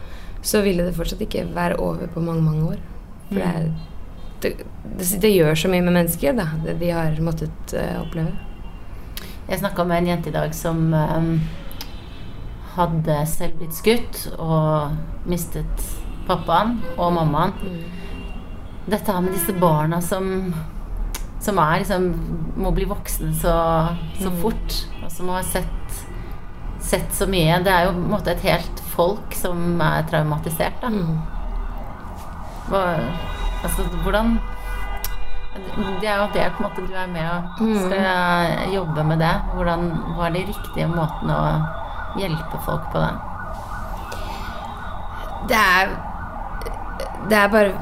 så 0.42 0.62
ville 0.64 0.85
det 0.87 0.97
fortsatt 0.97 1.23
ikke 1.25 1.47
være 1.55 1.79
over 1.81 2.11
på 2.12 2.23
mange, 2.25 2.45
mange 2.45 2.75
år. 2.75 2.79
For 3.29 3.40
det, 3.40 3.49
er, 3.49 3.68
det, 4.42 4.55
det, 4.99 5.11
det 5.25 5.33
gjør 5.33 5.57
så 5.57 5.73
mye 5.73 5.85
med 5.87 5.97
mennesker, 6.01 6.37
da, 6.37 6.51
det 6.66 6.77
de 6.83 6.90
har 6.92 7.21
måttet 7.25 7.77
uh, 7.77 8.03
oppleve. 8.03 8.52
Jeg 9.48 9.59
snakka 9.59 9.85
med 9.85 10.02
en 10.02 10.11
jente 10.12 10.31
i 10.31 10.35
dag 10.35 10.55
som 10.55 10.85
um, 10.94 11.33
hadde 12.76 13.16
selv 13.28 13.59
blitt 13.59 13.76
skutt 13.76 14.20
og 14.38 14.94
mistet 15.28 15.88
pappaen 16.28 16.78
og 16.96 17.12
mammaen. 17.18 17.57
Dette 18.87 19.12
her 19.12 19.24
med 19.24 19.35
disse 19.37 19.55
barna 19.59 20.00
som 20.02 20.52
som 21.42 21.59
er 21.59 21.81
liksom 21.83 22.05
må 22.62 22.70
bli 22.70 22.85
voksne 22.87 23.33
så, 23.35 23.52
så 24.20 24.31
fort, 24.38 24.76
og 25.02 25.11
som 25.11 25.33
har 25.35 25.42
sett 25.42 25.78
sett 26.83 27.14
så 27.14 27.26
mye. 27.31 27.61
Det 27.62 27.72
er 27.72 27.87
jo 27.87 27.94
på 27.96 28.02
en 28.02 28.12
måte 28.12 28.35
et 28.35 28.46
helt 28.46 28.83
folk 28.92 29.37
som 29.38 29.81
er 29.83 30.07
traumatisert, 30.11 30.83
da. 30.83 30.90
Hva, 32.70 32.83
altså, 33.62 33.87
hvordan 34.05 34.37
Det 35.53 36.09
er 36.09 36.17
jo 36.17 36.29
det 36.33 36.47
på 36.57 36.62
en 36.62 36.69
måte 36.69 36.85
du 36.87 36.95
er 36.97 37.09
med 37.12 37.27
og 37.29 37.61
skal 37.85 38.73
jobbe 38.73 39.05
med 39.05 39.21
det. 39.21 39.33
Hvordan, 39.53 39.88
hva 40.17 40.29
er 40.29 40.37
de 40.37 40.45
riktige 40.49 40.88
måtene 40.88 41.37
å 41.37 42.21
hjelpe 42.21 42.61
folk 42.67 42.88
på 42.93 43.03
det? 43.03 43.12
Det 45.51 45.59
er 45.59 45.97
Det 47.29 47.38
er 47.38 47.49
bare 47.49 47.73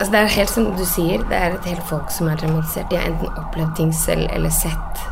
Altså 0.00 0.12
Det 0.12 0.20
er 0.20 0.30
helt 0.34 0.50
som 0.50 0.64
du 0.74 0.84
sier, 0.88 1.22
det 1.30 1.36
er 1.36 1.52
et 1.54 1.66
helt 1.68 1.82
folk 1.86 2.10
som 2.10 2.26
er 2.28 2.38
traumatisert. 2.40 2.88
De 2.90 2.96
har 2.96 3.06
enten 3.06 3.36
opplevd 3.38 3.76
ting 3.76 3.92
selv 3.94 4.26
eller 4.34 4.50
sett 4.50 5.02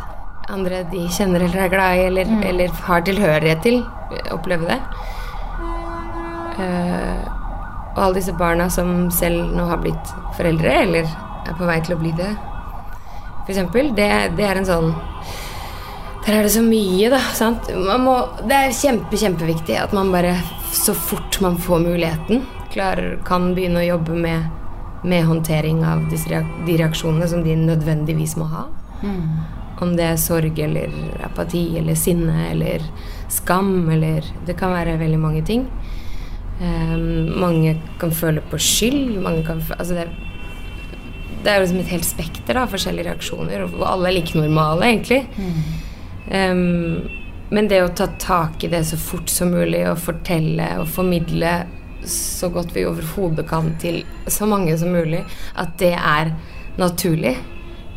andre 0.50 0.82
de 0.90 1.04
kjenner 1.14 1.44
eller 1.44 1.64
er 1.64 1.72
glad 1.72 1.96
i 1.96 2.06
eller, 2.08 2.30
eller 2.48 2.72
har 2.86 3.04
tilhørighet 3.06 3.62
til, 3.62 3.82
oppleve 4.34 4.66
det. 4.66 4.78
Uh, 6.60 7.20
og 7.94 8.00
alle 8.04 8.18
disse 8.18 8.34
barna 8.38 8.68
som 8.72 9.10
selv 9.14 9.52
nå 9.54 9.66
har 9.70 9.80
blitt 9.82 10.14
foreldre, 10.36 10.74
eller 10.84 11.10
er 11.50 11.58
på 11.58 11.68
vei 11.68 11.80
til 11.84 11.96
å 11.96 12.00
bli 12.00 12.14
det, 12.16 12.30
eksempel, 13.50 13.94
det, 13.96 14.10
det 14.38 14.46
er 14.46 14.60
en 14.60 14.68
sånn 14.68 14.90
Der 16.26 16.36
er 16.36 16.46
det 16.46 16.52
så 16.52 16.62
mye, 16.62 17.08
da. 17.10 17.18
Sant? 17.34 17.70
Man 17.74 18.04
må, 18.04 18.14
det 18.46 18.56
er 18.56 18.74
kjempe, 18.76 19.18
kjempeviktig 19.18 19.78
at 19.80 19.94
man 19.96 20.12
bare 20.12 20.34
så 20.76 20.92
fort 20.94 21.40
man 21.42 21.56
får 21.58 21.80
muligheten, 21.82 22.44
klarer, 22.70 23.16
kan 23.26 23.48
begynne 23.56 23.80
å 23.80 23.86
jobbe 23.86 24.18
med, 24.20 24.44
med 25.02 25.24
håndtering 25.26 25.80
av 25.88 26.04
disse 26.12 26.42
de 26.66 26.76
reaksjonene 26.76 27.26
som 27.30 27.42
de 27.42 27.56
nødvendigvis 27.58 28.36
må 28.38 28.46
ha. 28.52 28.66
Om 29.80 29.96
det 29.96 30.10
er 30.10 30.20
sorg 30.20 30.60
eller 30.60 30.92
apati 31.24 31.64
eller 31.80 31.96
sinne 31.96 32.50
eller 32.50 32.84
skam 33.32 33.88
eller 33.90 34.26
Det 34.46 34.58
kan 34.60 34.74
være 34.76 34.98
veldig 35.00 35.18
mange 35.18 35.40
ting. 35.48 35.64
Um, 36.60 37.32
mange 37.40 37.78
kan 37.98 38.12
føle 38.12 38.44
på 38.52 38.60
skyld. 38.60 39.16
Mange 39.24 39.46
kan 39.46 39.64
altså 39.78 39.96
det, 39.96 40.10
det 41.42 41.50
er 41.50 41.58
jo 41.58 41.64
liksom 41.64 41.80
et 41.82 41.94
helt 41.94 42.08
spekter 42.08 42.58
av 42.60 42.72
forskjellige 42.72 43.08
reaksjoner, 43.08 43.64
og 43.68 43.86
alle 43.88 44.10
er 44.10 44.16
like 44.18 44.36
normale, 44.38 44.90
egentlig. 44.90 45.22
Ehm, 46.30 47.08
men 47.50 47.68
det 47.68 47.82
å 47.82 47.92
ta 47.96 48.06
tak 48.20 48.64
i 48.64 48.70
det 48.70 48.84
så 48.86 48.98
fort 49.00 49.30
som 49.32 49.50
mulig 49.50 49.82
og 49.90 49.98
fortelle 49.98 50.68
og 50.78 50.88
formidle 50.88 51.54
så 52.06 52.48
godt 52.48 52.74
vi 52.76 52.86
overhodet 52.88 53.44
kan 53.48 53.74
til 53.82 54.04
så 54.30 54.46
mange 54.48 54.76
som 54.78 54.92
mulig, 54.94 55.24
at 55.58 55.74
det 55.82 55.94
er 55.96 56.34
naturlig. 56.80 57.34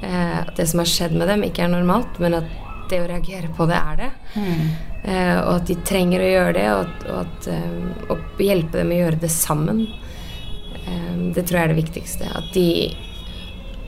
Uh, 0.04 0.42
at 0.42 0.58
det 0.58 0.66
som 0.68 0.82
har 0.82 0.90
skjedd 0.92 1.14
med 1.16 1.30
dem, 1.32 1.46
ikke 1.48 1.64
er 1.64 1.72
normalt, 1.72 2.18
men 2.20 2.36
at 2.42 2.50
det 2.92 3.00
å 3.00 3.08
reagere 3.08 3.52
på 3.56 3.68
det 3.70 3.78
er 3.80 4.02
det. 4.02 4.10
Eh, 5.04 5.38
og 5.40 5.54
at 5.54 5.70
de 5.70 5.76
trenger 5.88 6.22
å 6.24 6.28
gjøre 6.28 6.54
det, 6.58 6.66
og, 6.74 7.06
og, 7.08 7.22
at, 7.24 7.48
eh, 7.52 8.12
og 8.12 8.44
hjelpe 8.44 8.80
dem 8.80 8.92
å 8.92 9.00
gjøre 9.00 9.22
det 9.24 9.32
sammen. 9.32 9.86
Det 11.34 11.46
tror 11.48 11.58
jeg 11.58 11.64
er 11.64 11.72
det 11.72 11.80
viktigste. 11.80 12.28
At 12.28 12.50
de 12.56 12.68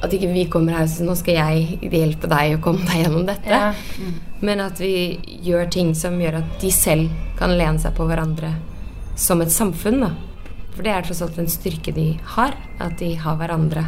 at 0.03 0.13
ikke 0.13 0.29
vi 0.33 0.45
kommer 0.51 0.75
her 0.75 0.85
og 0.85 0.91
sier 0.91 1.07
nå 1.07 1.15
skal 1.17 1.37
jeg 1.39 1.91
hjelpe 1.93 2.29
deg 2.29 2.57
å 2.57 2.61
komme 2.63 2.85
deg 2.87 3.05
gjennom 3.05 3.25
dette. 3.27 3.49
Ja. 3.49 3.71
Men 4.45 4.61
at 4.65 4.81
vi 4.81 5.17
gjør 5.45 5.69
ting 5.71 5.93
som 5.97 6.19
gjør 6.21 6.41
at 6.41 6.57
de 6.61 6.71
selv 6.73 7.13
kan 7.39 7.55
lene 7.55 7.81
seg 7.81 7.95
på 7.97 8.07
hverandre 8.09 8.51
som 9.15 9.41
et 9.41 9.53
samfunn. 9.53 10.03
Da. 10.03 10.11
For 10.75 10.83
det 10.83 10.91
er 10.91 11.07
tross 11.07 11.23
alt 11.23 11.39
en 11.39 11.49
styrke 11.51 11.95
de 11.95 12.09
har. 12.35 12.57
At 12.83 12.99
de 12.99 13.13
har 13.19 13.39
hverandre. 13.39 13.87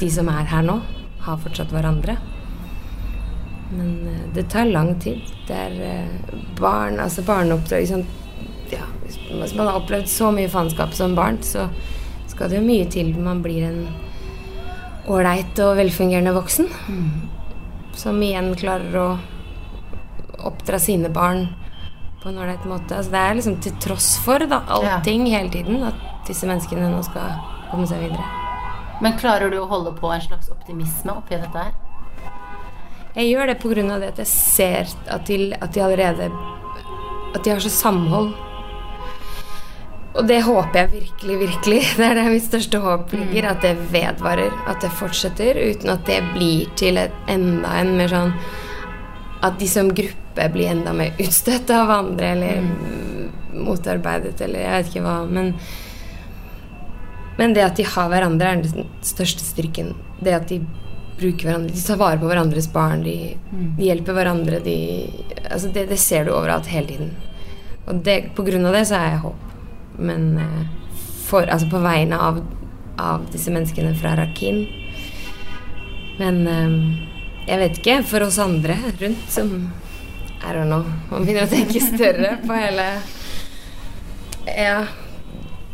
De 0.00 0.08
som 0.10 0.28
er 0.32 0.48
her 0.48 0.64
nå, 0.64 0.78
har 1.26 1.40
fortsatt 1.42 1.72
hverandre. 1.74 2.16
Men 3.74 3.92
eh, 4.08 4.24
det 4.34 4.48
tar 4.52 4.70
lang 4.72 4.94
tid. 5.02 5.20
Det 5.48 5.54
er 5.54 5.78
eh, 5.84 6.34
barn, 6.58 6.96
altså 7.02 7.24
barneoppdrag 7.26 7.88
sånn, 7.90 8.06
ja, 8.72 8.84
Hvis 9.04 9.54
man 9.56 9.68
har 9.68 9.78
opplevd 9.80 10.08
så 10.08 10.30
mye 10.32 10.48
faenskap 10.52 10.94
som 10.96 11.16
barn, 11.16 11.40
så 11.44 11.68
skal 12.28 12.50
det 12.50 12.60
jo 12.60 12.66
mye 12.66 12.86
til 12.92 13.14
man 13.20 13.42
blir 13.44 13.66
en 13.68 13.82
ålreit 15.08 15.58
og 15.64 15.76
velfungerende 15.78 16.34
voksen. 16.36 16.68
Som 17.98 18.20
igjen 18.22 18.52
klarer 18.58 18.98
å 19.00 19.08
oppdra 20.48 20.78
sine 20.78 21.10
barn 21.10 21.48
på 22.22 22.30
en 22.30 22.38
ålreit 22.38 22.64
måte. 22.68 22.96
Altså 22.96 23.14
det 23.14 23.22
er 23.22 23.38
liksom 23.38 23.58
til 23.64 23.74
tross 23.82 24.12
for 24.22 24.44
da, 24.50 24.62
allting 24.68 25.26
hele 25.32 25.50
tiden 25.52 25.82
at 25.88 26.28
disse 26.28 26.46
menneskene 26.48 26.90
nå 26.92 27.02
skal 27.06 27.38
komme 27.70 27.88
seg 27.88 28.04
videre. 28.06 28.26
Men 29.02 29.18
klarer 29.18 29.50
du 29.52 29.60
å 29.60 29.68
holde 29.70 29.94
på 29.98 30.10
en 30.10 30.22
slags 30.24 30.50
optimisme 30.50 31.14
oppi 31.14 31.38
dette 31.38 31.68
her? 31.68 31.76
Jeg 33.18 33.30
gjør 33.32 33.50
det 33.50 33.56
av 33.90 34.00
det 34.00 34.08
at 34.12 34.18
jeg 34.22 34.30
ser 34.30 34.90
at 35.10 35.26
de, 35.26 35.52
at 35.54 35.72
de 35.74 35.80
allerede 35.82 36.30
At 37.34 37.44
de 37.44 37.50
har 37.50 37.60
så 37.60 37.70
samhold. 37.70 38.32
Og 40.18 40.26
det 40.26 40.40
håper 40.42 40.80
jeg 40.80 40.90
virkelig, 40.92 41.36
virkelig. 41.44 41.80
Det 41.98 42.06
er 42.06 42.16
der 42.18 42.30
mitt 42.32 42.46
største 42.46 42.80
håp 42.82 43.12
ligger. 43.14 43.52
At 43.52 43.62
det 43.62 43.76
vedvarer, 43.92 44.54
at 44.70 44.82
det 44.82 44.94
fortsetter, 44.98 45.60
uten 45.70 45.94
at 45.94 46.06
det 46.08 46.18
blir 46.34 46.70
til 46.78 46.98
et 46.98 47.14
enda 47.30 47.76
en 47.78 47.94
mer 47.98 48.10
sånn 48.12 48.34
At 49.46 49.60
de 49.60 49.68
som 49.70 49.92
gruppe 49.94 50.48
blir 50.54 50.72
enda 50.72 50.94
mer 50.96 51.14
utstøtt 51.24 51.70
av 51.70 51.92
andre, 51.94 52.32
eller 52.34 52.66
motarbeidet, 53.58 54.40
eller 54.42 54.64
jeg 54.64 54.74
vet 54.74 54.90
ikke 54.90 55.04
hva. 55.06 55.14
Men, 55.30 55.52
men 57.38 57.54
det 57.54 57.64
at 57.68 57.78
de 57.78 57.86
har 57.86 58.10
hverandre, 58.10 58.50
er 58.50 58.66
den 58.66 58.90
største 59.06 59.46
styrken. 59.46 59.94
Det 60.18 60.34
at 60.34 60.50
de 60.50 60.58
bruker 61.18 61.46
hverandre, 61.46 61.74
de 61.74 61.82
tar 61.86 61.98
vare 61.98 62.18
på 62.18 62.26
hverandres 62.30 62.66
barn, 62.74 63.06
de, 63.06 63.36
de 63.78 63.86
hjelper 63.86 64.18
hverandre. 64.18 64.62
De, 64.66 64.78
altså 65.46 65.70
det, 65.74 65.86
det 65.92 66.02
ser 66.02 66.26
du 66.26 66.34
overalt 66.34 66.70
hele 66.70 66.90
tiden. 66.90 67.14
Og 67.86 68.02
det, 68.06 68.24
på 68.34 68.46
grunn 68.46 68.66
av 68.66 68.74
det 68.74 68.88
så 68.90 68.98
er 68.98 69.14
jeg 69.14 69.22
håp. 69.28 69.47
Men 69.98 70.38
eh, 70.38 70.62
for, 71.28 71.46
altså 71.46 71.68
på 71.70 71.82
vegne 71.84 72.18
av, 72.22 72.40
av 72.98 73.26
disse 73.32 73.52
menneskene 73.52 73.94
fra 73.98 74.14
Rakhine. 74.18 74.66
Men 76.18 76.40
eh, 76.46 76.78
jeg 77.48 77.62
vet 77.62 77.78
ikke, 77.80 77.98
for 78.06 78.26
oss 78.26 78.38
andre 78.42 78.78
rundt 79.00 79.28
som 79.32 79.52
I 80.38 80.54
don't 80.54 80.70
know. 80.70 80.86
Man 81.10 81.26
begynner 81.26 81.48
å 81.48 81.52
tenke 81.52 81.82
større 81.82 82.36
på 82.46 82.56
hele 82.58 82.88
Ja. 84.54 84.80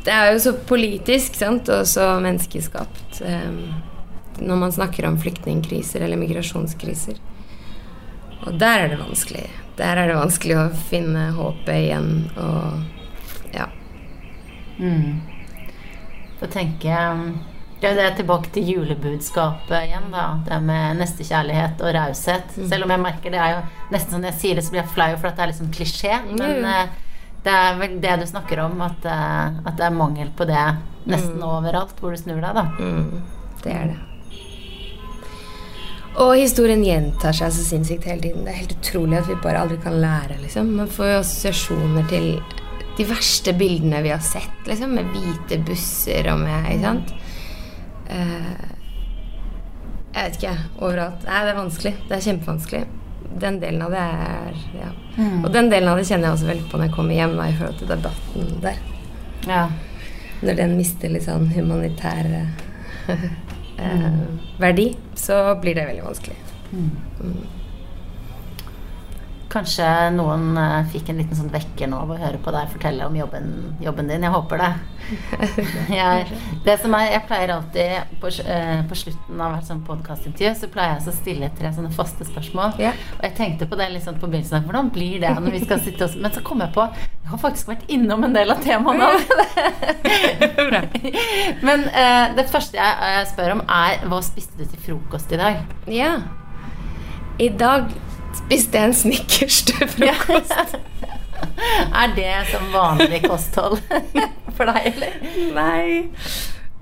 Det 0.05 0.13
er 0.13 0.35
jo 0.35 0.41
så 0.45 0.51
politisk, 0.69 1.37
sant, 1.41 1.69
og 1.73 1.87
så 1.89 2.11
menneskeskapt. 2.21 3.23
eh, 3.25 3.53
når 4.39 4.57
man 4.57 4.73
snakker 4.73 5.07
om 5.07 5.17
flyktningkriser 5.21 6.01
eller 6.05 6.19
migrasjonskriser. 6.21 7.21
Og 8.45 8.59
der 8.61 8.85
er 8.85 8.89
det 8.93 8.99
vanskelig. 9.01 9.47
Der 9.79 9.97
er 9.97 10.11
det 10.11 10.19
vanskelig 10.19 10.57
å 10.59 10.67
finne 10.91 11.31
håpet 11.37 11.79
igjen 11.87 12.11
og. 12.37 12.83
Så 16.41 16.47
tenker 16.51 16.89
jeg 16.91 17.35
ja, 17.83 17.91
Det 17.95 18.01
er 18.05 18.15
tilbake 18.17 18.49
til 18.55 18.65
julebudskapet 18.73 19.75
igjen, 19.87 20.07
da. 20.13 20.39
Det 20.47 20.59
med 20.65 20.97
nestekjærlighet 21.03 21.83
og 21.85 21.95
raushet. 21.95 22.55
Selv 22.71 22.85
om 22.87 22.91
jeg 22.95 23.03
merker 23.03 23.31
det 23.35 23.41
er 23.45 23.51
jo 23.59 23.63
nesten 23.93 24.17
sånn 24.17 24.25
jeg 24.31 24.39
sier 24.41 24.55
det, 24.57 24.65
så 24.65 24.71
blir 24.73 24.83
jeg 24.83 24.95
flau 24.95 25.11
for 25.19 25.29
at 25.29 25.37
det 25.37 25.43
er 25.45 25.51
litt 25.53 25.61
sånn 25.61 25.75
klisjé. 25.75 26.15
Men 26.39 26.63
Mm. 26.65 26.89
det 27.45 27.53
er 27.53 27.77
vel 27.79 27.99
det 28.01 28.15
du 28.21 28.27
snakker 28.27 28.63
om, 28.65 28.81
at, 28.81 29.05
at 29.05 29.77
det 29.77 29.85
er 29.85 29.91
mangel 29.91 30.31
på 30.37 30.47
det 30.49 30.65
nesten 31.07 31.43
overalt 31.45 31.93
hvor 32.01 32.11
du 32.15 32.17
snur 32.17 32.41
deg, 32.41 32.55
da. 32.57 32.63
Mm, 32.81 33.23
det 33.63 33.73
er 33.75 33.87
det. 33.93 33.99
Og 36.17 36.37
historien 36.39 36.83
gjentar 36.87 37.35
seg 37.35 37.51
så 37.53 37.65
sinnssykt 37.67 38.05
hele 38.07 38.23
tiden. 38.23 38.45
Det 38.47 38.53
er 38.55 38.61
helt 38.63 38.77
utrolig 38.79 39.19
at 39.19 39.29
vi 39.29 39.35
bare 39.43 39.61
aldri 39.65 39.77
kan 39.83 39.97
lære, 40.01 40.37
liksom. 40.41 40.71
Man 40.79 40.89
får 40.89 41.11
jo 41.11 41.17
assosiasjoner 41.21 42.07
til 42.09 42.29
de 42.97 43.05
verste 43.09 43.53
bildene 43.59 44.03
vi 44.05 44.13
har 44.15 44.23
sett, 44.23 44.67
liksom. 44.69 44.95
Med 44.95 45.11
hvite 45.15 45.59
busser 45.67 46.29
og 46.33 46.43
med 46.45 46.71
Ikke 46.73 46.85
sant? 46.85 47.15
Uh, 48.11 48.75
jeg 50.15 50.29
vet 50.29 50.37
ikke. 50.39 50.53
Overalt. 50.79 51.25
Nei, 51.27 51.41
det 51.43 51.51
er 51.55 51.59
vanskelig. 51.59 51.95
Det 52.09 52.17
er 52.17 52.27
kjempevanskelig. 52.29 52.85
Den 53.43 53.59
delen 53.63 53.83
av 53.83 53.95
det 53.95 54.05
er 54.05 54.61
Ja. 54.79 54.93
Og 55.43 55.49
den 55.55 55.71
delen 55.71 55.89
av 55.91 55.99
det 55.99 56.07
kjenner 56.07 56.29
jeg 56.29 56.37
også 56.37 56.51
veldig 56.51 56.69
på 56.71 56.79
når 56.79 56.89
jeg 56.89 56.95
kommer 56.95 57.15
hjem, 57.15 57.35
da, 57.39 57.49
i 57.49 57.57
forhold 57.59 57.79
til 57.79 57.91
debatten 57.91 58.55
der. 58.63 58.79
Ja. 59.47 59.65
Når 60.45 60.57
den 60.59 60.77
mister 60.79 61.11
litt 61.11 61.27
sånn 61.27 61.47
humanitær 61.55 62.31
eh, 63.09 64.23
verdi, 64.61 64.89
så 65.19 65.41
blir 65.63 65.79
det 65.79 65.87
veldig 65.91 66.07
vanskelig. 66.07 66.39
Kanskje 69.55 69.87
noen 70.17 70.57
eh, 70.59 70.81
fikk 70.91 71.13
en 71.13 71.21
liten 71.23 71.39
sånn 71.39 71.53
vekker 71.53 71.87
nå 71.91 72.01
av 72.03 72.11
å 72.11 72.19
høre 72.19 72.41
på 72.43 72.51
deg 72.55 72.73
fortelle 72.73 73.07
om 73.07 73.15
jobben, 73.15 73.53
jobben 73.85 74.11
din. 74.11 74.27
Jeg 74.27 74.35
håper 74.35 74.63
det. 74.65 74.73
Jeg, 75.99 76.27
det 76.65 76.79
som 76.81 76.95
er, 76.97 77.11
jeg 77.13 77.23
pleier 77.29 77.53
alltid 77.55 78.15
på, 78.23 78.31
eh, 78.51 78.81
på 78.89 78.97
slutten 78.99 79.41
av 79.41 79.53
hvert 79.55 79.69
sånn 79.69 79.83
podkastintervju 79.87 80.53
så 80.59 80.71
pleier 80.73 80.95
jeg 80.97 81.11
å 81.11 81.15
stille 81.15 81.51
tre 81.59 81.73
sånne 81.77 81.93
faste 81.95 82.27
spørsmål. 82.27 82.79
Yeah. 82.81 82.97
Og 83.19 83.27
jeg 83.29 83.37
tenkte 83.39 83.69
på 83.71 83.79
det 83.79 83.91
litt 83.93 84.07
sånn 84.07 84.19
på 84.21 84.31
begynnelsen. 84.31 84.59
av, 84.59 84.69
Hvordan 84.69 84.91
blir 84.95 85.21
det 85.23 85.35
når 85.37 85.55
vi 85.55 85.63
skal 85.65 85.83
sitte 85.85 86.09
og 86.09 86.17
Men 86.25 86.33
så 86.35 86.43
kom 86.45 86.63
jeg 86.65 86.73
på 86.75 86.87
Jeg 86.97 87.31
har 87.31 87.41
faktisk 87.43 87.71
vært 87.71 87.85
innom 87.93 88.25
en 88.27 88.35
del 88.37 88.55
av 88.55 88.63
temaene 88.65 89.11
allerede. 89.11 89.45
Men 91.69 91.87
eh, 91.91 92.35
det 92.39 92.49
første 92.53 92.81
jeg, 92.81 93.13
jeg 93.19 93.29
spør 93.33 93.59
om, 93.59 93.63
er 93.69 94.09
hva 94.09 94.23
spiste 94.25 94.59
du 94.59 94.65
til 94.65 94.83
frokost 94.89 95.33
i 95.35 95.41
dag? 95.41 95.63
Ja. 95.91 96.17
I 97.43 97.49
dag 97.51 97.91
spiste 98.39 98.81
en 98.81 98.95
snickers 98.97 99.63
til 99.69 99.89
frokost. 99.91 100.77
er 102.01 102.17
det 102.17 102.33
som 102.51 102.67
vanlig 102.73 103.23
kosthold 103.27 103.79
for 104.57 104.71
deg, 104.71 104.91
eller? 104.95 105.31
Nei. 105.57 106.09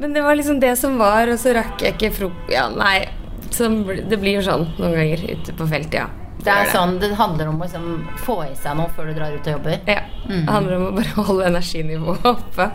Men 0.00 0.16
det 0.16 0.24
var 0.24 0.38
liksom 0.38 0.60
det 0.62 0.74
som 0.80 0.98
var, 1.00 1.30
og 1.30 1.38
så 1.40 1.54
rakk 1.56 1.84
jeg 1.84 1.96
ikke 1.96 2.14
frok... 2.16 2.42
Ja, 2.52 2.68
nei. 2.72 3.04
Så 3.52 3.68
det 4.08 4.16
blir 4.18 4.38
jo 4.38 4.44
sånn 4.46 4.66
noen 4.78 4.96
ganger 4.96 5.24
ute 5.28 5.54
på 5.56 5.68
feltet, 5.68 6.00
ja. 6.00 6.08
Det 6.42 6.50
er 6.50 6.70
sånn, 6.72 6.96
det 6.98 7.12
handler 7.14 7.52
om 7.52 7.60
å 7.60 7.66
liksom, 7.68 7.84
få 8.24 8.40
i 8.48 8.54
seg 8.58 8.74
noe 8.74 8.90
før 8.96 9.10
du 9.10 9.14
drar 9.14 9.30
ut 9.30 9.46
og 9.46 9.54
jobber. 9.56 9.76
Ja. 9.86 10.00
Det 10.26 10.40
handler 10.50 10.78
om 10.78 10.86
å 10.88 10.94
bare 10.96 11.24
holde 11.28 11.50
energinivået 11.52 12.26
oppe. 12.32 12.66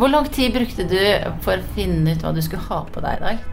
Hvor 0.00 0.10
lang 0.10 0.26
tid 0.34 0.56
brukte 0.56 0.86
du 0.90 0.98
for 1.44 1.60
å 1.60 1.74
finne 1.76 2.14
ut 2.14 2.24
hva 2.24 2.34
du 2.34 2.42
skulle 2.42 2.66
ha 2.66 2.80
på 2.90 3.04
deg 3.04 3.20
i 3.20 3.24
dag? 3.28 3.44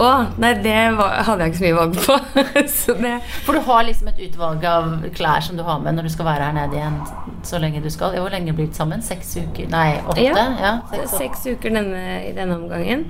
Å, 0.00 0.10
nei, 0.40 0.54
det 0.64 0.76
var, 0.96 1.18
hadde 1.26 1.44
jeg 1.44 1.52
ikke 1.52 1.60
så 1.60 1.66
mye 1.66 1.78
valg 1.78 1.98
på. 2.06 2.14
så 2.80 2.94
det 3.00 3.16
For 3.44 3.58
du 3.58 3.64
har 3.66 3.84
liksom 3.88 4.08
et 4.12 4.22
utvalg 4.28 4.64
av 4.70 4.92
klær 5.16 5.44
som 5.44 5.58
du 5.58 5.64
har 5.66 5.82
med 5.84 5.98
når 5.98 6.08
du 6.08 6.14
skal 6.14 6.30
være 6.30 6.48
her 6.48 6.56
nede 6.56 6.78
igjen 6.78 6.96
så 7.46 7.60
lenge 7.60 7.82
du 7.84 7.90
skal. 7.92 8.16
Hvor 8.16 8.32
lenge 8.32 8.54
blir 8.56 8.70
det 8.70 8.78
sammen? 8.78 9.04
Seks 9.04 9.36
uker? 9.42 9.68
Nei, 9.72 9.90
åtte? 10.06 10.24
Ja. 10.24 10.46
Ja, 10.60 10.72
seks, 10.94 11.18
seks 11.18 11.44
uker 11.52 11.76
denne, 11.76 12.00
i 12.24 12.32
denne 12.36 12.56
omgangen. 12.56 13.04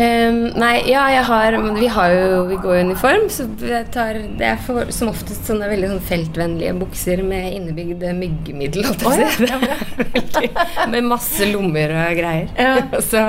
Ehm, 0.00 0.46
nei, 0.56 0.78
ja, 0.88 1.02
jeg 1.12 1.24
har 1.28 1.52
Vi 1.76 1.88
har 1.92 2.12
jo 2.16 2.44
Vi 2.48 2.56
går 2.56 2.76
i 2.78 2.84
uniform, 2.86 3.26
så 3.28 3.44
tar 3.92 4.22
Det 4.38 4.46
er 4.48 4.56
for, 4.56 4.88
som 4.88 5.10
oftest 5.12 5.44
sånne 5.50 5.68
veldig 5.68 5.90
sånn 5.90 6.06
feltvennlige 6.06 6.72
bukser 6.80 7.20
med 7.26 7.50
innebygd 7.58 8.06
myggmiddel. 8.16 8.86
holdt 8.88 9.04
jeg 9.04 9.28
på 9.28 9.50
å 9.50 10.32
si. 10.40 10.48
Med 10.94 11.10
masse 11.10 11.50
lommer 11.52 11.92
og 11.92 12.16
greier. 12.18 12.48
Ja. 12.56 13.02
så 13.04 13.26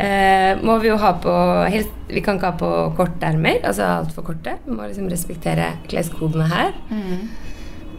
eh, 0.00 0.62
må 0.64 0.78
vi 0.82 0.90
jo 0.90 0.96
ha 1.00 1.12
på 1.22 1.34
helst, 1.70 1.92
Vi 2.10 2.22
kan 2.24 2.38
ikke 2.38 2.50
ha 2.50 2.58
på 2.58 2.72
kortermer, 2.98 3.60
altså 3.62 3.86
altfor 4.00 4.26
korte. 4.32 4.56
Vi 4.64 4.74
må 4.74 4.88
liksom 4.88 5.10
respektere 5.12 5.74
kleskodene 5.90 6.48
her. 6.50 6.74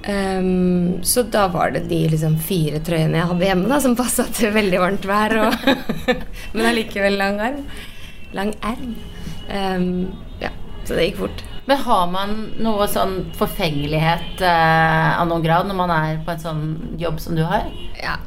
Ehm, 0.04 1.04
så 1.04 1.24
da 1.24 1.46
var 1.48 1.72
det 1.72 1.86
de 1.90 2.00
liksom 2.10 2.38
fire 2.42 2.82
trøyene 2.84 3.20
jeg 3.20 3.30
hadde 3.30 3.48
hjemme, 3.48 3.70
da, 3.70 3.78
som 3.84 3.96
passa 3.98 4.26
til 4.34 4.54
veldig 4.56 4.82
varmt 4.82 5.08
vær. 5.08 5.38
Og 5.46 5.70
men 6.56 6.68
allikevel 6.72 7.18
lang 7.22 7.40
arm. 7.44 7.64
Lang 8.36 8.54
erm. 8.66 8.98
Um, 9.52 9.88
ja, 10.42 10.52
så 10.86 10.96
det 10.96 11.10
gikk 11.10 11.24
fort. 11.26 11.46
Men 11.68 11.84
har 11.86 12.06
man 12.12 12.36
noe 12.64 12.88
sånn 12.90 13.20
forfengelighet 13.38 14.42
eh, 14.44 15.10
av 15.14 15.28
noen 15.30 15.44
grad 15.46 15.70
når 15.70 15.78
man 15.78 15.94
er 15.94 16.22
på 16.26 16.34
en 16.34 16.42
sånn 16.42 16.64
jobb 17.00 17.22
som 17.22 17.38
du 17.38 17.44
har? 17.48 17.68
Ja, 18.02 18.18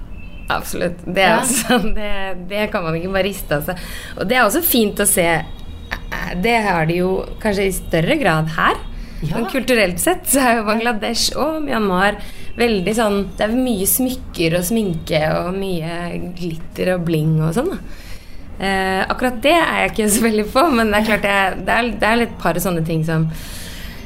absolutt. 0.49 0.99
Det, 1.07 1.23
Ja. 1.23 1.41
også, 1.41 1.79
det, 1.99 2.13
det 2.51 2.71
kan 2.73 2.85
man 2.85 2.95
ikke 2.99 3.13
bare 3.15 3.27
riste 3.29 3.57
av 3.59 3.65
seg. 3.69 3.79
Og 4.19 4.29
det 4.29 4.37
er 4.39 4.45
også 4.47 4.63
fint 4.65 5.01
å 5.01 5.07
se. 5.09 5.27
eh, 5.31 6.35
Det 6.43 6.57
har 6.67 6.87
de 6.87 6.99
jo 7.03 7.13
kanskje 7.43 7.67
i 7.69 7.73
større 7.77 8.17
grad 8.21 8.49
her. 8.57 8.77
Ja. 9.25 9.39
Men 9.39 9.47
kulturelt 9.49 9.99
sett 10.03 10.27
så 10.29 10.41
er 10.43 10.57
jo 10.59 10.65
Bangladesh 10.67 11.31
og 11.41 11.63
Myanmar 11.65 12.19
veldig 12.59 12.93
sånn 12.95 13.15
Det 13.39 13.47
er 13.47 13.55
mye 13.57 13.87
smykker 13.89 14.59
og 14.59 14.67
sminke 14.69 15.21
og 15.39 15.55
mye 15.57 15.95
glitter 16.37 16.91
og 16.95 17.07
bling 17.09 17.39
og 17.43 17.55
sånn. 17.57 17.73
Eh, 18.61 19.01
akkurat 19.11 19.41
det 19.43 19.55
er 19.57 19.81
jeg 19.81 19.91
ikke 19.95 20.11
så 20.15 20.23
veldig 20.29 20.45
på, 20.53 20.63
men 20.77 20.93
det 20.93 21.01
er 21.01 21.09
klart 21.09 21.25
jeg, 21.27 21.57
det, 21.67 21.75
er, 21.79 21.89
det 21.99 22.11
er 22.11 22.23
et 22.29 22.37
par 22.39 22.61
sånne 22.63 22.85
ting 22.87 23.01
som 23.07 23.25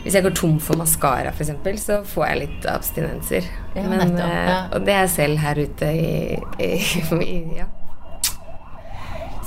Hvis 0.09 0.15
jeg 0.17 0.25
går 0.25 0.33
tom 0.39 0.55
for 0.57 0.81
maskara, 0.81 1.35
f.eks., 1.37 1.83
så 1.83 1.99
får 2.09 2.23
jeg 2.25 2.37
litt 2.41 2.67
abstinenser. 2.73 3.49
Ja, 3.75 3.83
men, 3.83 3.99
nettopp, 4.01 4.23
eh, 4.25 4.47
ja. 4.49 4.55
Og 4.73 4.87
det 4.87 4.95
er 4.95 5.03
jeg 5.03 5.11
selv 5.13 5.43
her 5.43 5.59
ute 5.61 5.91
i, 5.93 6.15
i, 6.65 6.71
i 7.27 7.35
ja. 7.59 7.67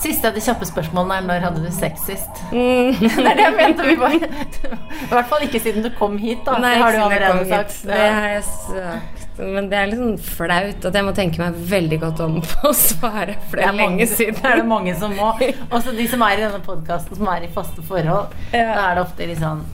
Siste 0.03 0.29
av 0.29 0.37
de 0.37 0.43
kjappe 0.45 0.67
spørsmålene 0.69 1.17
er 1.17 1.25
når 1.25 1.47
hadde 1.47 1.63
du 1.65 1.73
sex 1.73 2.05
sist? 2.05 2.43
Mm. 2.53 2.93
det 3.01 3.25
er 3.25 3.41
det 3.41 3.47
jeg 3.47 3.57
mente. 3.57 3.87
Vi 3.89 3.97
bare, 4.03 4.29
I 4.29 5.09
hvert 5.15 5.33
fall 5.33 5.47
ikke 5.47 5.63
siden 5.65 5.81
du 5.81 5.89
kom 5.97 6.21
hit, 6.21 6.45
da. 6.45 6.61
Nei, 6.61 6.75
det 6.77 6.85
har 6.85 6.93
du 6.93 7.01
allerede 7.07 7.33
kom 7.39 7.51
hit. 7.55 7.75
Det 7.89 7.99
har 8.05 8.29
jeg 8.35 8.45
sagt. 8.51 9.27
Men 9.41 9.73
det 9.73 9.81
er 9.81 9.91
litt 9.95 10.05
sånn 10.05 10.15
flaut 10.29 10.89
at 10.91 11.01
jeg 11.01 11.09
må 11.09 11.17
tenke 11.17 11.41
meg 11.41 11.59
veldig 11.73 12.01
godt 12.05 12.25
om 12.29 12.39
på 12.53 12.69
å 12.69 12.77
svare, 12.77 13.41
for 13.49 13.57
det 13.57 13.65
er 13.65 13.77
lenge 13.81 14.11
siden. 14.13 14.37
Det 14.37 14.53
er 14.53 14.61
det 14.61 14.69
mange 14.77 14.93
som 15.01 15.17
må. 15.17 15.33
Også 15.73 15.97
de 15.97 16.09
som 16.13 16.29
er 16.29 16.37
i 16.37 16.45
denne 16.45 16.61
podkasten, 16.69 17.17
som 17.17 17.33
er 17.33 17.49
i 17.49 17.53
faste 17.57 17.89
forhold. 17.89 18.33
Ja. 18.53 18.75
Da 18.75 18.89
er 18.91 18.99
det 19.01 19.07
ofte 19.09 19.33
litt 19.33 19.41
sånn 19.41 19.65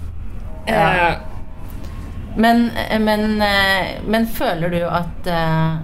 Ja. 0.68 1.16
Men, 2.38 2.68
men, 3.02 3.42
eh, 3.42 3.98
men 4.06 4.28
føler 4.30 4.70
du 4.70 4.82
at 4.86 5.26
eh, 5.26 5.78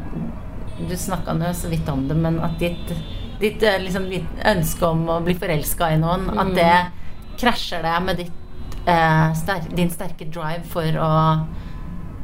Du 0.90 0.94
snakka 0.98 1.34
nå 1.34 1.50
så 1.58 1.70
vidt 1.72 1.88
om 1.90 2.04
det, 2.10 2.16
men 2.20 2.38
at 2.46 2.60
ditt, 2.62 2.92
ditt 3.42 3.64
eh, 3.64 3.80
liksom, 3.82 4.06
ditt 4.12 4.44
ønske 4.46 4.86
om 4.86 5.06
å 5.10 5.20
bli 5.26 5.34
forelska 5.40 5.92
i 5.96 5.98
noen, 6.02 6.28
Mm. 6.30 6.40
at 6.44 6.52
det 6.58 7.40
krasjer 7.42 7.82
det 7.86 7.96
med 8.06 8.18
ditt, 8.18 8.76
eh, 8.86 9.34
ster 9.40 9.64
din 9.74 9.90
sterke 9.90 10.26
drive 10.30 10.62
for 10.70 10.84
å 11.02 11.12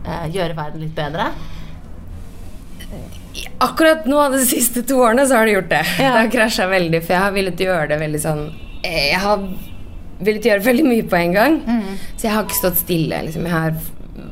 eh, 0.05 0.27
gjøre 0.35 0.55
verden 0.57 0.81
litt 0.83 0.93
bedre? 0.97 1.31
Akkurat 3.59 4.05
nå 4.09 4.21
de 4.33 4.39
siste 4.47 4.81
to 4.87 4.97
årene 5.03 5.25
så 5.27 5.35
har 5.39 5.45
det 5.45 5.53
gjort 5.57 5.69
det. 5.69 5.81
Ja. 5.99 6.11
Det 6.13 6.19
har 6.23 6.31
krasja 6.33 6.67
veldig, 6.71 7.01
for 7.05 7.13
jeg 7.15 7.21
har 7.23 7.33
villet 7.35 7.59
gjøre 7.65 7.87
det 7.91 7.97
veldig 8.01 8.21
sånn 8.23 8.41
eh, 8.83 9.09
Jeg 9.11 9.19
har 9.23 9.43
villet 10.19 10.49
gjøre 10.49 10.65
veldig 10.65 10.85
mye 10.87 11.07
på 11.07 11.19
en 11.19 11.37
gang. 11.37 11.61
Så 12.15 12.27
jeg 12.27 12.35
har 12.35 12.45
ikke 12.45 12.59
stått 12.59 12.81
stille. 12.81 13.21
Liksom. 13.27 13.47
Jeg 13.47 13.55
har 13.55 13.79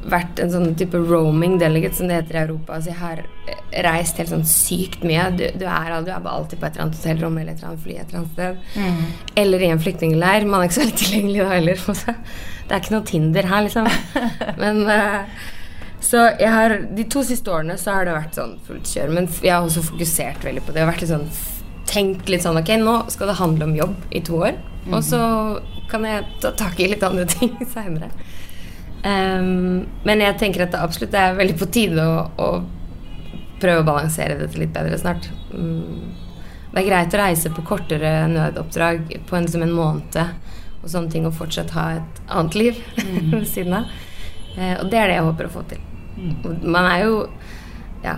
vært 0.07 0.39
en 0.41 0.51
sånn 0.51 0.75
type 0.79 0.99
roaming 0.99 1.57
delegate, 1.61 1.97
som 1.97 2.09
det 2.09 2.21
heter 2.21 2.37
i 2.37 2.41
Europa. 2.45 2.79
Så 2.81 2.91
jeg 2.91 2.99
har 2.99 3.21
eh, 3.23 3.61
reist 3.85 4.19
helt 4.21 4.31
sånn 4.31 4.47
sykt 4.47 5.03
mye. 5.07 5.27
Du, 5.37 5.43
du, 5.59 5.65
er, 5.67 5.97
du 6.05 6.11
er 6.13 6.23
bare 6.23 6.35
alltid 6.35 6.61
på 6.61 6.67
et 6.67 6.77
eller 6.77 6.87
annet 6.87 6.99
hotellrom 6.99 7.37
eller 7.41 7.53
et 7.53 7.61
eller 7.61 7.73
annet 7.73 7.83
fly 7.83 7.97
et 7.97 8.07
eller 8.07 8.21
annet 8.21 8.37
sted. 8.37 9.35
Eller 9.43 9.65
i 9.65 9.71
en 9.73 9.83
flyktningleir. 9.83 10.47
Man 10.47 10.63
er 10.63 10.69
ikke 10.69 10.79
så 10.79 10.85
veldig 10.85 11.01
tilgjengelig 11.03 11.43
da 11.43 11.51
heller. 11.53 11.85
Det 12.67 12.75
er 12.75 12.81
ikke 12.83 12.95
noe 12.97 13.07
Tinder 13.07 13.51
her, 13.51 13.67
liksom. 13.67 13.91
Men 14.63 14.81
uh, 14.87 15.45
så 16.03 16.23
jeg 16.37 16.51
har, 16.53 16.73
De 16.95 17.05
to 17.09 17.23
siste 17.25 17.51
årene 17.51 17.77
så 17.79 17.97
har 17.97 18.07
det 18.07 18.15
vært 18.15 18.39
sånn 18.39 18.57
fullt 18.67 18.91
kjør. 18.91 19.13
Men 19.17 19.29
jeg 19.39 19.53
har 19.53 19.63
også 19.65 19.85
fokusert 19.91 20.47
veldig 20.47 20.65
på 20.65 20.73
det. 20.73 20.81
Jeg 20.81 20.87
har 20.87 20.93
vært 20.93 21.05
litt 21.05 21.13
sånn, 21.13 21.29
tenkt 21.87 22.31
litt 22.31 22.45
sånn 22.45 22.59
Ok, 22.59 22.73
nå 22.81 22.99
skal 23.13 23.31
det 23.31 23.39
handle 23.41 23.69
om 23.69 23.77
jobb 23.77 23.97
i 24.11 24.23
to 24.27 24.43
år. 24.43 24.59
Og 24.87 25.01
så 25.03 25.19
kan 25.91 26.05
jeg 26.07 26.25
ta 26.43 26.51
tak 26.57 26.79
i 26.79 26.89
litt 26.91 27.03
andre 27.03 27.25
ting 27.29 27.53
seinere. 27.75 28.11
men 29.07 30.21
jeg 30.21 30.37
tenker 30.39 30.65
at 30.65 30.73
det 30.73 30.81
absolutt 30.83 31.13
er 31.15 31.37
veldig 31.37 31.55
på 31.59 31.67
tide 31.71 32.03
å, 32.03 32.25
å 32.43 32.47
prøve 33.61 33.81
å 33.81 33.87
balansere 33.87 34.37
dette 34.39 34.59
litt 34.59 34.73
bedre 34.75 34.97
snart. 34.99 35.29
Um, 35.53 36.13
Det 36.67 36.83
er 36.83 36.89
greit 36.89 37.13
å 37.15 37.19
reise 37.21 37.49
på 37.49 37.63
kortere 37.65 38.27
nødoppdrag 38.29 39.13
på 39.25 39.37
en, 39.37 39.47
som 39.49 39.63
en 39.63 39.71
måned 39.73 40.17
og 40.17 40.89
sånne 40.91 41.09
ting, 41.09 41.25
og 41.25 41.33
fortsatt 41.33 41.71
ha 41.73 41.85
et 41.97 42.19
annet 42.27 42.57
liv 42.59 42.81
ved 43.31 43.47
siden 43.49 43.79
av. 43.79 43.87
Uh, 44.57 44.75
og 44.81 44.89
det 44.91 44.99
er 44.99 45.09
det 45.13 45.15
jeg 45.17 45.27
håper 45.29 45.47
å 45.47 45.53
få 45.55 45.63
til. 45.71 45.81
Mm. 46.17 46.33
Man 46.65 46.85
er 46.85 47.05
jo 47.05 47.27
Ja. 48.03 48.17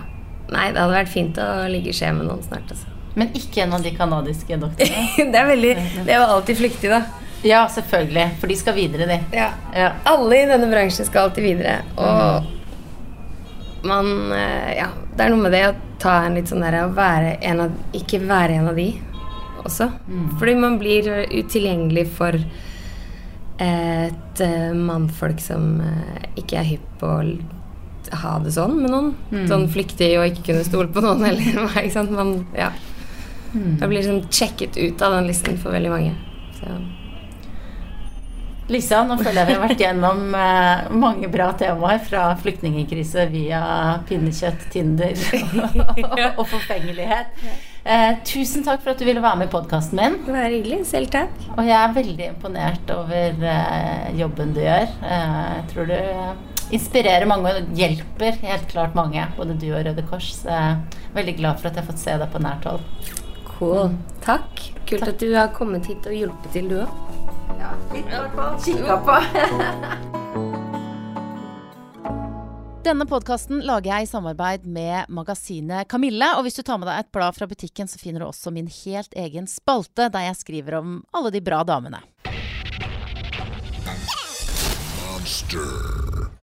Nei, 0.50 0.72
det 0.74 0.80
hadde 0.82 0.96
vært 0.96 1.12
fint 1.12 1.36
å 1.38 1.46
ligge 1.70 1.92
i 1.92 1.94
skje 1.94 2.08
med 2.16 2.26
noen 2.26 2.42
snart, 2.42 2.66
altså. 2.74 2.88
Men 3.14 3.30
ikke 3.38 3.62
en 3.62 3.74
av 3.76 3.84
de 3.84 3.92
canadiske 3.94 4.56
doktorene? 4.58 5.26
det 5.32 5.38
er 5.38 5.46
veldig 5.46 5.74
Det 6.08 6.16
var 6.18 6.32
alltid 6.34 6.58
flyktig, 6.58 6.90
da. 6.90 7.04
Ja, 7.42 7.62
selvfølgelig. 7.72 8.26
For 8.40 8.46
de 8.52 8.56
skal 8.60 8.74
videre, 8.76 9.06
de. 9.08 9.18
Ja. 9.36 9.50
Ja. 9.74 9.92
Alle 10.10 10.42
i 10.42 10.48
denne 10.50 10.68
bransjen 10.72 11.06
skal 11.08 11.28
alltid 11.28 11.46
videre. 11.46 11.76
Og 11.96 13.86
man 13.88 14.32
eh, 14.36 14.74
Ja, 14.76 14.90
det 15.16 15.24
er 15.24 15.32
noe 15.32 15.44
med 15.46 15.54
det 15.56 15.62
å 15.70 15.76
ta 16.00 16.18
en 16.26 16.36
litt 16.36 16.50
sånn 16.50 16.60
derre 16.64 16.82
å 16.86 16.92
være 16.96 17.38
en 17.48 17.62
av 17.64 17.96
Ikke 17.96 18.20
være 18.24 18.58
en 18.60 18.68
av 18.72 18.76
de 18.76 18.90
også. 19.60 19.90
Fordi 20.40 20.54
man 20.56 20.78
blir 20.80 21.08
utilgjengelig 21.28 22.06
for 22.16 22.36
et 23.60 24.40
eh, 24.40 24.70
mannfolk 24.72 25.40
som 25.44 25.80
eh, 25.84 26.28
ikke 26.40 26.56
er 26.62 26.64
hypp 26.70 26.86
på 27.02 27.10
å 27.12 27.24
ha 28.22 28.30
det 28.40 28.54
sånn 28.56 28.78
med 28.80 28.88
noen. 28.90 29.10
Sånn 29.50 29.66
flyktig 29.68 30.14
og 30.18 30.30
ikke 30.30 30.46
kunne 30.48 30.64
stole 30.64 30.88
på 30.92 31.02
noen 31.04 31.20
heller. 31.28 31.68
ikke 31.76 31.92
sant. 31.92 32.10
Man, 32.16 32.46
ja. 32.56 32.70
Man 33.52 33.88
blir 33.92 34.00
sånn 34.06 34.22
sjekket 34.32 34.78
ut 34.80 35.02
av 35.04 35.18
den 35.18 35.28
listen 35.28 35.60
for 35.60 35.76
veldig 35.76 35.92
mange. 35.92 36.14
Så. 36.56 36.72
Lisa, 38.70 39.00
nå 39.02 39.16
føler 39.18 39.40
jeg 39.40 39.48
vi 39.48 39.54
har 39.56 39.62
vært 39.64 39.80
gjennom 39.82 40.34
eh, 40.38 40.90
mange 40.94 41.30
bra 41.32 41.48
temaer. 41.58 41.98
Fra 42.06 42.28
flyktningkrise 42.38 43.26
via 43.32 43.62
pinnekjøtt, 44.06 44.68
Tinder 44.70 45.18
og 46.38 46.44
forfengelighet. 46.46 47.34
Eh, 47.82 48.12
tusen 48.28 48.62
takk 48.66 48.84
for 48.84 48.92
at 48.92 49.00
du 49.00 49.06
ville 49.08 49.22
være 49.24 49.40
med 49.40 49.50
i 49.50 49.52
podkasten 49.56 49.98
min. 49.98 50.20
Det 50.26 50.36
var 50.36 50.46
hyggelig. 50.52 50.84
Selv 50.86 51.10
takk. 51.10 51.34
Og 51.56 51.64
jeg 51.66 51.76
er 51.80 51.96
veldig 51.96 52.28
imponert 52.28 52.94
over 52.94 53.46
eh, 53.54 54.06
jobben 54.20 54.54
du 54.54 54.62
gjør. 54.62 54.86
Eh, 55.02 55.40
jeg 55.56 55.66
tror 55.72 55.90
du 55.90 56.74
inspirerer 56.76 57.26
mange 57.26 57.50
og 57.50 57.72
hjelper 57.74 58.38
helt 58.44 58.68
klart 58.70 58.94
mange, 58.94 59.24
både 59.34 59.58
du 59.58 59.66
og 59.72 59.82
Røde 59.88 60.04
Kors. 60.06 60.30
Så 60.44 60.52
jeg 60.52 60.76
er 60.76 61.16
veldig 61.18 61.34
glad 61.40 61.58
for 61.58 61.72
at 61.72 61.74
jeg 61.74 61.82
har 61.82 61.90
fått 61.90 62.04
se 62.04 62.14
deg 62.22 62.30
på 62.30 62.44
nært 62.46 62.70
hold. 62.70 62.86
Cool. 63.56 63.96
Takk. 64.22 64.68
Kult 64.86 65.10
at 65.10 65.18
du 65.18 65.32
har 65.34 65.50
kommet 65.56 65.90
hit 65.90 66.06
og 66.06 66.14
hjulpet 66.14 66.54
til, 66.54 66.70
du 66.70 66.84
òg. 66.84 67.19
Ja, 67.58 67.74
litt 67.92 68.06
i 68.06 68.14
hvert 68.14 68.34
fall. 68.36 68.60
Kikka 68.64 68.96
på. 69.06 69.16
Denne 72.80 73.04
podkasten 73.04 73.60
lager 73.60 73.92
jeg 73.92 74.06
i 74.06 74.08
samarbeid 74.08 74.64
med 74.64 75.10
magasinet 75.12 75.88
Kamille. 75.92 76.30
Og 76.38 76.46
hvis 76.46 76.56
du 76.56 76.62
tar 76.64 76.80
med 76.80 76.88
deg 76.88 77.02
et 77.02 77.10
blad 77.12 77.36
fra 77.36 77.46
butikken, 77.50 77.90
så 77.90 78.00
finner 78.00 78.24
du 78.24 78.30
også 78.30 78.50
min 78.54 78.70
helt 78.72 79.12
egen 79.20 79.46
spalte, 79.50 80.08
der 80.08 80.30
jeg 80.30 80.38
skriver 80.40 80.80
om 80.80 80.96
alle 81.12 81.30
de 81.34 81.44
bra 81.44 81.60
damene. 81.68 82.00
Monster. 84.96 86.09